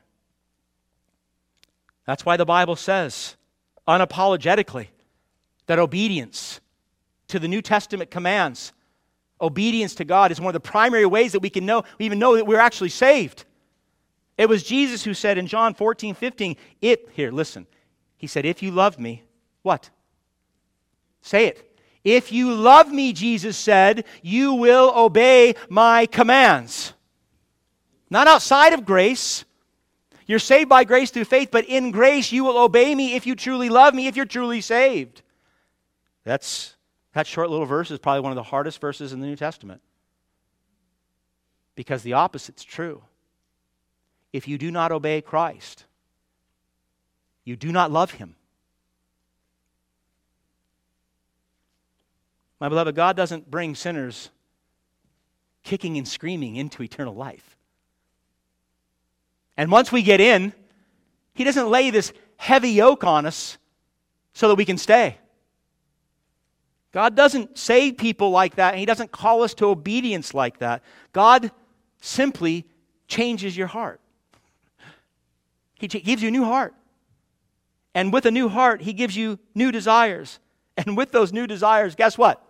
That's 2.06 2.24
why 2.24 2.36
the 2.36 2.46
Bible 2.46 2.76
says 2.76 3.36
unapologetically 3.86 4.88
that 5.66 5.78
obedience 5.78 6.60
to 7.28 7.38
the 7.38 7.48
New 7.48 7.62
Testament 7.62 8.10
commands, 8.10 8.72
obedience 9.40 9.94
to 9.96 10.04
God 10.04 10.32
is 10.32 10.40
one 10.40 10.48
of 10.48 10.54
the 10.54 10.68
primary 10.68 11.06
ways 11.06 11.32
that 11.32 11.40
we 11.40 11.50
can 11.50 11.66
know, 11.66 11.84
we 11.98 12.06
even 12.06 12.18
know 12.18 12.36
that 12.36 12.46
we're 12.46 12.58
actually 12.58 12.88
saved. 12.88 13.44
It 14.36 14.48
was 14.48 14.62
Jesus 14.62 15.04
who 15.04 15.14
said 15.14 15.38
in 15.38 15.46
John 15.46 15.74
14, 15.74 16.14
15, 16.14 16.56
it, 16.80 17.08
here, 17.12 17.30
listen. 17.30 17.66
He 18.16 18.26
said, 18.26 18.44
If 18.46 18.62
you 18.62 18.70
love 18.70 18.98
me, 18.98 19.22
what? 19.62 19.90
Say 21.22 21.46
it. 21.46 21.69
If 22.04 22.32
you 22.32 22.54
love 22.54 22.90
me, 22.90 23.12
Jesus 23.12 23.56
said, 23.56 24.04
you 24.22 24.54
will 24.54 24.92
obey 24.96 25.54
my 25.68 26.06
commands. 26.06 26.94
Not 28.08 28.26
outside 28.26 28.72
of 28.72 28.84
grace. 28.84 29.44
You're 30.26 30.38
saved 30.38 30.68
by 30.68 30.84
grace 30.84 31.10
through 31.10 31.24
faith, 31.24 31.50
but 31.50 31.66
in 31.66 31.90
grace 31.90 32.32
you 32.32 32.44
will 32.44 32.58
obey 32.58 32.94
me 32.94 33.14
if 33.16 33.26
you 33.26 33.34
truly 33.34 33.68
love 33.68 33.94
me, 33.94 34.06
if 34.06 34.16
you're 34.16 34.24
truly 34.24 34.60
saved. 34.60 35.22
That's 36.24 36.74
that 37.12 37.26
short 37.26 37.50
little 37.50 37.66
verse 37.66 37.90
is 37.90 37.98
probably 37.98 38.20
one 38.20 38.32
of 38.32 38.36
the 38.36 38.42
hardest 38.44 38.80
verses 38.80 39.12
in 39.12 39.20
the 39.20 39.26
New 39.26 39.36
Testament. 39.36 39.80
Because 41.74 42.02
the 42.02 42.14
opposite's 42.14 42.62
true. 42.62 43.02
If 44.32 44.46
you 44.46 44.58
do 44.58 44.70
not 44.70 44.92
obey 44.92 45.20
Christ, 45.20 45.84
you 47.44 47.56
do 47.56 47.72
not 47.72 47.90
love 47.90 48.12
him. 48.12 48.36
My 52.60 52.68
beloved, 52.68 52.94
God 52.94 53.16
doesn't 53.16 53.50
bring 53.50 53.74
sinners 53.74 54.30
kicking 55.62 55.96
and 55.96 56.06
screaming 56.06 56.56
into 56.56 56.82
eternal 56.82 57.14
life. 57.14 57.56
And 59.56 59.70
once 59.70 59.90
we 59.90 60.02
get 60.02 60.20
in, 60.20 60.52
He 61.34 61.44
doesn't 61.44 61.68
lay 61.68 61.90
this 61.90 62.12
heavy 62.36 62.70
yoke 62.70 63.04
on 63.04 63.26
us 63.26 63.58
so 64.34 64.48
that 64.48 64.54
we 64.54 64.64
can 64.64 64.78
stay. 64.78 65.18
God 66.92 67.14
doesn't 67.14 67.56
save 67.56 67.98
people 67.98 68.30
like 68.30 68.56
that, 68.56 68.74
and 68.74 68.80
He 68.80 68.86
doesn't 68.86 69.12
call 69.12 69.42
us 69.42 69.54
to 69.54 69.66
obedience 69.66 70.34
like 70.34 70.58
that. 70.58 70.82
God 71.12 71.50
simply 72.00 72.66
changes 73.06 73.56
your 73.56 73.68
heart. 73.68 74.00
He 75.74 75.88
gives 75.88 76.22
you 76.22 76.28
a 76.28 76.32
new 76.32 76.44
heart. 76.44 76.74
And 77.94 78.12
with 78.12 78.26
a 78.26 78.30
new 78.30 78.48
heart, 78.48 78.82
He 78.82 78.92
gives 78.92 79.16
you 79.16 79.38
new 79.54 79.72
desires. 79.72 80.38
And 80.76 80.96
with 80.96 81.10
those 81.12 81.32
new 81.32 81.46
desires, 81.46 81.94
guess 81.94 82.16
what? 82.16 82.42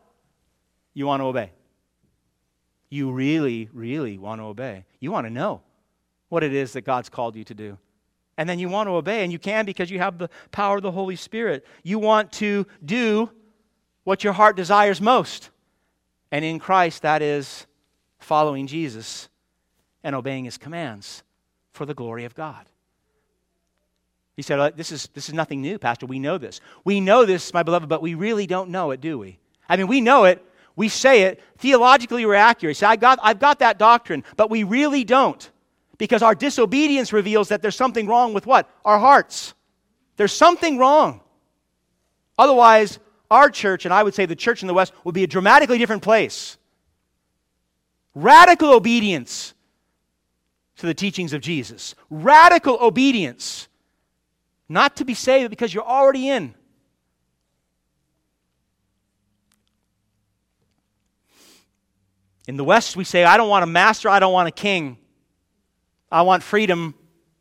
You 0.95 1.07
want 1.07 1.21
to 1.21 1.27
obey. 1.27 1.53
You 2.89 3.13
really, 3.13 3.69
really 3.73 4.19
want 4.19 4.41
to 4.41 4.45
obey. 4.45 4.85
You 4.99 5.13
want 5.13 5.27
to 5.27 5.33
know 5.33 5.63
what 6.29 6.43
it 6.43 6.53
is 6.53 6.73
that 6.73 6.83
God's 6.83 7.09
called 7.09 7.37
you 7.37 7.45
to 7.45 7.55
do. 7.55 7.79
And 8.37 8.49
then 8.49 8.59
you 8.59 8.69
want 8.69 8.89
to 8.89 8.93
obey, 8.93 9.23
and 9.23 9.31
you 9.31 9.39
can 9.39 9.67
because 9.67 9.91
you 9.91 9.99
have 9.99 10.19
the 10.19 10.31
power 10.51 10.77
of 10.77 10.83
the 10.83 10.91
Holy 10.91 11.17
Spirit. 11.17 11.67
You 11.83 11.99
want 11.99 12.33
to 12.33 12.67
do 12.85 13.31
what 14.05 14.25
your 14.25 14.33
heart 14.33 14.57
desires 14.57 15.01
most. 15.01 15.51
And 16.33 16.45
in 16.45 16.59
Christ, 16.59 17.03
that 17.03 17.23
is 17.23 17.67
following 18.19 18.67
Jesus 18.67 19.29
and 20.03 20.17
obeying 20.17 20.45
his 20.45 20.57
commands 20.57 21.23
for 21.73 21.85
the 21.85 21.95
glory 21.95 22.25
of 22.25 22.35
God. 22.35 22.67
He 24.37 24.43
said, 24.43 24.59
uh, 24.59 24.71
this 24.75 24.91
is, 24.91 25.09
this 25.13 25.29
is 25.29 25.35
nothing 25.35 25.61
new, 25.61 25.79
Pastor. 25.79 26.07
We 26.07 26.19
know 26.19 26.39
this. 26.39 26.61
We 26.85 27.01
know 27.01 27.27
this, 27.27 27.53
my 27.53 27.63
beloved, 27.63 27.89
but 27.89 28.01
we 28.01 28.15
really 28.15 28.47
don't 28.47 28.71
know 28.71 28.91
it, 28.91 29.01
do 29.01 29.19
we? 29.19 29.39
I 29.69 29.77
mean, 29.77 29.87
we 29.87 30.01
know 30.01 30.25
it, 30.25 30.43
we 30.77 30.89
say 30.89 31.23
it, 31.23 31.43
theologically 31.59 32.25
we're 32.25 32.35
accurate. 32.35 32.77
Say, 32.77 32.87
I 32.87 32.97
got, 32.97 33.19
I've 33.23 33.39
got 33.39 33.59
that 33.59 33.79
doctrine, 33.79 34.25
but 34.37 34.51
we 34.51 34.63
really 34.63 35.05
don't. 35.05 35.51
Because 35.99 36.23
our 36.23 36.35
disobedience 36.35 37.13
reveals 37.13 37.49
that 37.49 37.61
there's 37.61 37.77
something 37.77 38.07
wrong 38.07 38.33
with 38.33 38.47
what? 38.47 38.71
Our 38.85 38.99
hearts. 38.99 39.55
There's 40.17 40.33
something 40.33 40.79
wrong. 40.79 41.21
Otherwise, 42.39 42.99
our 43.31 43.51
church, 43.51 43.85
and 43.85 43.93
I 43.93 44.03
would 44.03 44.15
say 44.15 44.27
the 44.27 44.35
church 44.35 44.63
in 44.63 44.69
the 44.69 44.75
West, 44.75 44.93
would 45.05 45.15
be 45.15 45.25
a 45.25 45.27
dramatically 45.27 45.79
different 45.79 46.03
place. 46.03 46.57
Radical 48.15 48.73
obedience 48.73 49.55
to 50.77 50.87
the 50.87 50.95
teachings 50.95 51.33
of 51.33 51.43
Jesus. 51.43 51.95
Radical 52.09 52.79
obedience. 52.81 53.69
Not 54.69 54.97
to 54.97 55.05
be 55.05 55.15
saved 55.15 55.51
because 55.51 55.73
you're 55.75 55.85
already 55.85 56.29
in. 56.29 56.55
In 62.51 62.57
the 62.57 62.65
West, 62.65 62.97
we 62.97 63.05
say, 63.05 63.23
I 63.23 63.37
don't 63.37 63.49
want 63.49 63.63
a 63.63 63.67
master, 63.69 64.09
I 64.09 64.19
don't 64.19 64.33
want 64.33 64.49
a 64.49 64.51
king. 64.51 64.99
I 66.11 66.23
want 66.23 66.43
freedom 66.43 66.97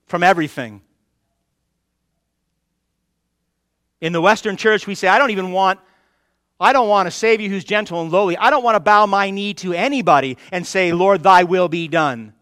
from 0.05 0.21
everything. 0.21 0.83
In 4.01 4.13
the 4.13 4.21
Western 4.21 4.55
church, 4.55 4.85
we 4.85 4.93
say, 4.93 5.07
I 5.07 5.17
don't 5.17 5.31
even 5.31 5.51
want, 5.51 5.79
I 6.59 6.73
don't 6.73 6.87
want 6.87 7.07
a 7.07 7.11
Savior 7.11 7.49
who's 7.49 7.63
gentle 7.63 7.99
and 8.03 8.11
lowly. 8.11 8.37
I 8.37 8.51
don't 8.51 8.63
want 8.63 8.75
to 8.75 8.79
bow 8.79 9.07
my 9.07 9.31
knee 9.31 9.55
to 9.55 9.73
anybody 9.73 10.37
and 10.51 10.63
say, 10.63 10.93
Lord, 10.93 11.23
thy 11.23 11.43
will 11.43 11.69
be 11.69 11.87
done. 11.87 12.35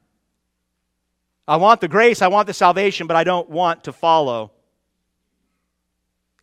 I 1.47 1.55
want 1.55 1.79
the 1.79 1.87
grace, 1.87 2.21
I 2.21 2.27
want 2.27 2.47
the 2.47 2.53
salvation, 2.53 3.07
but 3.07 3.15
I 3.15 3.23
don't 3.23 3.49
want 3.49 3.85
to 3.85 3.93
follow. 3.93 4.51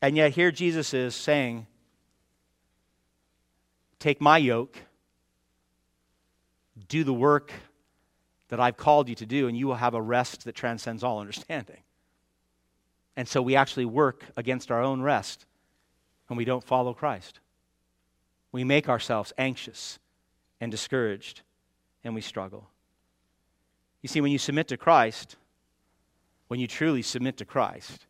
And 0.00 0.16
yet, 0.16 0.32
here 0.32 0.50
Jesus 0.50 0.94
is 0.94 1.14
saying, 1.14 1.66
Take 3.98 4.22
my 4.22 4.38
yoke 4.38 4.83
do 6.88 7.04
the 7.04 7.14
work 7.14 7.52
that 8.48 8.60
I've 8.60 8.76
called 8.76 9.08
you 9.08 9.14
to 9.16 9.26
do, 9.26 9.48
and 9.48 9.56
you 9.56 9.66
will 9.66 9.74
have 9.76 9.94
a 9.94 10.02
rest 10.02 10.44
that 10.44 10.54
transcends 10.54 11.02
all 11.02 11.20
understanding. 11.20 11.80
And 13.16 13.28
so 13.28 13.40
we 13.42 13.56
actually 13.56 13.84
work 13.84 14.24
against 14.36 14.70
our 14.70 14.82
own 14.82 15.02
rest 15.02 15.46
when 16.26 16.36
we 16.36 16.44
don't 16.44 16.64
follow 16.64 16.94
Christ. 16.94 17.40
We 18.52 18.64
make 18.64 18.88
ourselves 18.88 19.32
anxious 19.38 19.98
and 20.60 20.70
discouraged, 20.70 21.42
and 22.02 22.14
we 22.14 22.20
struggle. 22.20 22.68
You 24.02 24.08
see, 24.08 24.20
when 24.20 24.32
you 24.32 24.38
submit 24.38 24.68
to 24.68 24.76
Christ, 24.76 25.36
when 26.48 26.60
you 26.60 26.66
truly 26.66 27.02
submit 27.02 27.36
to 27.38 27.44
Christ, 27.44 28.06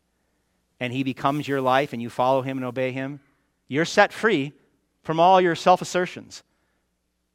and 0.79 0.91
He 0.91 1.03
becomes 1.03 1.47
your 1.47 1.61
life 1.61 1.93
and 1.93 2.01
you 2.01 2.09
follow 2.09 2.41
Him 2.41 2.57
and 2.57 2.65
obey 2.65 2.91
Him, 2.91 3.19
you're 3.67 3.85
set 3.85 4.11
free 4.11 4.53
from 5.03 5.19
all 5.19 5.39
your 5.39 5.55
self 5.55 5.81
assertions 5.81 6.43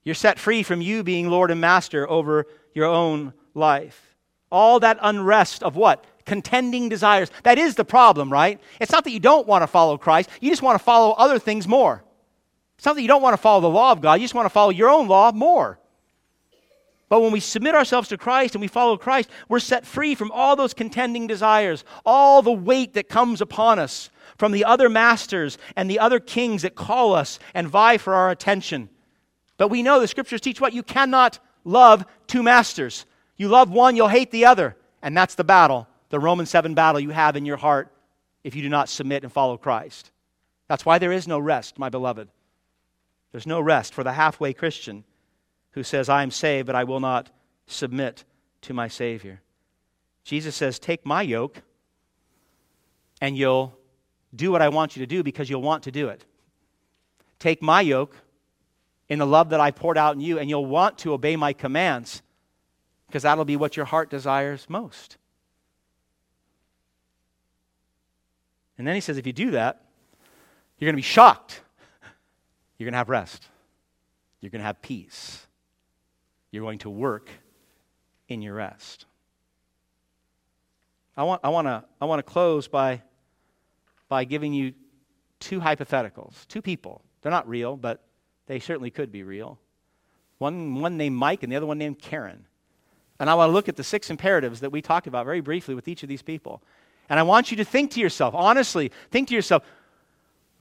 you're 0.04 0.14
set 0.14 0.38
free 0.38 0.62
from 0.62 0.80
you 0.80 1.02
being 1.02 1.28
Lord 1.28 1.50
and 1.50 1.60
Master 1.60 2.08
over 2.08 2.46
your 2.74 2.86
own 2.86 3.32
life. 3.54 4.16
All 4.50 4.80
that 4.80 4.98
unrest 5.00 5.62
of 5.62 5.76
what? 5.76 6.04
Contending 6.24 6.88
desires. 6.88 7.30
That 7.42 7.58
is 7.58 7.74
the 7.74 7.84
problem, 7.84 8.32
right? 8.32 8.60
It's 8.80 8.92
not 8.92 9.04
that 9.04 9.10
you 9.10 9.20
don't 9.20 9.46
want 9.46 9.62
to 9.62 9.66
follow 9.66 9.98
Christ, 9.98 10.30
you 10.40 10.50
just 10.50 10.62
want 10.62 10.78
to 10.78 10.84
follow 10.84 11.12
other 11.12 11.38
things 11.38 11.68
more. 11.68 12.02
It's 12.76 12.86
not 12.86 12.94
that 12.94 13.02
you 13.02 13.08
don't 13.08 13.22
want 13.22 13.34
to 13.34 13.42
follow 13.42 13.60
the 13.60 13.68
law 13.68 13.92
of 13.92 14.00
God, 14.00 14.14
you 14.14 14.24
just 14.24 14.34
want 14.34 14.46
to 14.46 14.50
follow 14.50 14.70
your 14.70 14.88
own 14.88 15.06
law 15.06 15.32
more. 15.32 15.78
But 17.10 17.22
when 17.22 17.32
we 17.32 17.40
submit 17.40 17.74
ourselves 17.74 18.08
to 18.08 18.16
Christ 18.16 18.54
and 18.54 18.62
we 18.62 18.68
follow 18.68 18.96
Christ, 18.96 19.28
we're 19.48 19.58
set 19.58 19.84
free 19.84 20.14
from 20.14 20.30
all 20.30 20.54
those 20.54 20.72
contending 20.72 21.26
desires, 21.26 21.84
all 22.06 22.40
the 22.40 22.52
weight 22.52 22.94
that 22.94 23.08
comes 23.08 23.40
upon 23.40 23.80
us 23.80 24.10
from 24.38 24.52
the 24.52 24.64
other 24.64 24.88
masters 24.88 25.58
and 25.74 25.90
the 25.90 25.98
other 25.98 26.20
kings 26.20 26.62
that 26.62 26.76
call 26.76 27.12
us 27.12 27.40
and 27.52 27.66
vie 27.68 27.98
for 27.98 28.14
our 28.14 28.30
attention. 28.30 28.88
But 29.60 29.68
we 29.68 29.82
know 29.82 30.00
the 30.00 30.08
scriptures 30.08 30.40
teach 30.40 30.58
what? 30.58 30.72
You 30.72 30.82
cannot 30.82 31.38
love 31.64 32.06
two 32.26 32.42
masters. 32.42 33.04
You 33.36 33.48
love 33.48 33.70
one, 33.70 33.94
you'll 33.94 34.08
hate 34.08 34.30
the 34.30 34.46
other. 34.46 34.74
And 35.02 35.14
that's 35.14 35.34
the 35.34 35.44
battle, 35.44 35.86
the 36.08 36.18
Roman 36.18 36.46
7 36.46 36.72
battle 36.72 36.98
you 36.98 37.10
have 37.10 37.36
in 37.36 37.44
your 37.44 37.58
heart 37.58 37.92
if 38.42 38.56
you 38.56 38.62
do 38.62 38.70
not 38.70 38.88
submit 38.88 39.22
and 39.22 39.30
follow 39.30 39.58
Christ. 39.58 40.12
That's 40.66 40.86
why 40.86 40.96
there 40.96 41.12
is 41.12 41.28
no 41.28 41.38
rest, 41.38 41.78
my 41.78 41.90
beloved. 41.90 42.30
There's 43.32 43.46
no 43.46 43.60
rest 43.60 43.92
for 43.92 44.02
the 44.02 44.14
halfway 44.14 44.54
Christian 44.54 45.04
who 45.72 45.82
says, 45.82 46.08
I 46.08 46.22
am 46.22 46.30
saved, 46.30 46.66
but 46.66 46.74
I 46.74 46.84
will 46.84 47.00
not 47.00 47.28
submit 47.66 48.24
to 48.62 48.72
my 48.72 48.88
Savior. 48.88 49.42
Jesus 50.24 50.56
says, 50.56 50.78
Take 50.78 51.04
my 51.04 51.20
yoke, 51.20 51.60
and 53.20 53.36
you'll 53.36 53.78
do 54.34 54.52
what 54.52 54.62
I 54.62 54.70
want 54.70 54.96
you 54.96 55.00
to 55.00 55.06
do 55.06 55.22
because 55.22 55.50
you'll 55.50 55.60
want 55.60 55.82
to 55.82 55.92
do 55.92 56.08
it. 56.08 56.24
Take 57.38 57.60
my 57.60 57.82
yoke 57.82 58.16
in 59.10 59.18
the 59.18 59.26
love 59.26 59.50
that 59.50 59.60
I 59.60 59.72
poured 59.72 59.98
out 59.98 60.14
in 60.14 60.20
you, 60.20 60.38
and 60.38 60.48
you'll 60.48 60.64
want 60.64 60.98
to 60.98 61.12
obey 61.12 61.34
my 61.34 61.52
commands 61.52 62.22
because 63.08 63.24
that'll 63.24 63.44
be 63.44 63.56
what 63.56 63.76
your 63.76 63.84
heart 63.84 64.08
desires 64.08 64.64
most. 64.68 65.18
And 68.78 68.86
then 68.86 68.94
he 68.94 69.00
says, 69.00 69.18
if 69.18 69.26
you 69.26 69.32
do 69.32 69.50
that, 69.50 69.84
you're 70.78 70.86
going 70.86 70.94
to 70.94 70.98
be 70.98 71.02
shocked. 71.02 71.60
You're 72.78 72.86
going 72.86 72.92
to 72.92 72.98
have 72.98 73.10
rest. 73.10 73.44
You're 74.40 74.50
going 74.50 74.60
to 74.60 74.66
have 74.66 74.80
peace. 74.80 75.44
You're 76.52 76.62
going 76.62 76.78
to 76.78 76.88
work 76.88 77.28
in 78.28 78.40
your 78.40 78.54
rest. 78.54 79.06
I 81.16 81.24
want, 81.24 81.40
I 81.44 81.48
want 81.50 81.66
to 81.66 81.84
I 82.00 82.04
want 82.06 82.20
to 82.20 82.22
close 82.22 82.68
by, 82.68 83.02
by 84.08 84.24
giving 84.24 84.54
you 84.54 84.72
two 85.40 85.60
hypotheticals, 85.60 86.46
two 86.46 86.62
people. 86.62 87.02
They're 87.20 87.32
not 87.32 87.46
real, 87.48 87.76
but 87.76 88.02
they 88.50 88.58
certainly 88.58 88.90
could 88.90 89.12
be 89.12 89.22
real. 89.22 89.60
One, 90.38 90.80
one 90.80 90.96
named 90.96 91.14
Mike 91.14 91.44
and 91.44 91.52
the 91.52 91.56
other 91.56 91.66
one 91.66 91.78
named 91.78 92.00
Karen. 92.00 92.46
And 93.20 93.30
I 93.30 93.34
want 93.34 93.48
to 93.48 93.52
look 93.52 93.68
at 93.68 93.76
the 93.76 93.84
six 93.84 94.10
imperatives 94.10 94.58
that 94.58 94.72
we 94.72 94.82
talked 94.82 95.06
about 95.06 95.24
very 95.24 95.40
briefly 95.40 95.76
with 95.76 95.86
each 95.86 96.02
of 96.02 96.08
these 96.08 96.20
people. 96.20 96.60
And 97.08 97.20
I 97.20 97.22
want 97.22 97.52
you 97.52 97.56
to 97.58 97.64
think 97.64 97.92
to 97.92 98.00
yourself, 98.00 98.34
honestly, 98.34 98.90
think 99.12 99.28
to 99.28 99.36
yourself, 99.36 99.62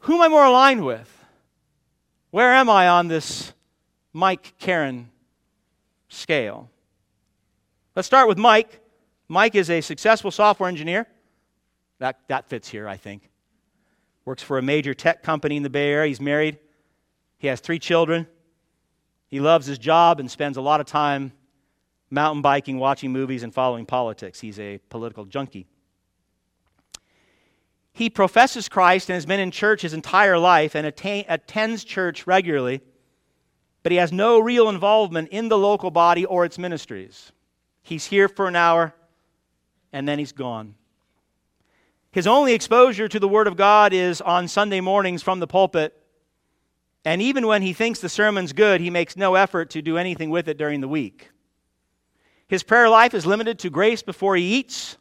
who 0.01 0.13
am 0.13 0.21
I 0.21 0.27
more 0.27 0.45
aligned 0.45 0.85
with? 0.85 1.11
Where 2.29 2.53
am 2.53 2.69
I 2.69 2.89
on 2.89 3.07
this 3.07 3.53
Mike 4.13 4.53
Karen 4.59 5.09
scale? 6.09 6.69
Let's 7.95 8.05
start 8.05 8.27
with 8.27 8.37
Mike. 8.37 8.81
Mike 9.27 9.55
is 9.55 9.71
a 9.71 9.81
successful 9.81 10.29
software 10.29 10.69
engineer. 10.69 11.07
That, 11.97 12.19
that 12.27 12.49
fits 12.49 12.69
here, 12.69 12.87
I 12.87 12.97
think. 12.97 13.31
Works 14.25 14.43
for 14.43 14.59
a 14.59 14.61
major 14.61 14.93
tech 14.93 15.23
company 15.23 15.57
in 15.57 15.63
the 15.63 15.71
Bay 15.71 15.91
Area. 15.91 16.09
He's 16.09 16.21
married. 16.21 16.59
He 17.39 17.47
has 17.47 17.59
three 17.59 17.79
children. 17.79 18.27
He 19.27 19.39
loves 19.39 19.65
his 19.65 19.79
job 19.79 20.19
and 20.19 20.29
spends 20.29 20.57
a 20.57 20.61
lot 20.61 20.79
of 20.79 20.85
time 20.85 21.31
mountain 22.11 22.41
biking, 22.41 22.77
watching 22.79 23.11
movies, 23.11 23.43
and 23.43 23.53
following 23.53 23.85
politics. 23.85 24.39
He's 24.39 24.59
a 24.59 24.79
political 24.89 25.25
junkie. 25.25 25.67
He 27.93 28.09
professes 28.09 28.69
Christ 28.69 29.09
and 29.09 29.15
has 29.15 29.25
been 29.25 29.39
in 29.39 29.51
church 29.51 29.81
his 29.81 29.93
entire 29.93 30.37
life 30.39 30.75
and 30.75 30.87
attain, 30.87 31.25
attends 31.27 31.83
church 31.83 32.25
regularly, 32.25 32.81
but 33.83 33.91
he 33.91 33.97
has 33.97 34.11
no 34.11 34.39
real 34.39 34.69
involvement 34.69 35.29
in 35.29 35.49
the 35.49 35.57
local 35.57 35.91
body 35.91 36.25
or 36.25 36.45
its 36.45 36.57
ministries. 36.57 37.31
He's 37.81 38.05
here 38.05 38.27
for 38.27 38.47
an 38.47 38.55
hour 38.55 38.93
and 39.91 40.07
then 40.07 40.19
he's 40.19 40.31
gone. 40.31 40.75
His 42.11 42.25
only 42.25 42.53
exposure 42.53 43.07
to 43.07 43.19
the 43.19 43.27
Word 43.27 43.47
of 43.47 43.55
God 43.55 43.93
is 43.93 44.21
on 44.21 44.47
Sunday 44.47 44.81
mornings 44.81 45.21
from 45.21 45.39
the 45.39 45.47
pulpit. 45.47 45.98
And 47.05 47.21
even 47.21 47.47
when 47.47 47.61
he 47.61 47.73
thinks 47.73 47.99
the 47.99 48.09
sermon's 48.09 48.53
good, 48.53 48.81
he 48.81 48.89
makes 48.89 49.15
no 49.15 49.35
effort 49.35 49.69
to 49.71 49.81
do 49.81 49.97
anything 49.97 50.29
with 50.29 50.47
it 50.47 50.57
during 50.57 50.81
the 50.81 50.87
week. 50.87 51.29
His 52.47 52.63
prayer 52.63 52.89
life 52.89 53.13
is 53.13 53.25
limited 53.25 53.59
to 53.59 53.69
grace 53.69 54.01
before 54.01 54.35
he 54.35 54.55
eats, 54.55 54.97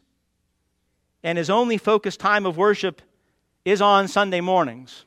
and 1.23 1.37
his 1.37 1.49
only 1.49 1.77
focused 1.77 2.19
time 2.19 2.45
of 2.45 2.57
worship 2.57 3.01
is 3.65 3.81
on 3.81 4.07
Sunday 4.07 4.39
mornings. 4.39 5.05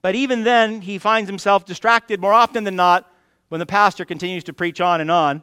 But 0.00 0.14
even 0.14 0.44
then, 0.44 0.80
he 0.80 0.98
finds 0.98 1.28
himself 1.28 1.64
distracted 1.64 2.20
more 2.20 2.32
often 2.32 2.64
than 2.64 2.76
not 2.76 3.12
when 3.48 3.58
the 3.58 3.66
pastor 3.66 4.04
continues 4.04 4.44
to 4.44 4.52
preach 4.52 4.80
on 4.80 5.00
and 5.00 5.10
on 5.10 5.42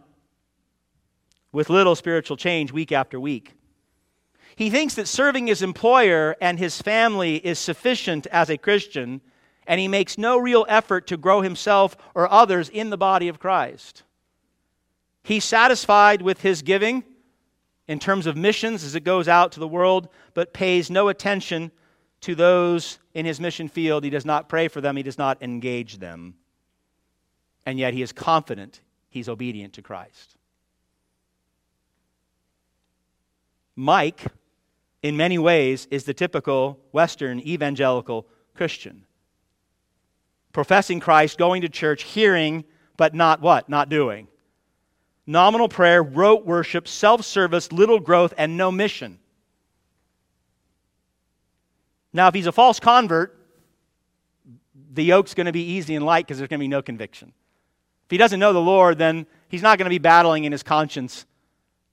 with 1.51 1.69
little 1.69 1.95
spiritual 1.95 2.37
change 2.37 2.71
week 2.71 2.91
after 2.91 3.19
week. 3.19 3.53
He 4.55 4.69
thinks 4.69 4.95
that 4.95 5.07
serving 5.07 5.47
his 5.47 5.61
employer 5.61 6.35
and 6.41 6.59
his 6.59 6.81
family 6.81 7.37
is 7.37 7.59
sufficient 7.59 8.27
as 8.27 8.49
a 8.49 8.57
Christian, 8.57 9.21
and 9.67 9.79
he 9.79 9.87
makes 9.87 10.17
no 10.17 10.37
real 10.37 10.65
effort 10.67 11.07
to 11.07 11.17
grow 11.17 11.41
himself 11.41 11.95
or 12.15 12.31
others 12.31 12.69
in 12.69 12.89
the 12.89 12.97
body 12.97 13.27
of 13.27 13.39
Christ. 13.39 14.03
He's 15.23 15.45
satisfied 15.45 16.21
with 16.21 16.41
his 16.41 16.61
giving 16.61 17.03
in 17.87 17.99
terms 17.99 18.27
of 18.27 18.35
missions 18.35 18.83
as 18.83 18.95
it 18.95 19.03
goes 19.03 19.27
out 19.27 19.53
to 19.53 19.59
the 19.59 19.67
world, 19.67 20.09
but 20.33 20.53
pays 20.53 20.89
no 20.89 21.07
attention 21.07 21.71
to 22.21 22.35
those 22.35 22.99
in 23.13 23.25
his 23.25 23.39
mission 23.39 23.67
field. 23.67 24.03
He 24.03 24.09
does 24.09 24.25
not 24.25 24.49
pray 24.49 24.67
for 24.67 24.81
them, 24.81 24.95
he 24.95 25.03
does 25.03 25.17
not 25.17 25.41
engage 25.41 25.97
them. 25.97 26.35
And 27.65 27.79
yet 27.79 27.93
he 27.93 28.01
is 28.01 28.11
confident 28.11 28.81
he's 29.09 29.29
obedient 29.29 29.73
to 29.73 29.81
Christ. 29.81 30.35
Mike, 33.75 34.25
in 35.01 35.17
many 35.17 35.37
ways, 35.37 35.87
is 35.89 36.03
the 36.03 36.13
typical 36.13 36.79
Western 36.91 37.39
evangelical 37.39 38.27
Christian. 38.53 39.05
Professing 40.53 40.99
Christ, 40.99 41.37
going 41.37 41.63
to 41.63 41.69
church, 41.69 42.03
hearing, 42.03 42.63
but 42.95 43.13
not 43.13 43.41
what? 43.41 43.67
Not 43.67 43.89
doing 43.89 44.27
nominal 45.25 45.69
prayer, 45.69 46.03
rote 46.03 46.45
worship, 46.45 46.87
self 46.87 47.23
service, 47.25 47.71
little 47.71 47.99
growth, 47.99 48.33
and 48.37 48.57
no 48.57 48.71
mission. 48.71 49.19
Now, 52.11 52.27
if 52.27 52.33
he's 52.33 52.45
a 52.45 52.51
false 52.51 52.79
convert, 52.79 53.37
the 54.91 55.03
yoke's 55.03 55.33
going 55.33 55.47
to 55.47 55.51
be 55.51 55.63
easy 55.63 55.95
and 55.95 56.05
light 56.05 56.25
because 56.25 56.37
there's 56.37 56.49
going 56.49 56.59
to 56.59 56.63
be 56.63 56.67
no 56.67 56.81
conviction. 56.81 57.33
If 58.05 58.11
he 58.11 58.17
doesn't 58.17 58.39
know 58.39 58.53
the 58.53 58.61
Lord, 58.61 58.99
then 58.99 59.25
he's 59.47 59.63
not 59.63 59.79
going 59.79 59.85
to 59.85 59.89
be 59.89 59.97
battling 59.97 60.43
in 60.43 60.51
his 60.51 60.61
conscience 60.61 61.25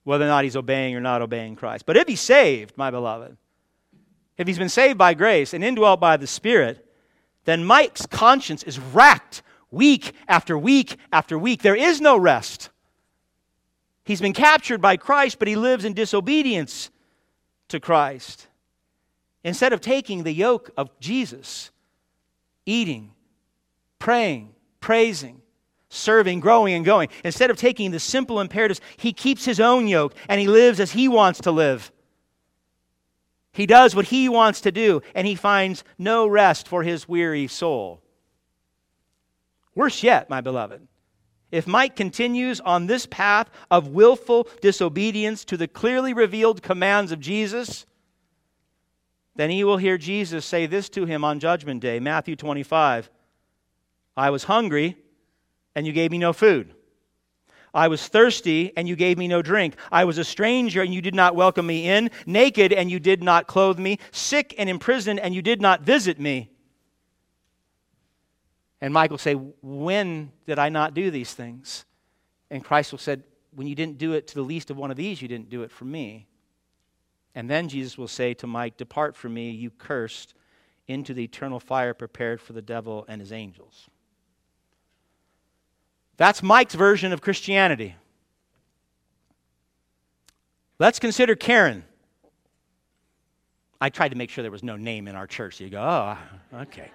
whether 0.04 0.24
or 0.24 0.28
not 0.28 0.44
he's 0.44 0.56
obeying 0.56 0.94
or 0.94 1.00
not 1.00 1.22
obeying 1.22 1.56
Christ. 1.56 1.86
But 1.86 1.96
if 1.96 2.08
he's 2.08 2.20
saved, 2.20 2.76
my 2.76 2.90
beloved, 2.90 3.36
if 4.36 4.46
he's 4.46 4.58
been 4.58 4.68
saved 4.68 4.98
by 4.98 5.14
grace 5.14 5.54
and 5.54 5.64
indwelt 5.64 6.00
by 6.00 6.16
the 6.16 6.26
Spirit, 6.26 6.86
then 7.44 7.64
Mike's 7.64 8.06
conscience 8.06 8.62
is 8.62 8.78
racked 8.78 9.42
week 9.70 10.12
after 10.28 10.58
week 10.58 10.96
after 11.12 11.38
week. 11.38 11.62
There 11.62 11.76
is 11.76 12.00
no 12.00 12.16
rest. 12.16 12.70
He's 14.04 14.20
been 14.20 14.32
captured 14.32 14.80
by 14.80 14.96
Christ, 14.96 15.38
but 15.38 15.48
he 15.48 15.56
lives 15.56 15.84
in 15.84 15.94
disobedience 15.94 16.90
to 17.68 17.80
Christ. 17.80 18.48
Instead 19.44 19.72
of 19.72 19.80
taking 19.80 20.22
the 20.22 20.32
yoke 20.32 20.70
of 20.76 20.90
Jesus, 21.00 21.70
eating, 22.66 23.12
praying, 23.98 24.54
praising, 24.80 25.40
serving, 25.88 26.40
growing, 26.40 26.74
and 26.74 26.84
going, 26.84 27.08
instead 27.24 27.50
of 27.50 27.56
taking 27.56 27.90
the 27.90 28.00
simple 28.00 28.40
imperatives, 28.40 28.80
he 28.96 29.12
keeps 29.12 29.44
his 29.44 29.60
own 29.60 29.86
yoke 29.86 30.14
and 30.28 30.40
he 30.40 30.46
lives 30.46 30.80
as 30.80 30.92
he 30.92 31.08
wants 31.08 31.40
to 31.42 31.50
live. 31.50 31.90
He 33.52 33.66
does 33.66 33.94
what 33.94 34.06
he 34.06 34.28
wants 34.28 34.60
to 34.62 34.72
do, 34.72 35.02
and 35.14 35.26
he 35.26 35.34
finds 35.34 35.84
no 35.98 36.26
rest 36.26 36.68
for 36.68 36.82
his 36.82 37.08
weary 37.08 37.48
soul. 37.48 38.02
Worse 39.74 40.02
yet, 40.02 40.30
my 40.30 40.40
beloved, 40.40 40.86
if 41.50 41.66
Mike 41.66 41.96
continues 41.96 42.60
on 42.60 42.86
this 42.86 43.06
path 43.06 43.50
of 43.70 43.88
willful 43.88 44.46
disobedience 44.60 45.44
to 45.46 45.56
the 45.56 45.66
clearly 45.66 46.12
revealed 46.12 46.62
commands 46.62 47.10
of 47.10 47.18
Jesus, 47.18 47.86
then 49.34 49.50
he 49.50 49.64
will 49.64 49.78
hear 49.78 49.98
Jesus 49.98 50.44
say 50.44 50.66
this 50.66 50.88
to 50.90 51.06
him 51.06 51.24
on 51.24 51.40
Judgment 51.40 51.80
Day, 51.80 51.98
Matthew 51.98 52.36
25. 52.36 53.10
I 54.16 54.30
was 54.30 54.44
hungry, 54.44 54.96
and 55.74 55.86
you 55.86 55.92
gave 55.92 56.10
me 56.10 56.18
no 56.18 56.32
food. 56.32 56.74
I 57.72 57.88
was 57.88 58.06
thirsty, 58.06 58.72
and 58.76 58.88
you 58.88 58.96
gave 58.96 59.18
me 59.18 59.28
no 59.28 59.42
drink. 59.42 59.76
I 59.92 60.04
was 60.04 60.18
a 60.18 60.24
stranger, 60.24 60.82
and 60.82 60.92
you 60.92 61.00
did 61.00 61.14
not 61.14 61.36
welcome 61.36 61.66
me 61.66 61.88
in. 61.88 62.10
Naked, 62.26 62.72
and 62.72 62.90
you 62.90 62.98
did 62.98 63.22
not 63.22 63.46
clothe 63.46 63.78
me. 63.78 63.98
Sick 64.10 64.54
and 64.58 64.68
imprisoned, 64.68 65.20
and 65.20 65.34
you 65.34 65.42
did 65.42 65.60
not 65.60 65.82
visit 65.82 66.18
me. 66.18 66.50
And 68.80 68.94
Michael 68.94 69.18
say, 69.18 69.34
When 69.34 70.32
did 70.46 70.58
I 70.58 70.68
not 70.68 70.94
do 70.94 71.10
these 71.10 71.32
things? 71.32 71.84
And 72.50 72.64
Christ 72.64 72.92
will 72.92 72.98
said, 72.98 73.22
When 73.54 73.66
you 73.66 73.74
didn't 73.74 73.98
do 73.98 74.14
it 74.14 74.26
to 74.28 74.34
the 74.34 74.42
least 74.42 74.70
of 74.70 74.76
one 74.76 74.90
of 74.90 74.96
these, 74.96 75.22
you 75.22 75.28
didn't 75.28 75.50
do 75.50 75.62
it 75.62 75.70
for 75.70 75.84
me. 75.84 76.26
And 77.34 77.48
then 77.48 77.68
Jesus 77.68 77.96
will 77.96 78.08
say 78.08 78.34
to 78.34 78.46
Mike, 78.46 78.76
Depart 78.76 79.14
from 79.14 79.34
me, 79.34 79.50
you 79.50 79.70
cursed, 79.70 80.34
into 80.88 81.14
the 81.14 81.22
eternal 81.22 81.60
fire 81.60 81.94
prepared 81.94 82.40
for 82.40 82.52
the 82.52 82.62
devil 82.62 83.04
and 83.06 83.20
his 83.20 83.32
angels. 83.32 83.88
That's 86.20 86.42
Mike's 86.42 86.74
version 86.74 87.14
of 87.14 87.22
Christianity. 87.22 87.96
Let's 90.78 90.98
consider 90.98 91.34
Karen. 91.34 91.82
I 93.80 93.88
tried 93.88 94.10
to 94.10 94.16
make 94.16 94.28
sure 94.28 94.42
there 94.42 94.50
was 94.50 94.62
no 94.62 94.76
name 94.76 95.08
in 95.08 95.16
our 95.16 95.26
church. 95.26 95.56
So 95.56 95.64
you 95.64 95.70
go, 95.70 95.80
oh, 95.80 96.18
okay. 96.60 96.90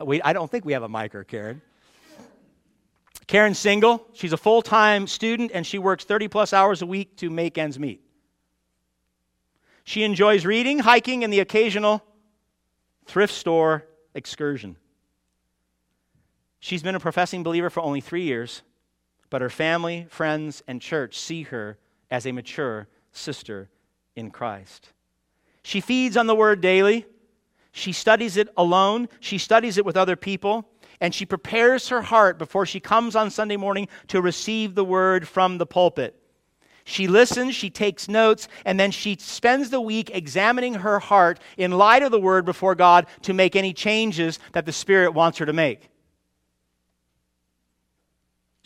We, 0.00 0.22
I 0.22 0.32
don't 0.32 0.48
think 0.48 0.64
we 0.64 0.74
have 0.74 0.84
a 0.84 0.88
Mike 0.88 1.16
or 1.16 1.24
Karen. 1.24 1.60
Karen's 3.26 3.58
single. 3.58 4.06
She's 4.12 4.32
a 4.32 4.36
full 4.36 4.62
time 4.62 5.08
student 5.08 5.50
and 5.52 5.66
she 5.66 5.80
works 5.80 6.04
30 6.04 6.28
plus 6.28 6.52
hours 6.52 6.82
a 6.82 6.86
week 6.86 7.16
to 7.16 7.28
make 7.30 7.58
ends 7.58 7.80
meet. 7.80 8.00
She 9.82 10.04
enjoys 10.04 10.46
reading, 10.46 10.78
hiking, 10.78 11.24
and 11.24 11.32
the 11.32 11.40
occasional 11.40 12.00
thrift 13.06 13.34
store 13.34 13.88
excursion. 14.14 14.76
She's 16.66 16.82
been 16.82 16.96
a 16.96 16.98
professing 16.98 17.44
believer 17.44 17.70
for 17.70 17.80
only 17.80 18.00
three 18.00 18.24
years, 18.24 18.62
but 19.30 19.40
her 19.40 19.48
family, 19.48 20.08
friends, 20.10 20.64
and 20.66 20.82
church 20.82 21.16
see 21.16 21.44
her 21.44 21.78
as 22.10 22.26
a 22.26 22.32
mature 22.32 22.88
sister 23.12 23.68
in 24.16 24.32
Christ. 24.32 24.90
She 25.62 25.80
feeds 25.80 26.16
on 26.16 26.26
the 26.26 26.34
word 26.34 26.60
daily. 26.60 27.06
She 27.70 27.92
studies 27.92 28.36
it 28.36 28.48
alone, 28.56 29.08
she 29.20 29.38
studies 29.38 29.78
it 29.78 29.84
with 29.84 29.96
other 29.96 30.16
people, 30.16 30.68
and 31.00 31.14
she 31.14 31.24
prepares 31.24 31.88
her 31.90 32.02
heart 32.02 32.36
before 32.36 32.66
she 32.66 32.80
comes 32.80 33.14
on 33.14 33.30
Sunday 33.30 33.56
morning 33.56 33.86
to 34.08 34.20
receive 34.20 34.74
the 34.74 34.84
word 34.84 35.28
from 35.28 35.58
the 35.58 35.66
pulpit. 35.66 36.20
She 36.82 37.06
listens, 37.06 37.54
she 37.54 37.70
takes 37.70 38.08
notes, 38.08 38.48
and 38.64 38.80
then 38.80 38.90
she 38.90 39.16
spends 39.20 39.70
the 39.70 39.80
week 39.80 40.10
examining 40.12 40.74
her 40.74 40.98
heart 40.98 41.38
in 41.56 41.70
light 41.70 42.02
of 42.02 42.10
the 42.10 42.18
word 42.18 42.44
before 42.44 42.74
God 42.74 43.06
to 43.22 43.32
make 43.32 43.54
any 43.54 43.72
changes 43.72 44.40
that 44.50 44.66
the 44.66 44.72
Spirit 44.72 45.14
wants 45.14 45.38
her 45.38 45.46
to 45.46 45.52
make. 45.52 45.90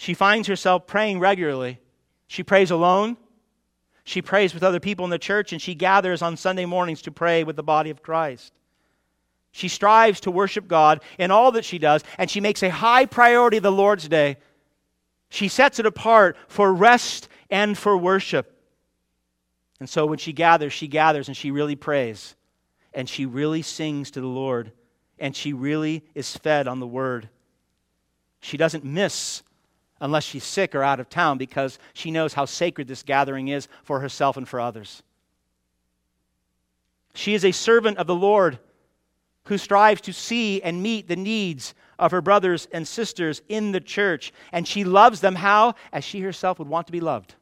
She 0.00 0.14
finds 0.14 0.48
herself 0.48 0.86
praying 0.86 1.20
regularly. 1.20 1.78
She 2.26 2.42
prays 2.42 2.70
alone. 2.70 3.18
She 4.02 4.22
prays 4.22 4.54
with 4.54 4.62
other 4.62 4.80
people 4.80 5.04
in 5.04 5.10
the 5.10 5.18
church, 5.18 5.52
and 5.52 5.60
she 5.60 5.74
gathers 5.74 6.22
on 6.22 6.38
Sunday 6.38 6.64
mornings 6.64 7.02
to 7.02 7.10
pray 7.10 7.44
with 7.44 7.54
the 7.54 7.62
body 7.62 7.90
of 7.90 8.02
Christ. 8.02 8.54
She 9.52 9.68
strives 9.68 10.20
to 10.20 10.30
worship 10.30 10.66
God 10.66 11.02
in 11.18 11.30
all 11.30 11.52
that 11.52 11.66
she 11.66 11.76
does, 11.76 12.02
and 12.16 12.30
she 12.30 12.40
makes 12.40 12.62
a 12.62 12.70
high 12.70 13.04
priority 13.04 13.58
of 13.58 13.62
the 13.62 13.70
Lord's 13.70 14.08
Day. 14.08 14.38
She 15.28 15.48
sets 15.48 15.78
it 15.78 15.84
apart 15.84 16.38
for 16.48 16.72
rest 16.72 17.28
and 17.50 17.76
for 17.76 17.94
worship. 17.94 18.58
And 19.80 19.88
so 19.90 20.06
when 20.06 20.16
she 20.16 20.32
gathers, 20.32 20.72
she 20.72 20.88
gathers 20.88 21.28
and 21.28 21.36
she 21.36 21.50
really 21.50 21.76
prays 21.76 22.36
and 22.94 23.06
she 23.06 23.26
really 23.26 23.60
sings 23.60 24.10
to 24.12 24.22
the 24.22 24.26
Lord 24.26 24.72
and 25.18 25.36
she 25.36 25.52
really 25.52 26.06
is 26.14 26.34
fed 26.38 26.66
on 26.66 26.80
the 26.80 26.86
word. 26.86 27.28
She 28.40 28.56
doesn't 28.56 28.82
miss 28.82 29.42
unless 30.00 30.24
she's 30.24 30.44
sick 30.44 30.74
or 30.74 30.82
out 30.82 31.00
of 31.00 31.08
town 31.08 31.38
because 31.38 31.78
she 31.92 32.10
knows 32.10 32.34
how 32.34 32.44
sacred 32.44 32.88
this 32.88 33.02
gathering 33.02 33.48
is 33.48 33.68
for 33.84 34.00
herself 34.00 34.36
and 34.36 34.48
for 34.48 34.60
others. 34.60 35.02
She 37.14 37.34
is 37.34 37.44
a 37.44 37.52
servant 37.52 37.98
of 37.98 38.06
the 38.06 38.14
Lord 38.14 38.58
who 39.44 39.58
strives 39.58 40.00
to 40.02 40.12
see 40.12 40.62
and 40.62 40.82
meet 40.82 41.08
the 41.08 41.16
needs 41.16 41.74
of 41.98 42.12
her 42.12 42.22
brothers 42.22 42.68
and 42.72 42.86
sisters 42.86 43.42
in 43.48 43.72
the 43.72 43.80
church. 43.80 44.32
And 44.52 44.66
she 44.66 44.84
loves 44.84 45.20
them 45.20 45.34
how? 45.34 45.74
As 45.92 46.04
she 46.04 46.20
herself 46.20 46.58
would 46.58 46.68
want 46.68 46.86
to 46.86 46.92
be 46.92 47.00
loved. 47.00 47.34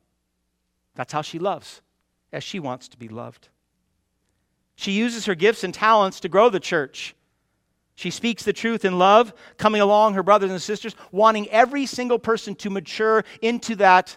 That's 0.94 1.12
how 1.12 1.22
she 1.22 1.38
loves, 1.38 1.80
as 2.32 2.42
she 2.42 2.58
wants 2.58 2.88
to 2.88 2.96
be 2.96 3.08
loved. 3.08 3.48
She 4.74 4.92
uses 4.92 5.26
her 5.26 5.34
gifts 5.34 5.64
and 5.64 5.72
talents 5.72 6.20
to 6.20 6.28
grow 6.28 6.48
the 6.48 6.60
church. 6.60 7.14
She 7.98 8.10
speaks 8.10 8.44
the 8.44 8.52
truth 8.52 8.84
in 8.84 8.96
love, 8.96 9.32
coming 9.56 9.80
along 9.80 10.14
her 10.14 10.22
brothers 10.22 10.52
and 10.52 10.62
sisters, 10.62 10.94
wanting 11.10 11.48
every 11.48 11.84
single 11.84 12.20
person 12.20 12.54
to 12.54 12.70
mature 12.70 13.24
into 13.42 13.74
that 13.74 14.16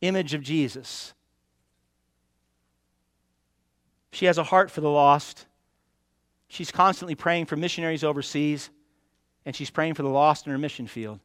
image 0.00 0.34
of 0.34 0.42
Jesus. 0.42 1.14
She 4.10 4.26
has 4.26 4.36
a 4.36 4.42
heart 4.42 4.68
for 4.68 4.80
the 4.80 4.90
lost. 4.90 5.46
She's 6.48 6.72
constantly 6.72 7.14
praying 7.14 7.46
for 7.46 7.54
missionaries 7.54 8.02
overseas, 8.02 8.68
and 9.46 9.54
she's 9.54 9.70
praying 9.70 9.94
for 9.94 10.02
the 10.02 10.08
lost 10.08 10.46
in 10.46 10.50
her 10.50 10.58
mission 10.58 10.88
field. 10.88 11.20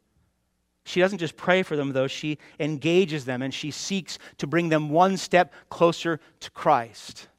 She 0.84 0.99
doesn't 0.99 1.18
just 1.18 1.36
pray 1.36 1.64
for 1.64 1.76
them, 1.76 1.91
though, 1.91 2.06
she 2.06 2.38
engages 2.60 3.26
them 3.26 3.41
and 3.41 3.51
she 3.51 3.72
seeks 3.72 4.20
to 4.38 4.45
bring 4.45 4.70
them 4.70 4.91
one 4.91 5.18
step 5.18 5.51
closer 5.72 6.20
to 6.41 6.51
Christ. 6.51 7.30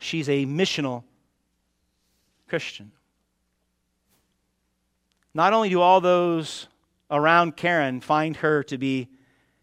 She's 0.00 0.28
a 0.28 0.46
missional 0.46 1.04
Christian. 2.48 2.90
Not 5.36 5.52
only 5.52 5.68
do 5.68 5.82
all 5.82 6.00
those 6.00 6.66
around 7.10 7.58
Karen 7.58 8.00
find 8.00 8.34
her 8.36 8.62
to 8.62 8.78
be 8.78 9.08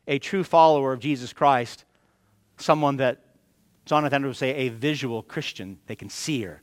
a 0.07 0.19
true 0.19 0.43
follower 0.43 0.93
of 0.93 0.99
Jesus 0.99 1.34
Christ, 1.34 1.84
someone 2.57 2.97
that 2.97 3.24
Jonathan 3.86 4.24
would 4.24 4.36
say 4.36 4.53
a 4.53 4.69
visual 4.69 5.24
Christian, 5.24 5.80
they 5.88 5.95
can 5.95 6.09
see 6.09 6.43
her, 6.43 6.61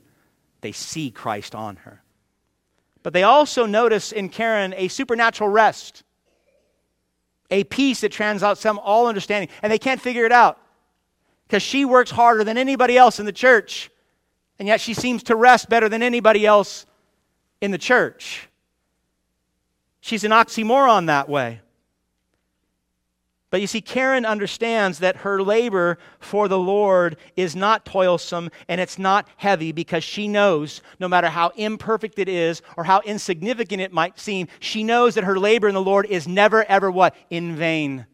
they 0.61 0.71
see 0.71 1.11
Christ 1.11 1.53
on 1.55 1.75
her. 1.75 2.01
But 3.03 3.11
they 3.11 3.23
also 3.23 3.65
notice 3.65 4.13
in 4.13 4.29
Karen 4.29 4.73
a 4.77 4.87
supernatural 4.87 5.49
rest, 5.49 6.03
a 7.49 7.65
peace 7.65 7.99
that 7.99 8.13
transcends 8.13 8.65
all 8.81 9.07
understanding, 9.07 9.49
and 9.61 9.69
they 9.69 9.77
can't 9.77 9.99
figure 9.99 10.25
it 10.25 10.31
out 10.31 10.57
because 11.49 11.61
she 11.61 11.83
works 11.83 12.11
harder 12.11 12.45
than 12.45 12.57
anybody 12.57 12.97
else 12.97 13.19
in 13.19 13.25
the 13.25 13.33
church, 13.33 13.91
and 14.57 14.69
yet 14.69 14.79
she 14.79 14.93
seems 14.93 15.21
to 15.23 15.35
rest 15.35 15.67
better 15.67 15.89
than 15.89 16.01
anybody 16.01 16.45
else 16.45 16.85
in 17.59 17.71
the 17.71 17.77
church. 17.77 18.47
She's 20.01 20.23
an 20.23 20.31
oxymoron 20.31 21.05
that 21.05 21.29
way. 21.29 21.61
But 23.51 23.59
you 23.59 23.67
see, 23.67 23.81
Karen 23.81 24.25
understands 24.25 24.99
that 24.99 25.17
her 25.17 25.43
labor 25.43 25.97
for 26.19 26.47
the 26.47 26.57
Lord 26.57 27.17
is 27.35 27.53
not 27.53 27.85
toilsome 27.85 28.49
and 28.69 28.79
it's 28.79 28.97
not 28.97 29.27
heavy 29.35 29.73
because 29.73 30.05
she 30.05 30.29
knows, 30.29 30.81
no 31.01 31.09
matter 31.09 31.27
how 31.27 31.49
imperfect 31.57 32.17
it 32.17 32.29
is 32.29 32.61
or 32.77 32.85
how 32.85 33.01
insignificant 33.01 33.81
it 33.81 33.91
might 33.91 34.17
seem, 34.17 34.47
she 34.61 34.85
knows 34.85 35.15
that 35.15 35.25
her 35.25 35.37
labor 35.37 35.67
in 35.67 35.73
the 35.73 35.81
Lord 35.81 36.05
is 36.05 36.29
never, 36.29 36.63
ever 36.63 36.89
what? 36.89 37.13
In 37.29 37.57
vain. 37.57 38.05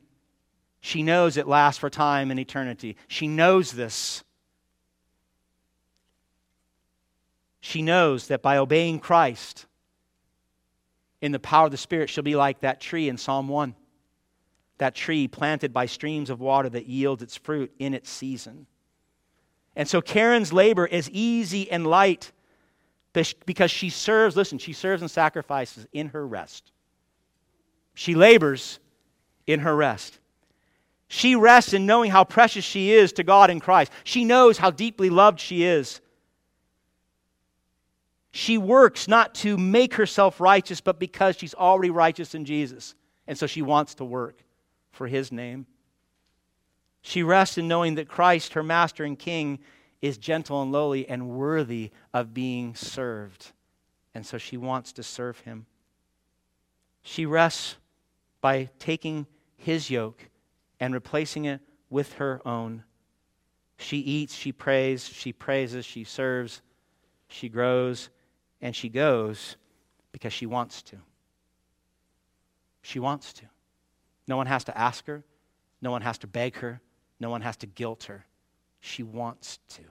She 0.81 1.03
knows 1.03 1.37
it 1.37 1.47
lasts 1.47 1.79
for 1.79 1.89
time 1.91 2.31
and 2.31 2.39
eternity. 2.39 2.97
She 3.07 3.27
knows 3.27 3.73
this. 3.73 4.23
She 7.59 7.83
knows 7.83 8.27
that 8.27 8.41
by 8.41 8.57
obeying 8.57 8.99
Christ, 8.99 9.67
in 11.21 11.31
the 11.31 11.39
power 11.39 11.65
of 11.65 11.71
the 11.71 11.77
Spirit, 11.77 12.09
she'll 12.09 12.23
be 12.23 12.35
like 12.35 12.61
that 12.61 12.79
tree 12.79 13.09
in 13.09 13.17
Psalm 13.17 13.47
1. 13.47 13.75
That 14.77 14.93
tree 14.93 15.27
planted 15.27 15.73
by 15.73 15.87
streams 15.87 16.29
of 16.29 16.39
water 16.39 16.69
that 16.69 16.85
yields 16.85 17.23
its 17.23 17.35
fruit 17.35 17.71
in 17.79 17.93
its 17.93 18.09
season. 18.09 18.67
And 19.75 19.87
so 19.87 20.01
Karen's 20.01 20.53
labor 20.53 20.85
is 20.85 21.09
easy 21.11 21.69
and 21.71 21.85
light 21.85 22.31
because 23.45 23.71
she 23.71 23.89
serves, 23.89 24.35
listen, 24.35 24.59
she 24.59 24.73
serves 24.73 25.01
and 25.01 25.09
sacrifices 25.09 25.87
in 25.91 26.09
her 26.09 26.25
rest. 26.27 26.71
She 27.95 28.13
labors 28.13 28.79
in 29.47 29.61
her 29.61 29.75
rest. 29.75 30.19
She 31.07 31.35
rests 31.35 31.73
in 31.73 31.85
knowing 31.85 32.11
how 32.11 32.23
precious 32.23 32.65
she 32.65 32.91
is 32.91 33.13
to 33.13 33.23
God 33.23 33.49
in 33.49 33.59
Christ. 33.59 33.91
She 34.03 34.25
knows 34.25 34.57
how 34.57 34.71
deeply 34.71 35.09
loved 35.09 35.39
she 35.39 35.63
is. 35.63 36.01
She 38.37 38.59
works 38.59 39.07
not 39.07 39.33
to 39.35 39.57
make 39.57 39.95
herself 39.95 40.39
righteous, 40.39 40.79
but 40.79 40.99
because 40.99 41.37
she's 41.37 41.55
already 41.55 41.89
righteous 41.89 42.35
in 42.35 42.45
Jesus. 42.45 42.93
And 43.25 43.35
so 43.35 43.47
she 43.47 43.63
wants 43.63 43.95
to 43.95 44.05
work 44.05 44.43
for 44.91 45.07
his 45.07 45.31
name. 45.31 45.65
She 47.01 47.23
rests 47.23 47.57
in 47.57 47.67
knowing 47.67 47.95
that 47.95 48.07
Christ, 48.07 48.53
her 48.53 48.61
master 48.61 49.03
and 49.03 49.17
king, 49.17 49.57
is 50.03 50.19
gentle 50.19 50.61
and 50.61 50.71
lowly 50.71 51.09
and 51.09 51.29
worthy 51.29 51.89
of 52.13 52.35
being 52.35 52.75
served. 52.75 53.53
And 54.13 54.23
so 54.23 54.37
she 54.37 54.55
wants 54.55 54.93
to 54.93 55.01
serve 55.01 55.39
him. 55.39 55.65
She 57.01 57.25
rests 57.25 57.77
by 58.39 58.69
taking 58.77 59.25
his 59.55 59.89
yoke 59.89 60.29
and 60.79 60.93
replacing 60.93 61.45
it 61.45 61.61
with 61.89 62.13
her 62.13 62.47
own. 62.47 62.83
She 63.79 63.97
eats, 63.97 64.35
she 64.35 64.51
prays, 64.51 65.07
she 65.07 65.33
praises, 65.33 65.87
she 65.87 66.03
serves, 66.03 66.61
she 67.27 67.49
grows, 67.49 68.11
and 68.61 68.75
she 68.75 68.89
goes 68.89 69.55
because 70.11 70.33
she 70.33 70.45
wants 70.45 70.81
to. 70.83 70.97
She 72.81 72.99
wants 72.99 73.33
to. 73.33 73.45
No 74.27 74.37
one 74.37 74.47
has 74.47 74.63
to 74.65 74.77
ask 74.77 75.05
her, 75.07 75.23
no 75.81 75.91
one 75.91 76.01
has 76.01 76.17
to 76.19 76.27
beg 76.27 76.55
her, 76.57 76.81
no 77.19 77.29
one 77.29 77.41
has 77.41 77.57
to 77.57 77.67
guilt 77.67 78.05
her. 78.05 78.25
She 78.79 79.03
wants 79.03 79.59
to. 79.69 79.81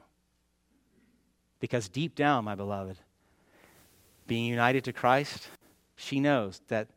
Because 1.60 1.88
deep 1.88 2.14
down, 2.14 2.44
my 2.44 2.54
beloved, 2.54 2.98
being 4.26 4.46
united 4.46 4.84
to 4.84 4.92
Christ, 4.92 5.48
she 5.96 6.20
knows 6.20 6.60
that 6.68 6.88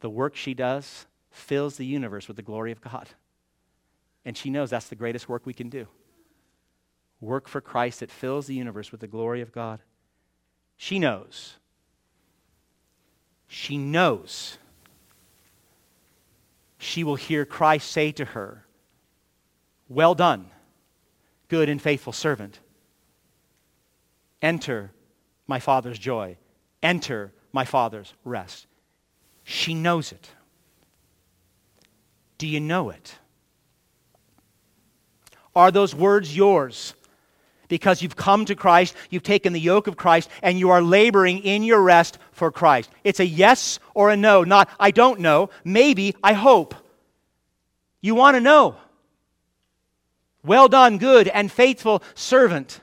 the 0.00 0.10
work 0.10 0.36
she 0.36 0.54
does 0.54 1.06
fills 1.30 1.76
the 1.76 1.86
universe 1.86 2.28
with 2.28 2.36
the 2.36 2.42
glory 2.42 2.72
of 2.72 2.80
God. 2.80 3.08
And 4.24 4.36
she 4.36 4.50
knows 4.50 4.70
that's 4.70 4.88
the 4.88 4.94
greatest 4.94 5.28
work 5.28 5.46
we 5.46 5.54
can 5.54 5.68
do. 5.68 5.86
Work 7.20 7.48
for 7.48 7.60
Christ 7.60 8.00
that 8.00 8.10
fills 8.10 8.46
the 8.46 8.54
universe 8.54 8.92
with 8.92 9.00
the 9.00 9.06
glory 9.06 9.40
of 9.40 9.52
God. 9.52 9.80
She 10.76 10.98
knows. 10.98 11.54
She 13.46 13.78
knows. 13.78 14.58
She 16.78 17.04
will 17.04 17.16
hear 17.16 17.44
Christ 17.44 17.90
say 17.90 18.12
to 18.12 18.24
her, 18.24 18.66
Well 19.88 20.14
done, 20.14 20.50
good 21.48 21.68
and 21.68 21.80
faithful 21.80 22.12
servant. 22.12 22.60
Enter 24.42 24.90
my 25.46 25.58
Father's 25.60 25.98
joy. 25.98 26.36
Enter 26.82 27.32
my 27.52 27.64
Father's 27.64 28.12
rest. 28.24 28.66
She 29.44 29.72
knows 29.72 30.12
it. 30.12 30.30
Do 32.36 32.46
you 32.46 32.60
know 32.60 32.90
it? 32.90 33.14
Are 35.54 35.70
those 35.70 35.94
words 35.94 36.36
yours? 36.36 36.94
Because 37.74 38.02
you've 38.02 38.14
come 38.14 38.44
to 38.44 38.54
Christ, 38.54 38.94
you've 39.10 39.24
taken 39.24 39.52
the 39.52 39.58
yoke 39.58 39.88
of 39.88 39.96
Christ, 39.96 40.30
and 40.44 40.60
you 40.60 40.70
are 40.70 40.80
laboring 40.80 41.40
in 41.40 41.64
your 41.64 41.82
rest 41.82 42.18
for 42.30 42.52
Christ. 42.52 42.88
It's 43.02 43.18
a 43.18 43.26
yes 43.26 43.80
or 43.94 44.10
a 44.10 44.16
no, 44.16 44.44
not 44.44 44.70
I 44.78 44.92
don't 44.92 45.18
know, 45.18 45.50
maybe, 45.64 46.14
I 46.22 46.34
hope. 46.34 46.76
You 48.00 48.14
want 48.14 48.36
to 48.36 48.40
know. 48.40 48.76
Well 50.44 50.68
done, 50.68 50.98
good 50.98 51.26
and 51.26 51.50
faithful 51.50 52.00
servant. 52.14 52.80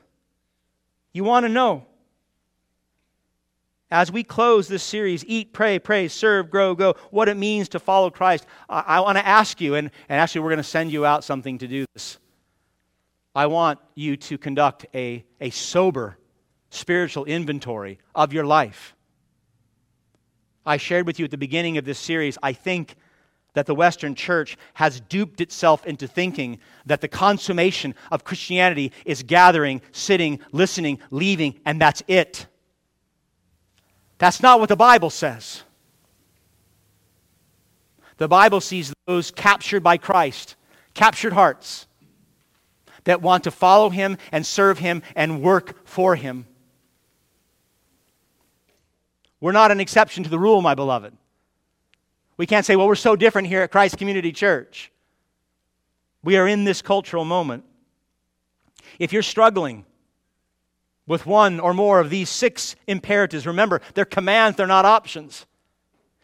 You 1.14 1.24
want 1.24 1.46
to 1.46 1.50
know. 1.50 1.86
As 3.90 4.12
we 4.12 4.26
close 4.26 4.68
this 4.68 4.84
series, 4.84 5.24
Eat, 5.26 5.54
Pray, 5.54 5.80
Praise, 5.80 6.12
Serve, 6.12 6.50
Grow, 6.50 6.76
Go, 6.76 6.96
what 7.12 7.30
it 7.30 7.38
means 7.38 7.70
to 7.70 7.80
follow 7.80 8.10
Christ, 8.10 8.46
I, 8.68 8.82
I 8.82 9.00
want 9.00 9.18
to 9.18 9.26
ask 9.26 9.62
you, 9.62 9.76
and, 9.76 9.90
and 10.10 10.20
actually, 10.20 10.42
we're 10.42 10.50
going 10.50 10.58
to 10.58 10.64
send 10.64 10.92
you 10.92 11.06
out 11.06 11.24
something 11.24 11.60
to 11.60 11.68
do 11.68 11.86
this. 11.94 12.18
I 13.34 13.48
want 13.48 13.80
you 13.96 14.18
to 14.18 14.38
conduct 14.38 14.86
a, 14.94 15.26
a 15.40 15.50
sober 15.50 16.18
spiritual 16.70 17.26
inventory 17.26 18.00
of 18.16 18.34
your 18.34 18.46
life. 18.46 18.96
I 20.66 20.78
shared 20.78 21.06
with 21.08 21.20
you 21.20 21.26
at 21.26 21.32
the 21.32 21.38
beginning 21.38 21.78
of 21.78 21.86
this 21.86 22.00
series, 22.00 22.38
I 22.44 22.54
think 22.54 22.96
that 23.54 23.66
the 23.66 23.76
Western 23.76 24.16
church 24.16 24.58
has 24.76 25.02
duped 25.02 25.42
itself 25.42 25.86
into 25.86 26.08
thinking 26.08 26.60
that 26.86 27.02
the 27.02 27.08
consummation 27.08 27.96
of 28.12 28.24
Christianity 28.24 28.92
is 29.06 29.24
gathering, 29.24 29.82
sitting, 29.92 30.40
listening, 30.52 31.00
leaving, 31.10 31.60
and 31.66 31.82
that's 31.82 32.02
it. 32.08 32.48
That's 34.18 34.42
not 34.42 34.60
what 34.60 34.70
the 34.70 34.76
Bible 34.76 35.10
says. 35.10 35.64
The 38.18 38.28
Bible 38.28 38.62
sees 38.62 38.94
those 39.08 39.32
captured 39.32 39.84
by 39.84 39.98
Christ 39.98 40.56
captured 40.94 41.34
hearts 41.34 41.88
that 43.04 43.22
want 43.22 43.44
to 43.46 43.52
follow 43.52 43.90
Him 43.90 44.18
and 44.32 44.46
serve 44.46 44.80
Him 44.80 45.02
and 45.16 45.42
work 45.42 45.86
for 45.86 46.16
Him. 46.16 46.46
We're 49.40 49.52
not 49.52 49.72
an 49.72 49.80
exception 49.80 50.24
to 50.24 50.30
the 50.30 50.40
rule, 50.40 50.62
my 50.62 50.76
beloved. 50.76 51.18
We 52.38 52.46
can't 52.46 52.66
say, 52.66 52.76
well, 52.76 52.88
we're 52.88 52.96
so 52.96 53.16
different 53.16 53.48
here 53.48 53.62
at 53.62 53.72
Christ 53.72 53.98
Community 53.98 54.32
Church. 54.32 54.92
We 56.24 56.38
are 56.38 56.48
in 56.48 56.64
this 56.64 56.82
cultural 56.82 57.26
moment. 57.26 57.66
If 59.00 59.12
you're 59.14 59.24
struggling 59.24 59.86
with 61.08 61.26
one 61.26 61.60
or 61.60 61.74
more 61.74 62.00
of 62.00 62.10
these 62.10 62.30
six 62.30 62.76
imperatives, 62.88 63.48
remember, 63.48 63.82
they're 63.96 64.06
commands, 64.06 64.58
they're 64.58 64.68
not 64.68 64.86
options. 64.86 65.46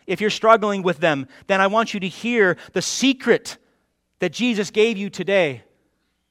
If 0.06 0.22
you're 0.22 0.30
struggling 0.30 0.84
with 0.84 1.00
them, 1.00 1.28
then 1.48 1.60
I 1.60 1.68
want 1.68 1.94
you 1.94 2.00
to 2.00 2.08
hear 2.08 2.58
the 2.74 2.82
secret 2.82 3.58
that 4.20 4.32
Jesus 4.32 4.72
gave 4.72 4.98
you 4.98 5.10
today 5.10 5.64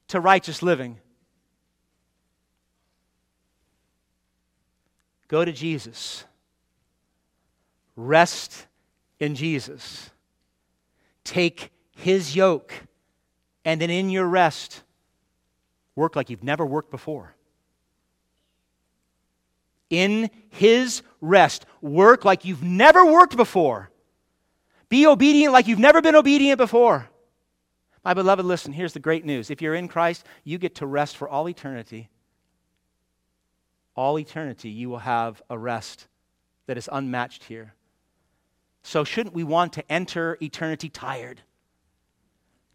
to 0.08 0.20
righteous 0.20 0.62
living. 0.62 0.98
Go 5.28 5.44
to 5.44 5.52
Jesus. 5.52 6.24
Rest 7.96 8.66
in 9.18 9.34
Jesus. 9.34 10.10
Take 11.24 11.70
his 11.96 12.36
yoke, 12.36 12.72
and 13.64 13.80
then 13.80 13.90
in 13.90 14.10
your 14.10 14.26
rest, 14.26 14.82
work 15.96 16.14
like 16.14 16.30
you've 16.30 16.44
never 16.44 16.64
worked 16.64 16.90
before. 16.90 17.34
In 19.88 20.30
his 20.50 21.02
rest, 21.20 21.64
work 21.80 22.24
like 22.24 22.44
you've 22.44 22.62
never 22.62 23.04
worked 23.04 23.36
before. 23.36 23.90
Be 24.88 25.06
obedient 25.06 25.52
like 25.52 25.66
you've 25.66 25.78
never 25.78 26.00
been 26.00 26.14
obedient 26.14 26.58
before. 26.58 27.08
My 28.06 28.14
beloved, 28.14 28.46
listen, 28.46 28.72
here's 28.72 28.92
the 28.92 29.00
great 29.00 29.24
news. 29.24 29.50
If 29.50 29.60
you're 29.60 29.74
in 29.74 29.88
Christ, 29.88 30.24
you 30.44 30.58
get 30.58 30.76
to 30.76 30.86
rest 30.86 31.16
for 31.16 31.28
all 31.28 31.48
eternity. 31.48 32.08
All 33.96 34.16
eternity, 34.16 34.68
you 34.68 34.88
will 34.88 34.98
have 34.98 35.42
a 35.50 35.58
rest 35.58 36.06
that 36.68 36.78
is 36.78 36.88
unmatched 36.92 37.42
here. 37.42 37.74
So, 38.84 39.02
shouldn't 39.02 39.34
we 39.34 39.42
want 39.42 39.72
to 39.72 39.92
enter 39.92 40.38
eternity 40.40 40.88
tired? 40.88 41.40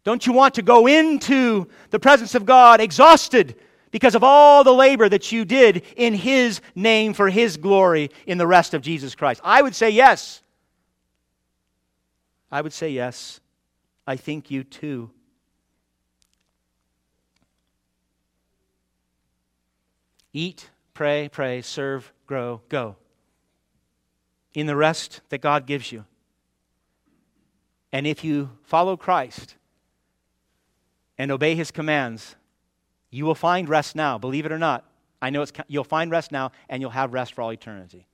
Don't 0.04 0.26
you 0.26 0.34
want 0.34 0.52
to 0.56 0.62
go 0.62 0.86
into 0.86 1.66
the 1.88 1.98
presence 1.98 2.34
of 2.34 2.44
God 2.44 2.82
exhausted 2.82 3.56
because 3.90 4.14
of 4.14 4.22
all 4.22 4.64
the 4.64 4.74
labor 4.74 5.08
that 5.08 5.32
you 5.32 5.46
did 5.46 5.82
in 5.96 6.12
His 6.12 6.60
name 6.74 7.14
for 7.14 7.30
His 7.30 7.56
glory 7.56 8.10
in 8.26 8.36
the 8.36 8.46
rest 8.46 8.74
of 8.74 8.82
Jesus 8.82 9.14
Christ? 9.14 9.40
I 9.42 9.62
would 9.62 9.74
say 9.74 9.88
yes. 9.88 10.42
I 12.50 12.60
would 12.60 12.74
say 12.74 12.90
yes. 12.90 13.40
I 14.06 14.16
think 14.16 14.50
you 14.50 14.62
too. 14.62 15.10
Eat, 20.32 20.70
pray, 20.94 21.28
pray, 21.28 21.62
serve, 21.62 22.12
grow, 22.26 22.62
go 22.68 22.96
in 24.54 24.66
the 24.66 24.76
rest 24.76 25.20
that 25.30 25.40
God 25.40 25.66
gives 25.66 25.92
you. 25.92 26.04
And 27.92 28.06
if 28.06 28.24
you 28.24 28.50
follow 28.62 28.96
Christ 28.96 29.56
and 31.18 31.30
obey 31.30 31.54
his 31.54 31.70
commands, 31.70 32.36
you 33.10 33.24
will 33.24 33.34
find 33.34 33.68
rest 33.68 33.94
now. 33.94 34.18
Believe 34.18 34.46
it 34.46 34.52
or 34.52 34.58
not. 34.58 34.84
I 35.20 35.30
know 35.30 35.42
it's, 35.42 35.52
you'll 35.68 35.84
find 35.84 36.10
rest 36.10 36.32
now 36.32 36.52
and 36.68 36.80
you'll 36.80 36.90
have 36.90 37.12
rest 37.12 37.34
for 37.34 37.42
all 37.42 37.52
eternity. 37.52 38.06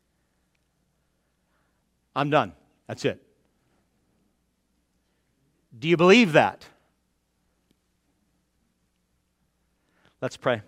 I'm 2.15 2.31
done. 2.31 2.53
That's 2.87 3.05
it. 3.05 3.23
Do 5.79 5.89
you 5.89 5.97
believe 5.97 6.33
that? 6.33 6.67
Let's 10.21 10.37
pray. 10.37 10.63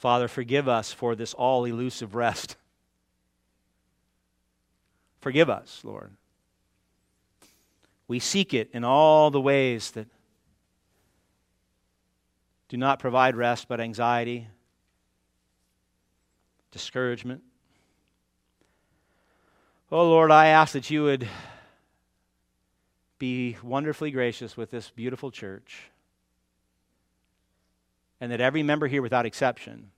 Father, 0.00 0.28
forgive 0.28 0.66
us 0.66 0.94
for 0.94 1.14
this 1.14 1.34
all 1.34 1.66
elusive 1.66 2.14
rest. 2.14 2.56
Forgive 5.20 5.50
us, 5.50 5.82
Lord. 5.84 6.12
We 8.08 8.18
seek 8.18 8.54
it 8.54 8.70
in 8.72 8.82
all 8.82 9.30
the 9.30 9.42
ways 9.42 9.90
that 9.90 10.06
do 12.70 12.78
not 12.78 12.98
provide 12.98 13.36
rest, 13.36 13.68
but 13.68 13.78
anxiety, 13.78 14.48
discouragement. 16.70 17.42
Oh 19.92 20.08
Lord, 20.08 20.30
I 20.30 20.46
ask 20.46 20.72
that 20.72 20.88
you 20.88 21.02
would 21.02 21.28
be 23.18 23.58
wonderfully 23.62 24.12
gracious 24.12 24.56
with 24.56 24.70
this 24.70 24.88
beautiful 24.88 25.30
church 25.30 25.90
and 28.20 28.30
that 28.30 28.40
every 28.40 28.62
member 28.62 28.86
here, 28.86 29.02
without 29.02 29.26
exception, 29.26 29.90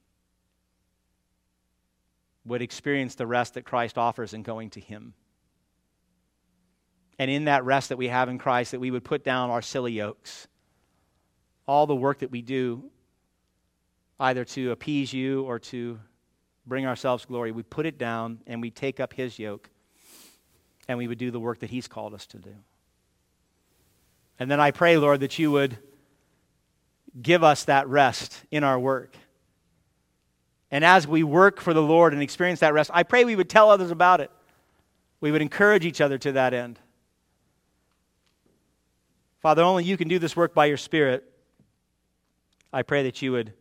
would 2.45 2.63
experience 2.63 3.15
the 3.15 3.27
rest 3.27 3.55
that 3.55 3.65
Christ 3.65 3.99
offers 3.99 4.35
in 4.35 4.43
going 4.43 4.71
to 4.71 4.81
Him. 4.81 5.15
And 7.19 7.31
in 7.31 7.45
that 7.45 7.65
rest 7.65 7.91
that 7.91 7.99
we 7.99 8.09
have 8.09 8.29
in 8.29 8.39
Christ, 8.39 8.73
that 8.73 8.81
we 8.81 8.91
would 8.91 9.05
put 9.05 9.23
down 9.23 9.51
our 9.51 9.63
silly 9.63 9.93
yokes. 9.93 10.49
All 11.67 11.87
the 11.87 11.95
work 11.95 12.21
that 12.21 12.31
we 12.31 12.43
do, 12.43 12.91
either 14.19 14.45
to 14.45 14.73
appease 14.73 15.13
you 15.13 15.45
or 15.45 15.59
to 15.59 16.01
bring 16.67 16.87
ourselves 16.87 17.25
glory, 17.25 17.53
we 17.53 17.63
put 17.63 17.87
it 17.87 17.99
down 17.99 18.41
and 18.47 18.61
we 18.61 18.71
take 18.71 18.99
up 18.99 19.13
His 19.13 19.39
yoke 19.39 19.69
and 20.89 20.99
we 20.99 21.07
would 21.07 21.19
do 21.19 21.31
the 21.31 21.41
work 21.41 21.61
that 21.61 21.71
He's 21.71 21.87
called 21.87 22.15
us 22.15 22.27
to 22.27 22.39
do. 22.39 22.55
And 24.39 24.51
then 24.51 24.59
I 24.59 24.73
pray, 24.73 24.97
Lord, 24.97 25.21
that 25.21 25.39
you 25.39 25.53
would 25.53 25.79
give 27.21 27.43
us 27.43 27.65
that 27.65 27.89
rest 27.89 28.43
in 28.51 28.65
our 28.65 28.79
work. 28.79 29.17
And 30.71 30.85
as 30.85 31.07
we 31.07 31.23
work 31.23 31.61
for 31.61 31.75
the 31.75 31.83
Lord 31.83 32.15
and 32.15 32.23
experience 32.23 32.61
that 32.61 32.73
rest, 32.73 32.91
I 32.95 33.03
pray 33.03 33.25
we 33.25 33.37
would 33.37 33.51
tell 33.51 33.71
others 33.71 33.91
about 33.91 34.21
it. 34.21 34.31
We 35.21 35.31
would 35.31 35.43
encourage 35.43 35.85
each 35.85 36.01
other 36.01 36.17
to 36.19 36.33
that 36.33 36.55
end. 36.55 36.79
Father, 39.41 39.63
only 39.63 39.85
you 39.85 39.97
can 39.97 40.09
do 40.09 40.19
this 40.19 40.35
work 40.35 40.55
by 40.55 40.67
your 40.67 40.77
Spirit. 40.77 41.25
I 42.73 42.83
pray 42.83 43.03
that 43.03 43.21
you 43.21 43.33
would 43.33 43.53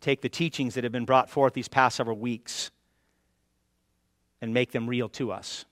take 0.00 0.20
the 0.20 0.28
teachings 0.28 0.74
that 0.74 0.84
have 0.84 0.92
been 0.92 1.06
brought 1.06 1.30
forth 1.30 1.54
these 1.54 1.68
past 1.68 1.96
several 1.96 2.18
weeks 2.18 2.70
and 4.42 4.52
make 4.52 4.72
them 4.72 4.86
real 4.86 5.08
to 5.08 5.32
us. 5.32 5.64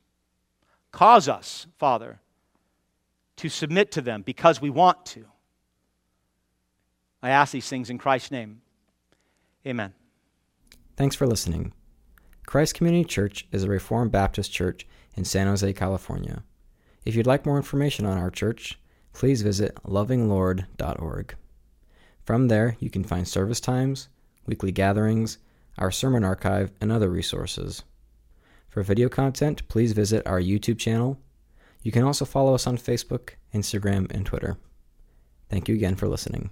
Cause 0.91 1.29
us, 1.29 1.67
Father, 1.77 2.21
to 3.37 3.49
submit 3.49 3.93
to 3.93 4.01
them 4.01 4.23
because 4.23 4.61
we 4.61 4.71
want 4.71 5.05
to. 5.07 5.27
I 7.25 7.31
ask 7.31 7.53
these 7.53 7.71
things 7.71 7.89
in 7.89 7.97
Christ's 7.97 8.31
name. 8.31 8.61
Amen. 9.67 9.95
Thanks 10.95 11.17
for 11.17 11.27
listening. 11.27 11.73
Christ 12.45 12.75
Community 12.75 13.03
Church 13.03 13.49
is 13.51 13.65
a 13.65 13.69
Reformed 13.71 14.13
Baptist 14.13 14.53
church 14.53 14.87
in 15.17 15.25
San 15.25 15.47
Jose, 15.47 15.73
California. 15.73 16.43
If 17.07 17.17
you'd 17.17 17.27
like 17.27 17.47
more 17.47 17.57
information 17.57 18.05
on 18.05 18.19
our 18.19 18.31
church, 18.31 18.79
please 19.15 19.41
visit 19.41 19.75
lovinglord.org. 19.87 21.35
From 22.25 22.49
there, 22.49 22.77
you 22.79 22.91
can 22.91 23.05
find 23.05 23.27
service 23.27 23.59
times, 23.59 24.11
weekly 24.45 24.71
gatherings, 24.71 25.39
our 25.79 25.91
sermon 25.91 26.25
archive, 26.25 26.73
and 26.79 26.93
other 26.93 27.09
resources. 27.09 27.85
For 28.69 28.83
video 28.83 29.09
content, 29.09 29.67
please 29.69 29.93
visit 29.93 30.27
our 30.27 30.43
YouTube 30.43 30.79
channel. 30.79 31.19
You 31.81 31.91
can 31.91 32.03
also 32.03 32.27
follow 32.27 32.55
us 32.55 32.67
on 32.67 32.77
Facebook, 32.77 33.31
Instagram, 33.55 34.13
and 34.13 34.27
Twitter. 34.27 34.59
Thank 35.49 35.71
you 35.71 35.75
again 35.75 35.97
for 35.97 36.07
listening. 36.07 36.51